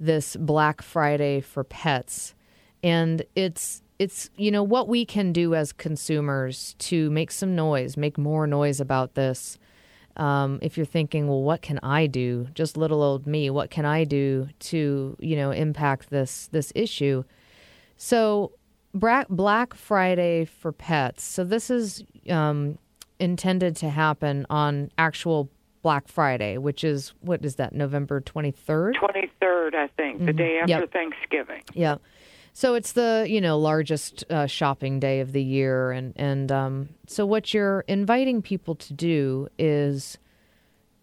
this 0.00 0.36
Black 0.36 0.82
Friday 0.82 1.40
for 1.40 1.64
pets, 1.64 2.34
and 2.82 3.22
it's 3.36 3.82
it's 3.98 4.30
you 4.36 4.50
know 4.50 4.62
what 4.62 4.88
we 4.88 5.04
can 5.04 5.32
do 5.32 5.54
as 5.54 5.72
consumers 5.72 6.74
to 6.78 7.10
make 7.10 7.30
some 7.30 7.54
noise, 7.54 7.96
make 7.96 8.18
more 8.18 8.46
noise 8.46 8.80
about 8.80 9.14
this. 9.14 9.58
Um, 10.16 10.58
if 10.60 10.76
you're 10.76 10.84
thinking, 10.84 11.26
well, 11.28 11.42
what 11.42 11.62
can 11.62 11.78
I 11.82 12.06
do? 12.06 12.48
Just 12.54 12.76
little 12.76 13.02
old 13.02 13.26
me, 13.26 13.48
what 13.48 13.70
can 13.70 13.86
I 13.86 14.04
do 14.04 14.48
to 14.60 15.16
you 15.20 15.36
know 15.36 15.52
impact 15.52 16.10
this 16.10 16.48
this 16.48 16.72
issue? 16.74 17.22
So, 17.96 18.52
Black 18.92 19.74
Friday 19.74 20.44
for 20.44 20.72
pets. 20.72 21.22
So, 21.22 21.44
this 21.44 21.70
is 21.70 22.02
um, 22.28 22.78
intended 23.18 23.76
to 23.76 23.88
happen 23.90 24.46
on 24.50 24.90
actual 24.98 25.48
Black 25.82 26.06
Friday, 26.08 26.58
which 26.58 26.84
is 26.84 27.12
what 27.20 27.44
is 27.44 27.56
that, 27.56 27.74
November 27.74 28.20
23rd? 28.20 28.94
Twenty 28.94 29.30
third, 29.40 29.74
I 29.74 29.88
think, 29.88 30.24
the 30.24 30.32
day 30.32 30.58
after 30.58 30.72
Mm-hmm. 30.74 30.82
Yep. 30.82 30.92
Thanksgiving. 30.92 31.62
Yeah. 31.74 31.96
So 32.52 32.74
it's 32.74 32.92
the 32.92 33.26
you 33.28 33.40
know 33.40 33.58
largest 33.58 34.24
uh, 34.30 34.46
shopping 34.46 35.00
day 35.00 35.20
of 35.20 35.32
the 35.32 35.42
year, 35.42 35.90
and 35.90 36.12
and 36.16 36.52
um, 36.52 36.88
so 37.06 37.24
what 37.26 37.52
you're 37.54 37.80
inviting 37.88 38.42
people 38.42 38.74
to 38.76 38.92
do 38.92 39.48
is 39.58 40.18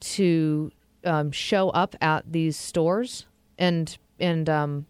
to 0.01 0.71
um, 1.03 1.31
show 1.31 1.69
up 1.69 1.95
at 2.01 2.31
these 2.31 2.55
stores 2.55 3.25
and 3.57 3.97
and 4.19 4.49
um, 4.49 4.85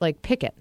like 0.00 0.22
picket. 0.22 0.54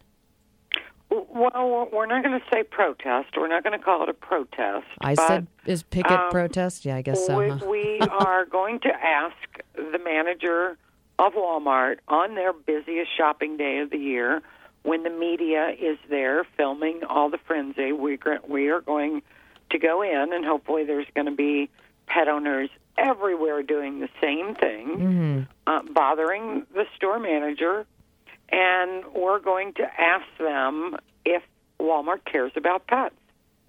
Well, 1.12 1.90
we're 1.92 2.06
not 2.06 2.24
going 2.24 2.40
to 2.40 2.46
say 2.52 2.64
protest. 2.64 3.36
We're 3.36 3.50
not 3.50 3.64
going 3.64 3.78
to 3.78 3.84
call 3.84 4.02
it 4.04 4.10
a 4.10 4.14
protest. 4.14 4.88
I 5.02 5.16
but, 5.16 5.28
said 5.28 5.48
is 5.66 5.84
picket 5.84 6.12
um, 6.12 6.32
protest? 6.32 6.86
Yeah, 6.86 6.96
I 6.96 7.02
guess 7.02 7.26
so. 7.26 7.38
we, 7.38 7.50
huh? 7.50 7.66
we 7.68 8.00
are 8.12 8.46
going 8.46 8.80
to 8.82 8.90
ask 8.90 9.36
the 9.76 10.00
manager 10.00 10.78
of 11.20 11.34
Walmart 11.34 11.98
on 12.08 12.36
their 12.36 12.54
busiest 12.54 13.16
shopping 13.16 13.58
day 13.58 13.80
of 13.80 13.90
the 13.90 13.98
year, 13.98 14.42
when 14.84 15.04
the 15.04 15.10
media 15.10 15.70
is 15.80 15.98
there 16.10 16.44
filming 16.58 17.04
all 17.08 17.30
the 17.30 17.38
frenzy, 17.38 17.92
we 17.92 18.18
we 18.48 18.70
are 18.70 18.82
going 18.82 19.22
to 19.70 19.78
go 19.78 20.02
in, 20.02 20.34
and 20.34 20.46
hopefully 20.46 20.84
there's 20.86 21.06
going 21.14 21.28
to 21.28 21.36
be 21.36 21.70
pet 22.08 22.28
owners 22.28 22.70
everywhere 22.98 23.64
doing 23.64 24.00
the 24.00 24.10
same 24.22 24.56
thing, 24.56 24.88
Mm-hmm. 24.88 25.42
uh, 25.68 25.82
bothering 25.94 26.66
the 26.74 26.86
store 26.96 27.20
manager, 27.20 27.86
and 28.52 29.04
we're 29.14 29.40
going 29.40 29.74
to 29.74 29.84
ask 29.84 30.26
them 30.40 30.98
if 31.26 31.44
Walmart 31.80 32.26
cares 32.26 32.52
about 32.56 32.88
pets. 32.88 33.16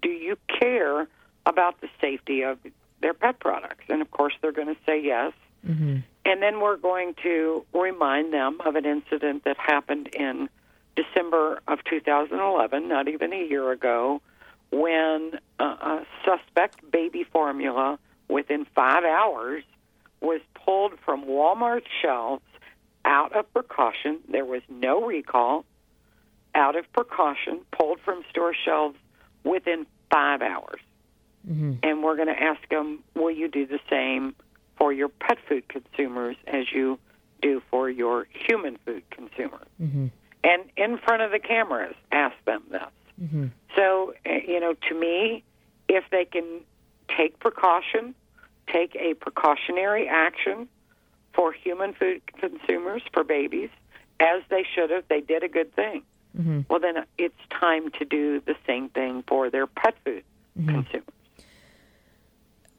Do 0.01 0.09
you 0.09 0.37
care 0.59 1.07
about 1.45 1.79
the 1.81 1.87
safety 2.01 2.41
of 2.43 2.59
their 3.01 3.13
pet 3.13 3.39
products? 3.39 3.85
And 3.89 4.01
of 4.01 4.11
course, 4.11 4.33
they're 4.41 4.51
going 4.51 4.67
to 4.67 4.79
say 4.85 5.01
yes. 5.01 5.33
Mm-hmm. 5.65 5.99
And 6.25 6.41
then 6.41 6.59
we're 6.59 6.77
going 6.77 7.15
to 7.23 7.65
remind 7.73 8.33
them 8.33 8.59
of 8.65 8.75
an 8.75 8.85
incident 8.85 9.43
that 9.45 9.57
happened 9.57 10.07
in 10.07 10.49
December 10.95 11.61
of 11.67 11.79
2011, 11.89 12.87
not 12.87 13.07
even 13.07 13.33
a 13.33 13.47
year 13.47 13.71
ago, 13.71 14.21
when 14.71 15.31
uh, 15.59 15.63
a 15.63 16.05
suspect 16.25 16.89
baby 16.91 17.23
formula 17.23 17.99
within 18.27 18.65
five 18.75 19.03
hours 19.03 19.63
was 20.21 20.41
pulled 20.53 20.93
from 21.05 21.25
Walmart 21.25 21.83
shelves 22.01 22.43
out 23.05 23.35
of 23.35 23.51
precaution. 23.53 24.19
There 24.29 24.45
was 24.45 24.61
no 24.69 25.05
recall. 25.05 25.65
Out 26.55 26.75
of 26.75 26.91
precaution, 26.93 27.61
pulled 27.71 27.99
from 28.01 28.23
store 28.29 28.53
shelves 28.53 28.97
within 29.43 29.87
five 30.11 30.41
hours. 30.41 30.79
Mm-hmm. 31.49 31.73
And 31.81 32.03
we're 32.03 32.15
going 32.15 32.27
to 32.27 32.39
ask 32.39 32.61
them, 32.69 33.03
will 33.15 33.31
you 33.31 33.47
do 33.47 33.65
the 33.65 33.79
same 33.89 34.35
for 34.77 34.93
your 34.93 35.09
pet 35.09 35.39
food 35.47 35.67
consumers 35.67 36.35
as 36.45 36.71
you 36.71 36.99
do 37.41 37.61
for 37.71 37.89
your 37.89 38.27
human 38.31 38.77
food 38.85 39.03
consumers? 39.09 39.67
Mm-hmm. 39.81 40.07
And 40.43 40.63
in 40.77 40.97
front 40.99 41.23
of 41.23 41.31
the 41.31 41.39
cameras, 41.39 41.95
ask 42.11 42.35
them 42.45 42.63
this. 42.69 42.81
Mm-hmm. 43.21 43.47
So, 43.75 44.13
uh, 44.25 44.29
you 44.47 44.59
know, 44.59 44.75
to 44.89 44.95
me, 44.95 45.43
if 45.89 46.03
they 46.11 46.25
can 46.25 46.61
take 47.17 47.39
precaution, 47.39 48.13
take 48.71 48.95
a 48.95 49.13
precautionary 49.15 50.07
action 50.07 50.67
for 51.33 51.51
human 51.51 51.93
food 51.93 52.21
consumers, 52.39 53.01
for 53.13 53.23
babies, 53.23 53.69
as 54.19 54.41
they 54.49 54.63
should 54.75 54.89
have, 54.91 55.03
they 55.09 55.21
did 55.21 55.43
a 55.43 55.47
good 55.49 55.73
thing. 55.75 56.03
Mm-hmm. 56.37 56.61
Well, 56.69 56.79
then 56.79 57.05
it's 57.17 57.35
time 57.49 57.91
to 57.99 58.05
do 58.05 58.39
the 58.39 58.55
same 58.65 58.89
thing 58.89 59.23
for 59.27 59.49
their 59.49 59.67
pet 59.67 59.95
food 60.03 60.23
consumers. 60.55 61.03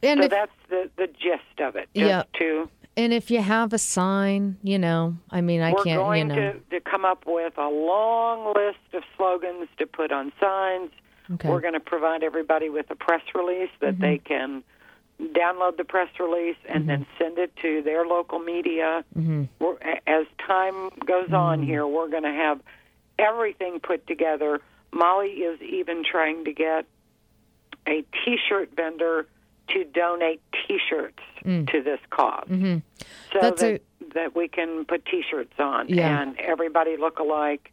And 0.02 0.20
so 0.20 0.24
if- 0.24 0.30
that's 0.30 0.52
the, 0.68 0.90
the 0.96 1.06
gist 1.06 1.60
of 1.60 1.76
it. 1.76 1.88
Just 1.94 2.08
Yeah. 2.08 2.22
to 2.38 2.68
And 2.96 3.12
if 3.12 3.30
you 3.30 3.40
have 3.40 3.72
a 3.72 3.78
sign, 3.78 4.56
you 4.62 4.78
know, 4.78 5.16
I 5.30 5.40
mean, 5.40 5.60
I 5.62 5.72
we're 5.72 5.84
can't, 5.84 5.98
going 6.00 6.30
you 6.30 6.36
know. 6.36 6.52
to, 6.52 6.60
to 6.70 6.80
come 6.80 7.04
up 7.04 7.24
with 7.26 7.56
a 7.58 7.68
long 7.68 8.52
list 8.54 8.78
of 8.92 9.02
slogans 9.16 9.68
to 9.78 9.86
put 9.86 10.12
on 10.12 10.32
signs. 10.40 10.90
Okay. 11.32 11.48
We're 11.48 11.60
going 11.62 11.74
to 11.74 11.80
provide 11.80 12.22
everybody 12.22 12.68
with 12.68 12.90
a 12.90 12.94
press 12.94 13.22
release 13.34 13.70
that 13.80 13.98
they 13.98 14.18
can 14.18 14.62
download 15.22 15.76
the 15.76 15.84
press 15.84 16.08
release 16.18 16.56
and 16.68 16.88
then 16.88 17.06
send 17.18 17.38
it 17.38 17.54
to 17.62 17.82
their 17.82 18.04
local 18.06 18.38
media. 18.40 19.04
Mhm. 19.16 19.48
We're, 19.60 19.76
as 20.06 20.26
time 20.46 20.90
goes 21.06 21.32
on 21.32 21.62
here, 21.62 21.86
we're 21.86 22.08
going 22.08 22.24
to 22.24 22.32
have 22.32 22.60
everything 23.18 23.80
put 23.80 24.06
together. 24.06 24.60
Molly 24.92 25.28
is 25.30 25.60
even 25.62 26.02
trying 26.04 26.44
to 26.46 26.52
get 26.52 26.86
a 27.86 28.02
T-shirt 28.24 28.70
vendor 28.74 29.26
to 29.68 29.84
donate 29.84 30.40
T-shirts 30.66 31.22
Mm. 31.44 31.70
to 31.72 31.82
this 31.82 32.00
because 32.08 32.44
hmm 32.48 32.76
so 33.32 33.38
That's 33.40 33.60
that, 33.60 33.82
that 34.14 34.34
we 34.34 34.48
can 34.48 34.84
put 34.86 35.04
T-shirts 35.04 35.52
on 35.58 35.88
Yeah. 35.88 36.22
and 36.22 36.38
everybody 36.40 36.96
look 36.96 37.18
alike. 37.18 37.70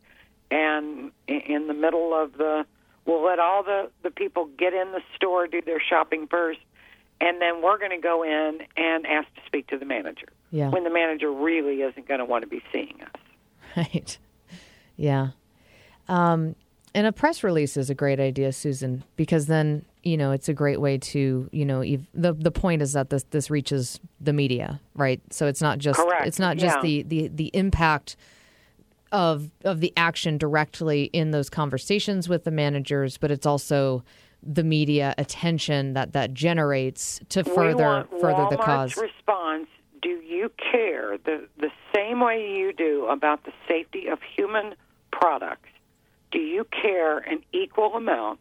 And 0.50 1.12
in 1.28 1.68
the 1.68 1.74
middle 1.74 2.14
of 2.14 2.34
the, 2.38 2.66
we'll 3.06 3.24
let 3.24 3.40
all 3.40 3.64
the 3.64 3.90
the 4.04 4.12
people 4.12 4.50
get 4.58 4.74
in 4.74 4.92
the 4.92 5.02
store, 5.16 5.48
do 5.48 5.62
their 5.62 5.80
shopping 5.80 6.28
first, 6.28 6.60
and 7.22 7.42
then 7.42 7.62
we're 7.62 7.78
going 7.78 7.92
to 7.92 7.98
go 8.02 8.24
in 8.24 8.60
and 8.76 9.06
ask 9.06 9.34
to 9.36 9.42
speak 9.46 9.68
to 9.68 9.78
the 9.78 9.86
manager. 9.86 10.28
Yeah. 10.52 10.70
When 10.70 10.84
the 10.84 10.90
manager 10.90 11.32
really 11.32 11.82
isn't 11.82 12.08
going 12.08 12.20
to 12.20 12.26
want 12.26 12.42
to 12.44 12.48
be 12.50 12.62
seeing 12.72 13.00
us. 13.02 13.10
Right. 13.78 14.18
Yeah. 14.98 15.30
Um, 16.10 16.56
and 16.94 17.08
a 17.08 17.14
press 17.14 17.42
release 17.42 17.78
is 17.78 17.90
a 17.90 17.96
great 17.96 18.20
idea, 18.20 18.52
Susan, 18.52 19.06
because 19.16 19.46
then 19.46 19.86
you 20.04 20.18
know 20.18 20.32
it's 20.32 20.50
a 20.50 20.54
great 20.54 20.82
way 20.82 20.98
to 20.98 21.48
you 21.54 21.64
know 21.66 21.80
ev- 21.82 22.06
the 22.14 22.34
the 22.34 22.52
point 22.52 22.82
is 22.82 22.92
that 22.94 23.10
this 23.12 23.24
this 23.30 23.50
reaches 23.50 24.00
the 24.20 24.34
media, 24.34 24.82
right? 24.94 25.22
So 25.30 25.48
it's 25.48 25.62
not 25.62 25.78
just 25.80 25.98
Correct. 26.00 26.28
it's 26.28 26.38
not 26.40 26.58
just 26.58 26.76
Yeah. 26.78 26.82
the 26.82 27.04
the 27.04 27.28
the 27.30 27.52
impact 27.54 28.18
of 29.14 29.50
of 29.64 29.80
the 29.80 29.94
action 29.96 30.38
directly 30.38 31.04
in 31.14 31.32
those 31.32 31.50
conversations 31.50 32.28
with 32.28 32.44
the 32.44 32.52
managers, 32.52 33.18
but 33.18 33.32
it's 33.32 33.46
also 33.46 34.04
the 34.44 34.64
media 34.64 35.14
attention 35.18 35.94
that 35.94 36.14
that 36.14 36.34
generates 36.34 37.20
to 37.30 37.44
further 37.44 38.08
further 38.20 38.48
the 38.50 38.58
cause. 38.58 38.98
response. 38.98 39.68
Do 40.02 40.10
you 40.10 40.52
care 40.72 41.18
the 41.18 41.48
the 41.58 41.70
same 41.94 42.20
way 42.20 42.56
you 42.58 42.74
do 42.74 43.06
about 43.06 43.44
the 43.46 43.54
safety 43.68 44.08
of 44.08 44.20
human 44.36 44.76
products? 45.12 45.70
Do 46.32 46.40
you 46.40 46.66
care 46.66 47.20
an 47.20 47.44
equal 47.54 47.96
amount 47.96 48.40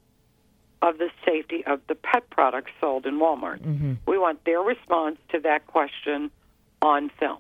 of 0.83 0.99
the 0.99 1.11
safety 1.27 1.65
of 1.67 1.81
the 1.89 1.95
pet 1.95 2.31
products 2.31 2.71
sold 2.81 3.05
in 3.05 3.17
Walmart? 3.17 3.61
Mm-hmm. 3.61 3.95
We 4.07 4.17
want 4.17 4.45
their 4.45 4.61
response 4.61 5.19
to 5.33 5.41
that 5.41 5.67
question 5.67 6.31
on 6.81 7.11
film. 7.19 7.39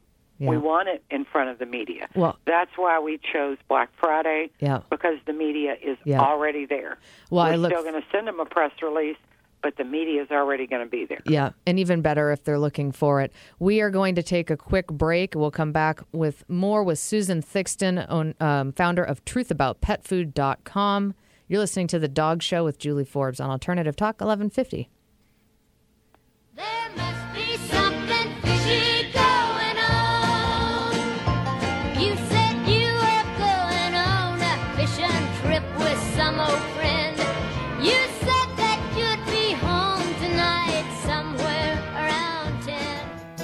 We 0.49 0.57
want 0.57 0.88
it 0.88 1.03
in 1.11 1.24
front 1.26 1.51
of 1.51 1.59
the 1.59 1.66
media. 1.66 2.09
Well- 2.14 2.38
that's 2.47 2.70
why 2.76 2.99
we 2.99 3.18
chose 3.32 3.59
Black 3.68 3.91
Friday 3.99 4.51
Yeah. 4.61 4.80
because 4.88 5.16
the 5.26 5.32
media 5.34 5.76
is 5.82 5.99
Yeah. 6.05 6.20
already 6.20 6.64
there. 6.66 6.99
Well, 7.30 7.45
We're 7.47 7.53
I 7.53 7.57
look 7.57 7.70
still 7.72 7.82
going 7.82 8.01
to 8.01 8.07
send 8.11 8.26
them 8.26 8.41
a 8.41 8.47
press 8.47 8.72
release, 8.82 9.16
but 9.62 9.76
the 9.76 9.84
media 9.84 10.22
is 10.22 10.30
already 10.30 10.66
going 10.66 10.82
to 10.82 10.88
be 10.91 11.05
there. 11.05 11.20
Yeah, 11.26 11.51
and 11.66 11.78
even 11.78 12.01
better 12.01 12.30
if 12.32 12.43
they're 12.43 12.59
looking 12.59 12.91
for 12.93 13.20
it. 13.20 13.30
We 13.59 13.82
are 13.82 13.91
going 13.91 14.14
to 14.14 14.22
take 14.22 14.49
a 14.49 14.57
quick 14.57 14.86
break. 14.86 15.34
We'll 15.34 15.51
come 15.51 15.72
back 15.72 16.01
with 16.12 16.49
more 16.49 16.82
with 16.82 16.99
Susan 16.99 17.43
Thixton, 17.43 18.07
own, 18.09 18.34
um, 18.41 18.72
founder 18.72 19.05
of 19.05 19.22
truthaboutpetfood.com. 19.26 21.14
You're 21.49 21.61
listening 21.61 21.88
to 21.88 21.99
The 21.99 22.09
Dog 22.09 22.43
Show 22.43 22.64
with 22.64 22.78
Julie 22.78 23.05
Forbes 23.05 23.41
on 23.41 23.51
Alternative 23.51 23.95
Talk 23.95 24.20
1150. 24.22 24.88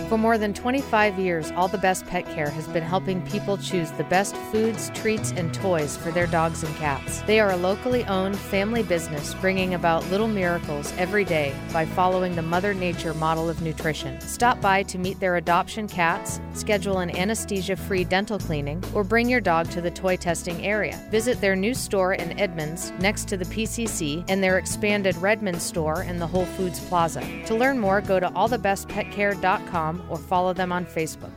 For 0.08 0.16
more 0.16 0.38
than 0.38 0.54
25 0.54 1.18
years, 1.18 1.50
All 1.56 1.66
the 1.66 1.78
Best 1.78 2.06
Pet 2.06 2.24
Care 2.26 2.48
has 2.50 2.68
been 2.68 2.84
helping 2.84 3.26
people 3.26 3.58
choose 3.58 3.90
the 3.90 4.04
best 4.04 4.36
foods, 4.36 4.88
treats, 4.94 5.32
and 5.32 5.52
toys 5.52 5.96
for 5.96 6.12
their 6.12 6.28
dogs 6.28 6.62
and 6.62 6.72
cats. 6.76 7.22
They 7.22 7.40
are 7.40 7.50
a 7.50 7.56
locally 7.56 8.04
owned 8.04 8.38
family 8.38 8.84
business 8.84 9.34
bringing 9.34 9.74
about 9.74 10.08
little 10.08 10.28
miracles 10.28 10.92
every 10.96 11.24
day 11.24 11.52
by 11.72 11.86
following 11.86 12.36
the 12.36 12.42
Mother 12.42 12.72
Nature 12.72 13.14
model 13.14 13.50
of 13.50 13.62
nutrition. 13.62 14.20
Stop 14.20 14.60
by 14.60 14.84
to 14.84 14.96
meet 14.96 15.18
their 15.18 15.36
adoption 15.36 15.88
cats, 15.88 16.40
schedule 16.54 16.98
an 16.98 17.10
anesthesia 17.16 17.74
free 17.74 18.04
dental 18.04 18.38
cleaning, 18.38 18.84
or 18.94 19.02
bring 19.02 19.28
your 19.28 19.40
dog 19.40 19.68
to 19.70 19.80
the 19.80 19.90
toy 19.90 20.14
testing 20.14 20.64
area. 20.64 21.04
Visit 21.10 21.40
their 21.40 21.56
new 21.56 21.74
store 21.74 22.12
in 22.12 22.38
Edmonds 22.38 22.92
next 23.00 23.26
to 23.26 23.36
the 23.36 23.44
PCC 23.46 24.24
and 24.28 24.40
their 24.40 24.58
expanded 24.58 25.16
Redmond 25.16 25.60
store 25.60 26.04
in 26.04 26.18
the 26.18 26.26
Whole 26.28 26.46
Foods 26.46 26.78
Plaza. 26.78 27.22
To 27.46 27.56
learn 27.56 27.80
more, 27.80 28.00
go 28.00 28.20
to 28.20 28.28
allthebestpetcare.com 28.28 29.95
or 30.08 30.18
follow 30.18 30.52
them 30.52 30.72
on 30.72 30.84
Facebook. 30.86 31.32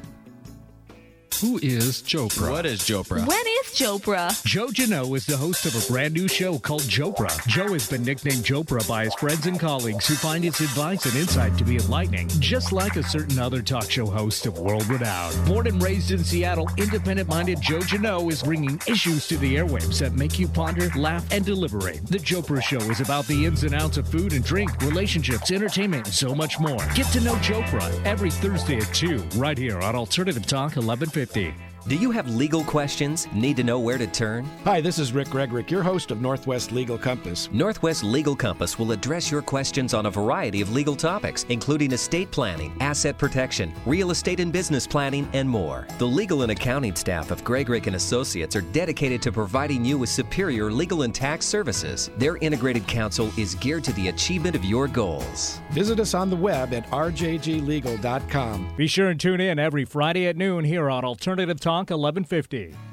Who 1.42 1.58
is 1.60 2.02
Jopra? 2.02 2.52
What 2.52 2.66
is 2.66 2.82
Jopra? 2.82 3.26
When 3.26 3.46
is 3.62 3.68
Jopra? 3.68 4.44
Joe 4.44 4.68
Jano 4.68 5.16
is 5.16 5.26
the 5.26 5.38
host 5.38 5.66
of 5.66 5.74
a 5.74 5.90
brand 5.90 6.14
new 6.14 6.28
show 6.28 6.60
called 6.60 6.82
Jopra. 6.82 7.32
Joe 7.48 7.72
has 7.72 7.90
been 7.90 8.04
nicknamed 8.04 8.44
Jopra 8.44 8.86
by 8.86 9.06
his 9.06 9.16
friends 9.16 9.48
and 9.48 9.58
colleagues 9.58 10.06
who 10.06 10.16
find 10.16 10.44
his 10.44 10.60
advice 10.60 11.06
and 11.06 11.16
insight 11.16 11.58
to 11.58 11.64
be 11.64 11.78
enlightening, 11.78 12.28
just 12.42 12.74
like 12.74 12.98
a 12.98 13.04
certain 13.04 13.40
other 13.40 13.62
talk 13.62 13.90
show 13.90 14.06
host 14.06 14.48
of 14.48 14.60
world 14.60 14.86
renown. 14.88 15.32
Born 15.46 15.68
and 15.68 15.82
raised 15.82 16.12
in 16.12 16.26
Seattle, 16.26 16.70
independent 16.76 17.30
minded 17.30 17.62
Joe 17.62 17.80
Jano 17.80 18.30
is 18.30 18.44
bringing 18.44 18.78
issues 18.86 19.26
to 19.30 19.38
the 19.38 19.56
airwaves 19.56 20.00
that 20.00 20.16
make 20.16 20.40
you 20.40 20.48
ponder, 20.50 20.90
laugh, 20.98 21.26
and 21.32 21.46
deliberate. 21.46 22.06
The 22.08 22.18
Jopra 22.18 22.62
Show 22.62 22.82
is 22.92 23.00
about 23.00 23.28
the 23.28 23.46
ins 23.46 23.64
and 23.64 23.74
outs 23.74 23.96
of 23.96 24.10
food 24.10 24.34
and 24.34 24.44
drink, 24.44 24.72
relationships, 24.82 25.52
entertainment, 25.52 26.06
and 26.08 26.14
so 26.14 26.36
much 26.36 26.60
more. 26.60 26.86
Get 26.96 27.08
to 27.14 27.22
know 27.22 27.36
Jopra 27.36 28.06
every 28.06 28.30
Thursday 28.30 28.80
at 28.80 28.94
2, 28.94 29.24
right 29.38 29.58
here 29.58 29.80
on 29.80 29.96
Alternative 29.96 30.46
Talk 30.46 30.76
1150. 30.76 31.29
sí 31.34 31.54
Do 31.88 31.96
you 31.96 32.12
have 32.12 32.30
legal 32.30 32.64
questions? 32.66 33.26
Need 33.32 33.56
to 33.56 33.64
know 33.64 33.80
where 33.80 33.98
to 33.98 34.06
turn? 34.06 34.46
Hi, 34.66 34.82
this 34.82 35.00
is 35.00 35.14
Rick 35.14 35.30
Gregrick, 35.30 35.72
your 35.72 35.82
host 35.82 36.12
of 36.12 36.22
Northwest 36.22 36.74
Legal 36.74 36.98
Compass. 36.98 37.50
Northwest 37.54 38.04
Legal 38.04 38.36
Compass 38.36 38.78
will 38.78 38.92
address 38.92 39.32
your 39.32 39.42
questions 39.42 39.94
on 39.94 40.06
a 40.06 40.12
variety 40.12 40.60
of 40.60 40.74
legal 40.74 40.96
topics, 40.96 41.46
including 41.48 41.94
estate 41.94 42.32
planning, 42.32 42.76
asset 42.82 43.18
protection, 43.18 43.74
real 43.86 44.12
estate 44.12 44.42
and 44.42 44.52
business 44.52 44.86
planning, 44.86 45.28
and 45.32 45.48
more. 45.48 45.88
The 46.00 46.06
legal 46.06 46.42
and 46.42 46.52
accounting 46.52 46.96
staff 46.96 47.32
of 47.32 47.46
Gregrick 47.46 47.88
and 47.88 47.96
Associates 47.96 48.58
are 48.58 48.62
dedicated 48.62 49.22
to 49.22 49.32
providing 49.32 49.86
you 49.86 49.98
with 49.98 50.10
superior 50.10 50.70
legal 50.72 51.04
and 51.04 51.16
tax 51.16 51.46
services. 51.46 52.12
Their 52.18 52.36
integrated 52.38 52.88
counsel 52.88 53.32
is 53.38 53.56
geared 53.56 53.86
to 53.86 53.94
the 53.94 54.10
achievement 54.10 54.56
of 54.56 54.66
your 54.66 54.90
goals. 54.90 55.62
Visit 55.72 56.02
us 56.02 56.14
on 56.14 56.30
the 56.30 56.36
web 56.36 56.74
at 56.74 56.86
rjglegal.com. 56.92 58.74
Be 58.76 58.88
sure 58.88 59.10
and 59.10 59.20
tune 59.20 59.40
in 59.40 59.58
every 59.58 59.86
Friday 59.86 60.28
at 60.28 60.36
noon 60.36 60.66
here 60.66 60.90
on 60.90 61.06
Alternative 61.06 61.58
Talk 61.58 61.69
1150. 61.70 62.89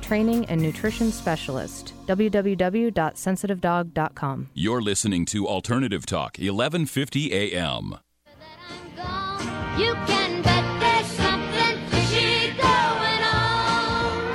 training 0.00 0.46
and 0.46 0.60
nutrition 0.60 1.12
specialist. 1.12 1.92
www.sensitivedog.com. 2.06 4.48
You're 4.54 4.82
listening 4.82 5.24
to 5.26 5.46
Alternative 5.46 6.04
Talk, 6.06 6.38
1150 6.38 7.32
AM. 7.32 7.98
You 9.78 9.94
can 10.06 10.42
bet 10.42 10.80
there's 10.80 11.06
something 11.06 11.86
fishy 11.86 12.48
going 12.56 13.22
on. 13.22 14.34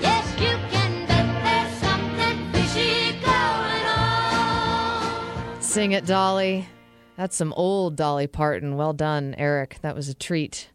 Yes, 0.00 0.30
you 0.40 0.56
can 0.70 1.06
bet 1.06 1.42
there's 1.42 1.72
something 1.80 2.52
fishy 2.52 3.12
going 3.20 3.86
on. 3.86 5.62
Sing 5.62 5.92
it, 5.92 6.04
Dolly. 6.06 6.68
That's 7.16 7.34
some 7.34 7.52
old 7.54 7.96
Dolly 7.96 8.26
Parton. 8.28 8.76
Well 8.76 8.92
done, 8.92 9.34
Eric. 9.38 9.78
That 9.82 9.96
was 9.96 10.08
a 10.08 10.14
treat. 10.14 10.68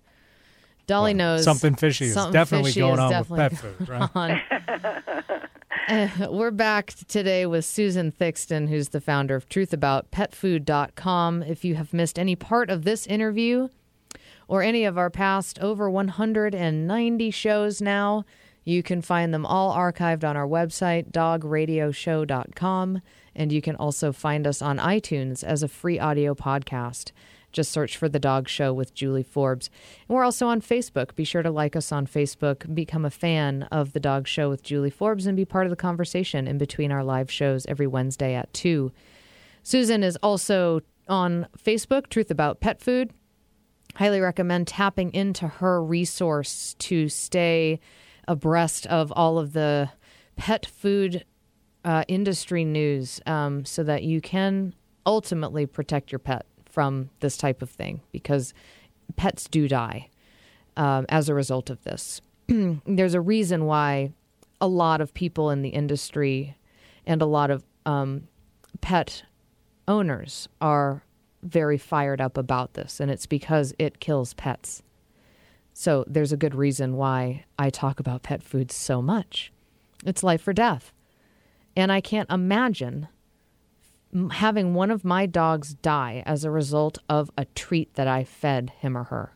Dolly 0.86 1.14
knows 1.14 1.44
something 1.44 1.76
fishy 1.76 2.06
is 2.06 2.16
definitely 2.16 2.72
fishy 2.72 2.82
going 2.82 2.94
is 2.94 3.00
on 3.00 3.12
definitely 3.12 3.44
with 3.44 3.62
pet 3.62 3.78
food, 3.78 3.90
right? 3.90 4.42
Uh, 5.90 6.08
we're 6.30 6.50
back 6.50 6.94
today 7.10 7.46
with 7.46 7.66
Susan 7.66 8.10
Thixton, 8.10 8.70
who's 8.70 8.90
the 8.90 9.02
founder 9.02 9.36
of 9.36 9.50
truthaboutpetfood.com. 9.50 11.44
If 11.44 11.66
you 11.66 11.76
have 11.76 11.94
missed 11.94 12.18
any 12.18 12.38
part 12.38 12.70
of 12.70 12.86
this 12.86 13.06
interview 13.06 13.68
or 14.48 14.64
any 14.64 14.86
of 14.86 14.98
our 14.98 15.10
past 15.10 15.60
over 15.60 15.90
190 15.90 17.32
shows 17.32 17.82
now, 17.82 18.24
you 18.64 18.82
can 18.82 19.02
find 19.02 19.34
them 19.34 19.46
all 19.46 19.76
archived 19.76 20.24
on 20.24 20.38
our 20.38 20.48
website, 20.48 21.12
dogradioshow.com. 21.12 23.02
And 23.36 23.52
you 23.52 23.62
can 23.62 23.76
also 23.76 24.14
find 24.14 24.48
us 24.48 24.62
on 24.62 24.78
iTunes 24.78 25.44
as 25.44 25.64
a 25.64 25.68
free 25.68 26.00
audio 26.00 26.34
podcast. 26.34 27.12
Just 27.54 27.72
search 27.72 27.96
for 27.96 28.10
The 28.10 28.20
Dog 28.20 28.50
Show 28.50 28.74
with 28.74 28.94
Julie 28.94 29.24
Forbes. 29.24 29.70
And 30.08 30.16
we're 30.16 30.26
also 30.26 30.48
on 30.48 30.60
Facebook. 30.60 31.16
Be 31.16 31.24
sure 31.24 31.44
to 31.44 31.52
like 31.52 31.76
us 31.76 31.92
on 31.92 32.08
Facebook, 32.08 32.74
become 32.74 33.06
a 33.06 33.10
fan 33.10 33.64
of 33.72 33.94
The 33.94 34.00
Dog 34.00 34.28
Show 34.28 34.50
with 34.50 34.64
Julie 34.64 34.90
Forbes, 34.90 35.26
and 35.26 35.38
be 35.38 35.46
part 35.46 35.66
of 35.66 35.70
the 35.70 35.76
conversation 35.78 36.48
in 36.48 36.58
between 36.58 36.92
our 36.92 37.04
live 37.04 37.32
shows 37.32 37.66
every 37.68 37.88
Wednesday 37.88 38.34
at 38.34 38.52
2. 38.54 38.92
Susan 39.62 40.04
is 40.04 40.18
also 40.22 40.82
on 41.08 41.48
Facebook, 41.58 42.10
Truth 42.10 42.32
About 42.32 42.60
Pet 42.60 42.82
Food. 42.82 43.14
Highly 43.96 44.20
recommend 44.20 44.68
tapping 44.68 45.14
into 45.14 45.48
her 45.48 45.82
resource 45.82 46.76
to 46.80 47.08
stay 47.08 47.80
abreast 48.28 48.88
of 48.88 49.12
all 49.16 49.38
of 49.38 49.54
the 49.54 49.92
pet 50.36 50.66
food 50.66 51.24
uh, 51.86 52.04
industry 52.08 52.66
news 52.66 53.22
um, 53.26 53.66
so 53.66 53.84
that 53.84 54.04
you 54.04 54.22
can 54.22 54.74
ultimately 55.06 55.66
protect 55.66 56.12
your 56.12 56.20
pet 56.20 56.46
from 56.74 57.12
this 57.20 57.38
type 57.38 57.62
of 57.62 57.70
thing 57.70 58.02
because 58.12 58.52
pets 59.16 59.48
do 59.48 59.68
die 59.68 60.10
um, 60.76 61.06
as 61.08 61.30
a 61.30 61.34
result 61.36 61.70
of 61.70 61.84
this. 61.84 62.20
There's 62.48 63.14
a 63.14 63.22
reason 63.22 63.66
why 63.66 64.12
a 64.60 64.68
lot 64.68 65.00
of 65.00 65.14
people 65.14 65.52
in 65.52 65.62
the 65.62 65.70
industry 65.70 66.58
and 67.06 67.22
a 67.22 67.28
lot 67.28 67.52
of 67.52 67.64
um, 67.86 68.28
pet 68.82 69.24
owners 69.88 70.50
are 70.62 71.04
very 71.44 71.78
fired 71.78 72.20
up 72.20 72.38
about 72.38 72.74
this, 72.74 73.00
and 73.00 73.12
it's 73.12 73.28
because 73.28 73.76
it 73.78 74.00
kills 74.00 74.34
pets. 74.34 74.82
So 75.74 76.04
there's 76.08 76.32
a 76.32 76.38
good 76.38 76.56
reason 76.56 76.96
why 76.96 77.46
I 77.60 77.70
talk 77.70 78.00
about 78.00 78.24
pet 78.24 78.42
food 78.42 78.72
so 78.72 79.00
much. 79.02 79.52
It's 80.06 80.24
life 80.24 80.48
or 80.48 80.54
death. 80.54 80.92
And 81.76 81.92
I 81.92 82.02
can't 82.02 82.30
imagine 82.32 83.10
having 84.32 84.74
one 84.74 84.92
of 84.92 85.04
my 85.04 85.26
dogs 85.26 85.74
die 85.74 86.24
as 86.26 86.44
a 86.44 86.52
result 86.52 86.98
of 87.10 87.32
a 87.38 87.46
treat 87.46 87.94
that 87.96 88.08
I 88.08 88.24
fed 88.24 88.72
him 88.80 88.98
or 88.98 89.06
her. 89.06 89.34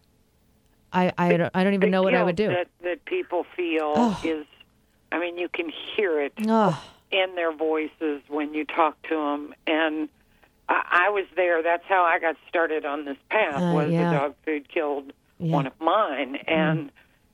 I, 0.94 1.12
I, 1.18 1.36
don't, 1.38 1.52
I 1.54 1.64
don't 1.64 1.74
even 1.74 1.90
The 1.90 1.92
know 1.92 2.04
what 2.04 2.16
I 2.16 2.24
would 2.24 2.36
do. 2.36 2.48
That, 2.48 2.68
that 2.84 3.06
people 3.06 3.46
feel 3.56 3.94
Ugh. 3.96 4.26
is, 4.26 4.46
I 5.12 5.20
mean, 5.20 5.38
you 5.38 5.50
can 5.50 5.70
hear 5.96 6.22
it 6.22 6.34
Ugh. 6.48 6.76
in 7.12 7.36
their 7.36 7.52
voices 7.52 8.22
when 8.28 8.54
you 8.54 8.66
talk 8.66 9.02
to 9.04 9.16
them. 9.16 9.54
And 9.68 10.10
I, 10.70 11.08
I 11.08 11.10
was 11.10 11.26
there. 11.36 11.62
That's 11.62 11.84
how 11.88 12.04
I 12.04 12.20
got 12.20 12.36
started 12.48 12.86
on 12.86 13.06
this 13.06 13.18
path. 13.30 13.56
Uh, 13.56 13.74
was 13.74 13.92
yeah. 13.92 14.12
the 14.12 14.18
dog 14.18 14.36
food 14.46 14.70
killed 14.70 15.12
Yeah. 15.40 15.54
one 15.54 15.68
of 15.68 15.80
mine, 15.80 16.38
and 16.48 16.92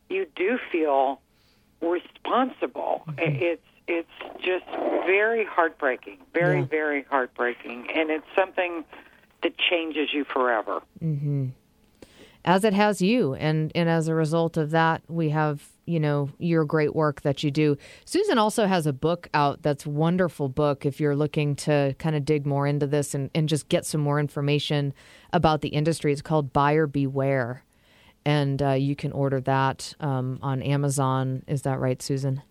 you 0.10 0.28
do 0.36 0.60
feel 0.72 1.22
responsible. 1.82 3.04
Mm-hmm. 3.08 3.36
It's 3.44 3.62
it's 3.88 4.08
just 4.40 4.66
very 5.06 5.46
heartbreaking, 5.46 6.18
very 6.34 6.60
Yeah. 6.60 6.66
very 6.66 7.04
heartbreaking, 7.10 7.88
and 7.96 8.10
it's 8.10 8.26
something 8.36 8.84
that 9.42 9.58
changes 9.58 10.14
you 10.14 10.24
forever. 10.26 10.82
hmm 11.00 11.48
As 12.46 12.66
it 12.66 12.74
has 12.74 13.02
you, 13.02 13.34
and 13.36 13.72
and 13.74 13.88
as 13.90 14.08
a 14.10 14.16
result 14.16 14.58
of 14.58 14.72
that, 14.72 15.02
we 15.08 15.30
have 15.30 15.70
you 15.86 16.00
know 16.00 16.30
your 16.40 16.64
great 16.66 16.94
work 16.96 17.22
that 17.22 17.42
you 17.44 17.52
do. 17.52 17.78
Susan 18.06 18.38
also 18.38 18.66
has 18.68 18.86
a 18.86 18.92
book 18.94 19.30
out 19.34 19.62
that's 19.62 19.86
a 19.86 19.90
wonderful 19.90 20.50
book. 20.50 20.86
If 20.86 21.00
you're 21.00 21.16
looking 21.16 21.56
to 21.58 21.96
kind 22.00 22.16
of 22.18 22.26
dig 22.26 22.46
more 22.46 22.68
into 22.68 22.86
this 22.88 23.14
and 23.16 23.30
and 23.34 23.48
just 23.48 23.70
get 23.70 23.86
some 23.86 24.02
more 24.02 24.20
information 24.20 24.94
about 25.32 25.62
the 25.62 25.70
industry, 25.70 26.12
it's 26.12 26.22
called 26.22 26.52
Buyer 26.52 26.86
Beware, 26.88 27.64
and 28.26 28.62
uh, 28.62 28.72
you 28.72 28.96
can 28.96 29.12
order 29.14 29.40
that 29.42 29.94
um, 30.02 30.40
on 30.42 30.62
Amazon. 30.62 31.44
Is 31.48 31.62
that 31.62 31.80
right, 31.80 32.02
Susan? 32.02 32.42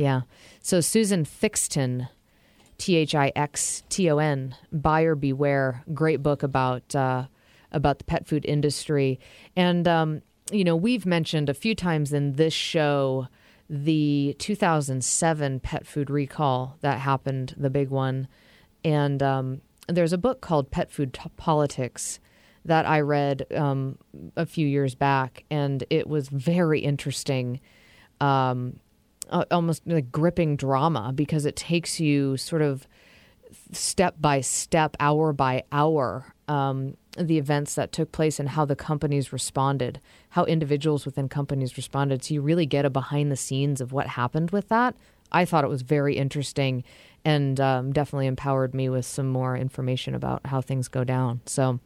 Yeah. 0.00 0.22
So 0.62 0.80
Susan 0.80 1.26
Thixton, 1.26 2.08
T 2.78 2.96
H 2.96 3.14
I 3.14 3.32
X 3.36 3.82
T 3.90 4.10
O 4.10 4.16
N, 4.16 4.56
Buyer 4.72 5.14
Beware, 5.14 5.84
great 5.92 6.22
book 6.22 6.42
about 6.42 6.94
uh, 6.94 7.26
about 7.70 7.98
the 7.98 8.04
pet 8.04 8.26
food 8.26 8.46
industry, 8.46 9.20
and 9.54 9.86
um, 9.86 10.22
you 10.50 10.64
know 10.64 10.74
we've 10.74 11.04
mentioned 11.04 11.50
a 11.50 11.54
few 11.54 11.74
times 11.74 12.14
in 12.14 12.32
this 12.32 12.54
show 12.54 13.28
the 13.68 14.34
2007 14.38 15.60
pet 15.60 15.86
food 15.86 16.08
recall 16.08 16.78
that 16.80 17.00
happened, 17.00 17.54
the 17.58 17.68
big 17.68 17.90
one, 17.90 18.26
and 18.82 19.22
um, 19.22 19.60
there's 19.86 20.14
a 20.14 20.18
book 20.18 20.40
called 20.40 20.70
Pet 20.70 20.90
Food 20.90 21.16
Politics 21.36 22.20
that 22.64 22.86
I 22.86 23.00
read 23.00 23.44
um, 23.54 23.98
a 24.34 24.46
few 24.46 24.66
years 24.66 24.94
back, 24.94 25.44
and 25.50 25.84
it 25.90 26.06
was 26.06 26.30
very 26.30 26.80
interesting. 26.80 27.60
Um, 28.18 28.80
uh, 29.30 29.44
almost 29.50 29.82
like 29.86 30.12
gripping 30.12 30.56
drama 30.56 31.12
because 31.14 31.44
it 31.46 31.56
takes 31.56 32.00
you 32.00 32.36
sort 32.36 32.62
of 32.62 32.86
step 33.72 34.16
by 34.20 34.40
step, 34.40 34.96
hour 35.00 35.32
by 35.32 35.62
hour, 35.72 36.34
um, 36.48 36.96
the 37.16 37.38
events 37.38 37.74
that 37.74 37.92
took 37.92 38.12
place 38.12 38.38
and 38.38 38.50
how 38.50 38.64
the 38.64 38.76
companies 38.76 39.32
responded, 39.32 40.00
how 40.30 40.44
individuals 40.44 41.04
within 41.04 41.28
companies 41.28 41.76
responded. 41.76 42.24
So 42.24 42.34
you 42.34 42.42
really 42.42 42.66
get 42.66 42.84
a 42.84 42.90
behind 42.90 43.30
the 43.30 43.36
scenes 43.36 43.80
of 43.80 43.92
what 43.92 44.08
happened 44.08 44.50
with 44.50 44.68
that. 44.68 44.94
I 45.32 45.44
thought 45.44 45.64
it 45.64 45.70
was 45.70 45.82
very 45.82 46.16
interesting 46.16 46.82
and 47.24 47.60
um, 47.60 47.92
definitely 47.92 48.26
empowered 48.26 48.74
me 48.74 48.88
with 48.88 49.04
some 49.04 49.28
more 49.28 49.56
information 49.56 50.14
about 50.14 50.46
how 50.46 50.60
things 50.60 50.88
go 50.88 51.04
down. 51.04 51.40
So 51.46 51.78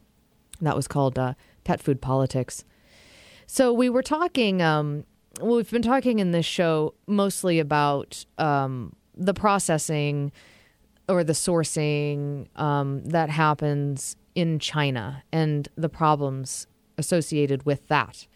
that 0.60 0.76
was 0.76 0.88
called 0.88 1.18
uh, 1.18 1.34
Pet 1.64 1.80
Food 1.80 2.00
Politics. 2.00 2.64
So 3.46 3.72
we 3.72 3.90
were 3.90 4.02
talking. 4.02 4.62
Um, 4.62 5.04
well, 5.40 5.56
we've 5.56 5.70
been 5.70 5.82
talking 5.82 6.18
in 6.18 6.30
this 6.30 6.46
show 6.46 6.94
mostly 7.06 7.58
about 7.58 8.24
um, 8.38 8.94
the 9.16 9.34
processing 9.34 10.32
or 11.08 11.22
the 11.24 11.32
sourcing 11.32 12.46
um, 12.58 13.04
that 13.04 13.30
happens 13.30 14.16
in 14.34 14.58
China 14.58 15.22
and 15.32 15.68
the 15.76 15.88
problems 15.88 16.66
associated 16.98 17.64
with 17.64 17.86
that. 17.88 18.26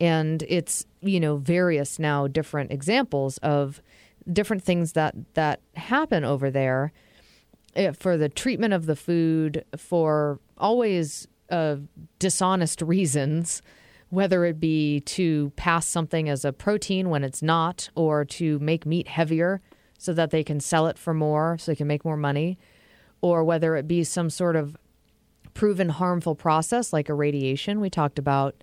And 0.00 0.42
it's 0.48 0.86
you 1.00 1.20
know 1.20 1.36
various 1.36 1.98
now 1.98 2.26
different 2.26 2.72
examples 2.72 3.38
of 3.38 3.80
different 4.30 4.62
things 4.62 4.92
that 4.92 5.14
that 5.34 5.60
happen 5.76 6.24
over 6.24 6.50
there 6.50 6.92
eh, 7.76 7.92
for 7.92 8.16
the 8.16 8.28
treatment 8.28 8.72
of 8.72 8.86
the 8.86 8.96
food 8.96 9.64
for 9.76 10.40
always 10.58 11.28
uh, 11.50 11.76
dishonest 12.18 12.82
reasons 12.82 13.62
whether 14.12 14.44
it 14.44 14.60
be 14.60 15.00
to 15.00 15.50
pass 15.56 15.86
something 15.86 16.28
as 16.28 16.44
a 16.44 16.52
protein 16.52 17.08
when 17.08 17.24
it's 17.24 17.40
not, 17.40 17.88
or 17.94 18.26
to 18.26 18.58
make 18.58 18.84
meat 18.84 19.08
heavier 19.08 19.62
so 19.96 20.12
that 20.12 20.30
they 20.30 20.44
can 20.44 20.60
sell 20.60 20.86
it 20.86 20.98
for 20.98 21.14
more, 21.14 21.56
so 21.56 21.72
they 21.72 21.76
can 21.76 21.86
make 21.86 22.04
more 22.04 22.18
money, 22.18 22.58
or 23.22 23.42
whether 23.42 23.74
it 23.74 23.88
be 23.88 24.04
some 24.04 24.28
sort 24.28 24.54
of 24.54 24.76
proven 25.54 25.88
harmful 25.88 26.34
process 26.34 26.92
like 26.92 27.08
irradiation 27.08 27.80
we 27.80 27.88
talked 27.88 28.18
about 28.18 28.62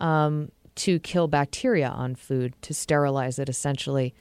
um, 0.00 0.50
to 0.74 0.98
kill 0.98 1.28
bacteria 1.28 1.88
on 1.88 2.16
food, 2.16 2.52
to 2.60 2.74
sterilize 2.74 3.38
it 3.38 3.48
essentially. 3.48 4.12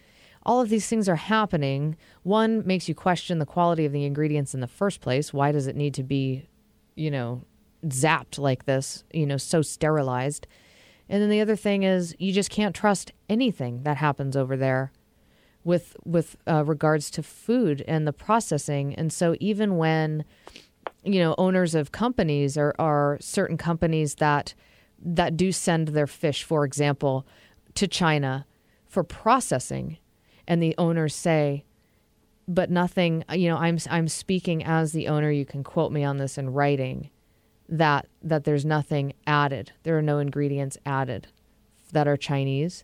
All 0.44 0.62
of 0.62 0.70
these 0.70 0.86
things 0.86 1.10
are 1.10 1.16
happening. 1.16 1.98
One 2.22 2.64
makes 2.68 2.88
you 2.88 2.94
question 2.94 3.40
the 3.40 3.46
quality 3.48 3.86
of 3.86 3.92
the 3.92 4.06
ingredients 4.06 4.54
in 4.54 4.60
the 4.60 4.68
first 4.68 5.02
place. 5.02 5.34
Why 5.34 5.52
does 5.52 5.66
it 5.66 5.76
need 5.76 5.96
to 5.96 6.04
be, 6.04 6.48
you 6.94 7.10
know, 7.10 7.42
zapped 7.86 8.38
like 8.38 8.66
this, 8.66 9.04
you 9.14 9.26
know, 9.26 9.38
so 9.38 9.62
sterilized. 9.62 10.48
And 11.08 11.22
then 11.22 11.30
the 11.30 11.42
other 11.42 11.56
thing 11.56 11.84
is 11.84 12.16
you 12.20 12.32
just 12.32 12.50
can't 12.50 12.76
trust 12.76 13.12
anything 13.30 13.84
that 13.84 13.98
happens 13.98 14.38
over 14.38 14.56
there 14.56 14.92
with 15.64 15.98
with 16.06 16.38
uh, 16.48 16.64
regards 16.64 17.10
to 17.12 17.24
food 17.24 17.84
and 17.88 18.08
the 18.08 18.14
processing. 18.14 18.94
And 18.96 19.12
so 19.12 19.36
even 19.40 19.78
when 19.78 20.24
you 21.04 21.20
know 21.20 21.36
owners 21.38 21.76
of 21.76 21.92
companies 21.92 22.58
are, 22.58 22.76
are 22.78 23.18
certain 23.20 23.58
companies 23.58 24.16
that 24.16 24.54
that 25.02 25.38
do 25.38 25.52
send 25.52 25.90
their 25.90 26.08
fish, 26.08 26.44
for 26.44 26.66
example, 26.66 27.26
to 27.76 27.88
China 27.88 28.46
for 28.86 29.04
processing, 29.04 29.98
and 30.48 30.62
the 30.62 30.76
owners 30.78 31.16
say, 31.16 31.64
but 32.48 32.70
nothing. 32.70 33.24
You 33.32 33.50
know, 33.50 33.58
I'm 33.58 33.80
I'm 33.90 34.08
speaking 34.08 34.64
as 34.64 34.92
the 34.92 35.08
owner. 35.08 35.32
You 35.32 35.46
can 35.46 35.64
quote 35.64 35.92
me 35.92 36.04
on 36.04 36.18
this 36.18 36.38
in 36.38 36.52
writing 36.52 37.10
that 37.70 38.08
that 38.22 38.44
there's 38.44 38.66
nothing 38.66 39.14
added. 39.28 39.72
There 39.84 39.98
are 39.98 40.02
no 40.02 40.20
ingredients 40.20 40.78
added 40.86 41.28
that 41.92 42.08
are 42.08 42.18
Chinese. 42.18 42.84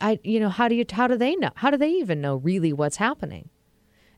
I 0.00 0.18
you 0.22 0.40
know 0.40 0.48
how 0.48 0.68
do 0.68 0.74
you 0.74 0.84
how 0.90 1.06
do 1.06 1.16
they 1.16 1.36
know 1.36 1.50
how 1.56 1.70
do 1.70 1.76
they 1.76 1.90
even 1.90 2.20
know 2.20 2.36
really 2.36 2.72
what's 2.72 2.96
happening? 2.96 3.48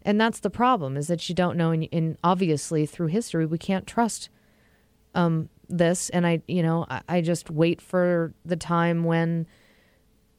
And 0.03 0.21
that's 0.21 0.41
the 0.41 0.51
problem 0.51 0.97
is 0.97 1.09
that 1.09 1.29
you 1.29 1.35
don't 1.35 1.57
know. 1.57 1.71
And, 1.71 1.89
and 1.93 2.17
obviously 2.25 2.87
through 2.87 3.09
history 3.09 3.47
we 3.47 3.59
can't 3.59 3.87
trust 3.87 4.29
um, 5.15 5.49
this. 5.69 6.11
And 6.11 6.27
I 6.27 6.43
you 6.49 6.63
know 6.63 6.87
I, 6.89 7.03
I 7.09 7.21
just 7.21 7.51
wait 7.51 7.81
for 7.81 8.33
the 8.45 8.57
time 8.57 9.05
when 9.05 9.47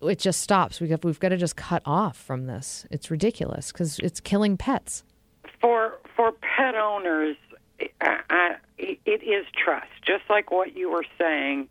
it 0.01 0.19
just 0.19 0.41
stops. 0.41 0.79
We 0.79 0.89
have, 0.89 1.03
we've 1.03 1.19
got 1.19 1.29
to 1.29 1.38
just 1.38 1.55
cut 1.55 1.81
off 1.85 2.17
from 2.17 2.45
this. 2.45 2.85
It's 2.91 3.09
ridiculous 3.09 3.71
because 3.71 3.99
it's 3.99 4.19
killing 4.19 4.57
pets. 4.57 5.03
For 5.61 5.93
for 6.15 6.33
pet 6.33 6.75
owners, 6.75 7.35
I, 8.01 8.19
I, 8.29 8.55
it 8.78 9.23
is 9.23 9.45
trust, 9.53 9.91
just 10.05 10.23
like 10.30 10.51
what 10.51 10.75
you 10.75 10.91
were 10.91 11.05
saying. 11.17 11.67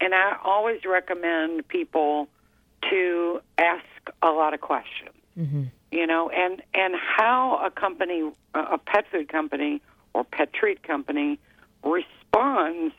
And 0.00 0.14
I 0.14 0.36
always 0.44 0.84
recommend 0.84 1.66
people 1.68 2.28
to 2.90 3.40
ask 3.58 3.84
a 4.22 4.30
lot 4.30 4.54
of 4.54 4.60
questions. 4.60 5.14
Mm-hmm. 5.38 5.64
You 5.92 6.06
know, 6.06 6.30
and 6.30 6.62
and 6.74 6.94
how 6.96 7.64
a 7.64 7.70
company, 7.70 8.30
a 8.54 8.78
pet 8.78 9.06
food 9.10 9.28
company 9.28 9.80
or 10.14 10.24
pet 10.24 10.52
treat 10.52 10.82
company 10.82 11.38
responds 11.84 12.94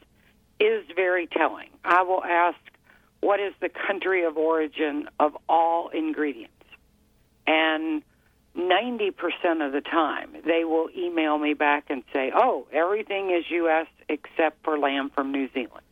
is 0.60 0.84
very 0.95 1.28
telling. 1.28 1.70
I 1.84 2.03
will 2.03 2.24
ask, 2.24 2.58
what 3.20 3.39
is 3.39 3.53
the 3.60 3.70
country 3.70 4.24
of 4.24 4.38
origin 4.38 5.10
of 5.20 5.38
all 5.49 5.89
ingredients? 5.89 6.53
And 7.45 8.03
90% 8.58 9.66
of 9.66 9.72
the 9.72 9.82
time, 9.82 10.36
they 10.45 10.64
will 10.64 10.89
email 10.97 11.38
me 11.38 11.53
back 11.53 11.86
and 11.89 12.03
say, 12.12 12.32
oh, 12.36 12.68
everything 12.72 13.30
is 13.30 13.45
U.S. 13.51 13.88
except 14.10 14.64
for 14.64 14.78
lamb 14.80 15.12
from 15.12 15.32
New 15.32 15.49
Zealand. 15.53 15.86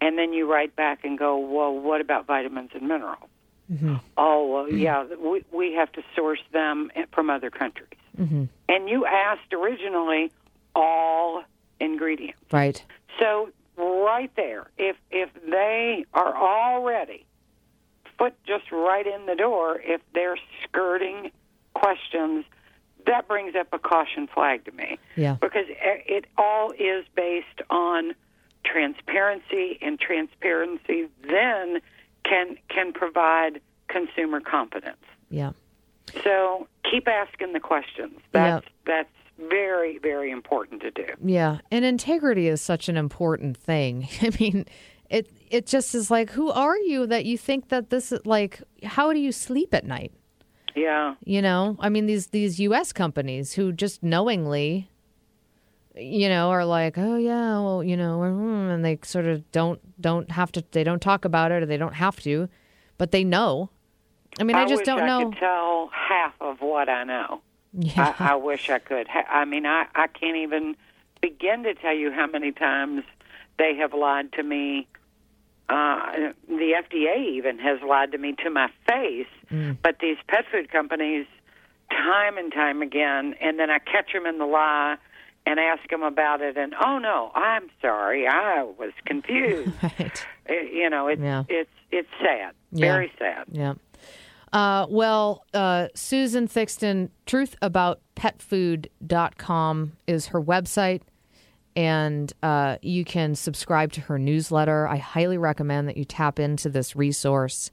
And 0.00 0.18
then 0.18 0.32
you 0.32 0.50
write 0.50 0.76
back 0.76 1.04
and 1.04 1.18
go, 1.18 1.38
well, 1.38 1.72
what 1.72 2.00
about 2.02 2.26
vitamins 2.26 2.70
and 2.74 2.82
minerals? 2.82 3.30
Mm-hmm. 3.72 3.96
Oh, 4.18 4.46
well, 4.46 4.70
yeah, 4.70 5.04
we, 5.18 5.42
we 5.50 5.72
have 5.72 5.90
to 5.92 6.02
source 6.14 6.42
them 6.52 6.90
from 7.12 7.30
other 7.30 7.50
countries. 7.50 7.88
Mm-hmm. 8.20 8.44
And 8.68 8.88
you 8.88 9.06
asked 9.06 9.52
originally 9.54 10.30
all 10.74 11.42
ingredients. 11.80 12.38
Right. 12.52 12.84
So 13.18 13.48
right 13.76 14.30
there, 14.36 14.68
if 14.76 14.96
if 15.10 15.30
they 15.48 16.04
are 16.12 16.36
already 16.36 17.24
foot 18.18 18.34
just 18.46 18.70
right 18.70 19.06
in 19.06 19.26
the 19.26 19.34
door, 19.34 19.80
if 19.82 20.00
they're 20.12 20.38
skirting 20.64 21.30
questions, 21.74 22.44
that 23.06 23.28
brings 23.28 23.54
up 23.54 23.68
a 23.72 23.78
caution 23.78 24.26
flag 24.26 24.64
to 24.64 24.72
me. 24.72 24.98
Yeah. 25.16 25.36
Because 25.40 25.66
it 25.68 26.26
all 26.38 26.72
is 26.72 27.04
based 27.14 27.60
on 27.70 28.14
transparency, 28.64 29.78
and 29.82 29.98
transparency 30.00 31.08
then 31.22 31.80
can 32.24 32.56
can 32.68 32.92
provide 32.92 33.60
consumer 33.88 34.40
confidence. 34.40 34.96
Yeah. 35.30 35.52
So 36.22 36.68
keep 36.90 37.08
asking 37.08 37.52
the 37.52 37.60
questions. 37.60 38.18
That's 38.32 38.66
that's 38.86 39.08
very 39.38 39.98
very 39.98 40.30
important 40.30 40.82
to 40.82 40.90
do. 40.90 41.06
Yeah, 41.22 41.58
and 41.70 41.84
integrity 41.84 42.48
is 42.48 42.60
such 42.60 42.88
an 42.88 42.96
important 42.96 43.56
thing. 43.56 44.08
I 44.22 44.30
mean, 44.40 44.66
it 45.10 45.30
it 45.50 45.66
just 45.66 45.94
is 45.94 46.10
like, 46.10 46.30
who 46.30 46.50
are 46.50 46.78
you 46.78 47.06
that 47.06 47.24
you 47.24 47.36
think 47.36 47.68
that 47.68 47.90
this 47.90 48.12
is 48.12 48.24
like? 48.24 48.62
How 48.82 49.12
do 49.12 49.18
you 49.18 49.32
sleep 49.32 49.74
at 49.74 49.84
night? 49.84 50.12
Yeah. 50.74 51.14
You 51.24 51.42
know, 51.42 51.76
I 51.80 51.88
mean 51.88 52.06
these 52.06 52.28
these 52.28 52.58
U.S. 52.60 52.92
companies 52.92 53.52
who 53.52 53.72
just 53.72 54.02
knowingly, 54.02 54.90
you 55.94 56.28
know, 56.28 56.50
are 56.50 56.64
like, 56.64 56.98
oh 56.98 57.16
yeah, 57.16 57.60
well, 57.60 57.82
you 57.82 57.96
know, 57.96 58.18
hmm, 58.22 58.70
and 58.70 58.84
they 58.84 58.98
sort 59.02 59.26
of 59.26 59.50
don't 59.52 59.80
don't 60.00 60.30
have 60.30 60.52
to. 60.52 60.64
They 60.72 60.84
don't 60.84 61.00
talk 61.02 61.24
about 61.24 61.52
it, 61.52 61.62
or 61.62 61.66
they 61.66 61.76
don't 61.76 61.94
have 61.94 62.20
to, 62.20 62.48
but 62.98 63.12
they 63.12 63.24
know. 63.24 63.70
I 64.40 64.42
mean, 64.42 64.56
I, 64.56 64.62
I 64.62 64.66
just 64.66 64.84
don't 64.84 65.06
know. 65.06 65.20
I 65.20 65.24
know. 65.24 65.32
tell 65.38 65.90
half 65.92 66.34
of 66.40 66.60
what 66.60 66.88
I 66.88 67.04
know. 67.04 67.40
Yeah. 67.72 68.14
I, 68.18 68.32
I 68.32 68.34
wish 68.36 68.70
I 68.70 68.78
could. 68.78 69.06
I 69.08 69.44
mean, 69.44 69.66
I 69.66 69.86
I 69.94 70.06
can't 70.08 70.36
even 70.36 70.76
begin 71.20 71.62
to 71.64 71.74
tell 71.74 71.94
you 71.94 72.10
how 72.10 72.26
many 72.26 72.52
times 72.52 73.04
they 73.58 73.76
have 73.76 73.94
lied 73.94 74.32
to 74.32 74.42
me. 74.42 74.86
Uh, 75.68 76.32
the 76.48 76.72
FDA 76.82 77.28
even 77.36 77.58
has 77.58 77.78
lied 77.88 78.12
to 78.12 78.18
me 78.18 78.34
to 78.44 78.50
my 78.50 78.68
face. 78.88 79.26
Mm. 79.50 79.78
But 79.82 79.96
these 80.00 80.16
pet 80.28 80.44
food 80.52 80.70
companies, 80.70 81.26
time 81.90 82.36
and 82.38 82.52
time 82.52 82.82
again, 82.82 83.34
and 83.40 83.58
then 83.58 83.70
I 83.70 83.78
catch 83.78 84.12
them 84.12 84.26
in 84.26 84.38
the 84.38 84.46
lie 84.46 84.96
and 85.46 85.60
ask 85.60 85.88
them 85.90 86.02
about 86.02 86.40
it, 86.40 86.56
and 86.56 86.74
oh 86.84 86.98
no, 86.98 87.30
I'm 87.34 87.68
sorry, 87.82 88.26
I 88.26 88.62
was 88.62 88.92
confused. 89.04 89.72
right. 89.82 90.26
It- 90.46 90.72
you 90.72 90.88
know, 90.90 91.08
it's 91.08 91.20
Yeah. 91.22 91.44
it's 91.48 91.70
it's 91.90 92.08
sad, 92.20 92.54
Yeah. 92.72 92.92
very 92.92 93.12
sad. 93.18 93.44
Yeah. 93.52 93.74
Uh, 94.52 94.86
well, 94.88 95.44
uh, 95.52 95.88
Susan 95.94 96.46
Thixton, 96.46 97.10
truthaboutpetfood.com 97.26 99.92
is 100.06 100.26
her 100.28 100.40
website, 100.40 101.00
and 101.76 102.32
uh, 102.42 102.76
you 102.82 103.04
can 103.04 103.34
subscribe 103.34 103.92
to 103.92 104.00
her 104.02 104.18
newsletter. 104.18 104.86
I 104.86 104.96
highly 104.96 105.38
recommend 105.38 105.88
that 105.88 105.96
you 105.96 106.04
tap 106.04 106.38
into 106.38 106.68
this 106.68 106.94
resource. 106.94 107.70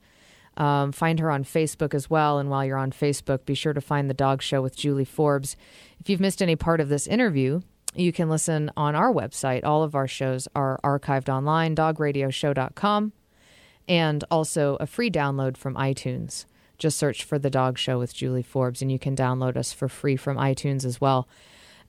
Um, 0.57 0.91
find 0.91 1.19
her 1.19 1.31
on 1.31 1.43
Facebook 1.43 1.93
as 1.93 2.09
well. 2.09 2.37
And 2.37 2.49
while 2.49 2.65
you're 2.65 2.77
on 2.77 2.91
Facebook, 2.91 3.45
be 3.45 3.53
sure 3.53 3.73
to 3.73 3.81
find 3.81 4.09
The 4.09 4.13
Dog 4.13 4.41
Show 4.41 4.61
with 4.61 4.75
Julie 4.75 5.05
Forbes. 5.05 5.55
If 5.99 6.09
you've 6.09 6.19
missed 6.19 6.41
any 6.41 6.55
part 6.55 6.81
of 6.81 6.89
this 6.89 7.07
interview, 7.07 7.61
you 7.95 8.11
can 8.11 8.29
listen 8.29 8.71
on 8.75 8.95
our 8.95 9.13
website. 9.13 9.63
All 9.63 9.83
of 9.83 9.95
our 9.95 10.07
shows 10.07 10.47
are 10.55 10.79
archived 10.83 11.29
online, 11.29 11.75
dogradioshow.com, 11.75 13.13
and 13.87 14.23
also 14.31 14.77
a 14.79 14.87
free 14.87 15.11
download 15.11 15.57
from 15.57 15.75
iTunes. 15.75 16.45
Just 16.77 16.97
search 16.97 17.23
for 17.23 17.37
The 17.37 17.49
Dog 17.49 17.77
Show 17.77 17.99
with 17.99 18.13
Julie 18.13 18.41
Forbes, 18.41 18.81
and 18.81 18.91
you 18.91 18.97
can 18.97 19.15
download 19.15 19.55
us 19.55 19.71
for 19.71 19.87
free 19.87 20.15
from 20.15 20.37
iTunes 20.37 20.83
as 20.83 20.99
well. 20.99 21.27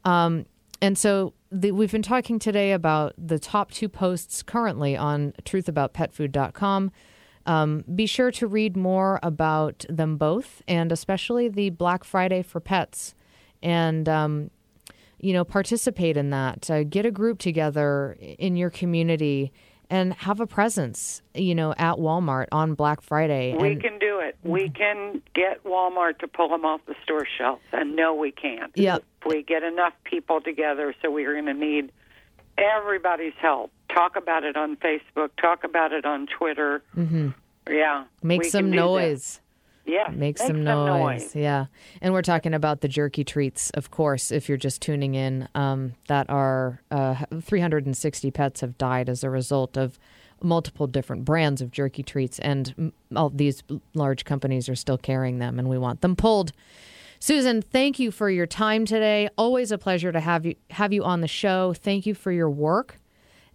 Um, 0.04 0.46
and 0.82 0.98
so 0.98 1.32
the, 1.52 1.70
we've 1.70 1.92
been 1.92 2.02
talking 2.02 2.40
today 2.40 2.72
about 2.72 3.14
the 3.16 3.38
top 3.38 3.70
two 3.70 3.88
posts 3.88 4.42
currently 4.42 4.96
on 4.96 5.32
truthaboutpetfood.com. 5.44 6.90
Um, 7.46 7.84
be 7.94 8.06
sure 8.06 8.32
to 8.32 8.48
read 8.48 8.76
more 8.76 9.20
about 9.22 9.84
them 9.88 10.16
both, 10.16 10.60
and 10.66 10.90
especially 10.90 11.48
the 11.48 11.70
Black 11.70 12.02
Friday 12.02 12.42
for 12.42 12.58
pets, 12.60 13.14
and 13.62 14.08
um, 14.08 14.50
you 15.18 15.32
know 15.32 15.44
participate 15.44 16.16
in 16.16 16.30
that. 16.30 16.68
Uh, 16.68 16.84
get 16.84 17.06
a 17.06 17.10
group 17.10 17.38
together 17.38 18.16
in 18.20 18.56
your 18.56 18.70
community 18.70 19.52
and 19.92 20.14
have 20.14 20.40
a 20.40 20.46
presence. 20.46 21.20
You 21.34 21.54
know, 21.54 21.74
at 21.76 21.96
Walmart 21.96 22.46
on 22.50 22.74
Black 22.74 23.02
Friday. 23.02 23.54
We 23.54 23.72
and, 23.72 23.82
can 23.82 23.98
do 23.98 24.18
it. 24.20 24.36
We 24.42 24.70
can 24.70 25.22
get 25.34 25.62
Walmart 25.64 26.18
to 26.20 26.28
pull 26.28 26.48
them 26.48 26.64
off 26.64 26.80
the 26.86 26.94
store 27.04 27.26
shelf, 27.38 27.60
and 27.72 27.94
no, 27.94 28.14
we 28.14 28.32
can't. 28.32 28.72
Yep. 28.74 29.04
If 29.20 29.28
we 29.28 29.42
get 29.42 29.62
enough 29.62 29.92
people 30.04 30.40
together, 30.40 30.94
so 31.02 31.10
we're 31.10 31.34
going 31.34 31.46
to 31.46 31.54
need 31.54 31.92
everybody's 32.56 33.34
help. 33.38 33.70
Talk 33.88 34.16
about 34.16 34.44
it 34.44 34.56
on 34.56 34.76
Facebook. 34.76 35.28
Talk 35.40 35.62
about 35.62 35.92
it 35.92 36.06
on 36.06 36.26
Twitter. 36.26 36.82
hmm 36.94 37.28
Yeah. 37.68 38.04
Make 38.22 38.46
some 38.46 38.70
noise. 38.70 39.34
that. 39.34 39.42
Noise. 39.86 39.94
Yeah. 39.94 40.12
Make 40.14 40.38
some 40.38 40.64
noise. 40.64 41.34
Yeah. 41.34 41.66
And 42.00 42.12
we're 42.12 42.22
talking 42.22 42.54
about 42.54 42.80
the 42.80 42.88
jerky 42.88 43.24
treats, 43.24 43.70
of 43.70 43.90
course, 43.90 44.30
if 44.30 44.48
you're 44.48 44.58
just 44.58 44.80
tuning 44.80 45.14
in, 45.14 45.48
um, 45.54 45.94
that 46.08 46.28
are 46.30 46.80
uh, 46.90 47.24
360 47.40 48.30
pets 48.30 48.60
have 48.60 48.78
died 48.78 49.08
as 49.08 49.24
a 49.24 49.30
result 49.30 49.76
of 49.76 49.98
multiple 50.42 50.86
different 50.86 51.24
brands 51.24 51.60
of 51.60 51.70
jerky 51.70 52.02
treats. 52.02 52.38
And 52.38 52.92
all 53.14 53.30
these 53.30 53.62
large 53.94 54.24
companies 54.24 54.68
are 54.68 54.76
still 54.76 54.98
carrying 54.98 55.38
them, 55.38 55.58
and 55.58 55.68
we 55.68 55.78
want 55.78 56.00
them 56.00 56.16
pulled. 56.16 56.52
Susan, 57.18 57.62
thank 57.62 58.00
you 58.00 58.10
for 58.10 58.28
your 58.28 58.46
time 58.46 58.84
today. 58.84 59.28
Always 59.38 59.70
a 59.70 59.78
pleasure 59.78 60.10
to 60.10 60.18
have 60.18 60.44
you 60.44 60.56
have 60.70 60.92
you 60.92 61.04
on 61.04 61.20
the 61.20 61.28
show. 61.28 61.72
Thank 61.72 62.04
you 62.04 62.14
for 62.14 62.32
your 62.32 62.50
work. 62.50 62.98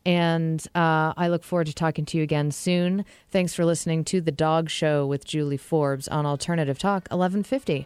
And 0.08 0.66
uh, 0.74 1.12
I 1.18 1.28
look 1.28 1.44
forward 1.44 1.68
to 1.68 1.74
talking 1.74 2.06
to 2.06 2.18
you 2.18 2.24
again 2.24 2.50
soon. 2.52 3.04
Thanks 3.30 3.54
for 3.54 3.66
listening 3.66 4.06
to 4.06 4.22
The 4.22 4.32
Dog 4.32 4.70
Show 4.70 5.06
with 5.06 5.26
Julie 5.26 5.58
Forbes 5.58 6.08
on 6.08 6.26
Alternative 6.26 6.80
Talk 6.80 7.10
1150. 7.10 7.86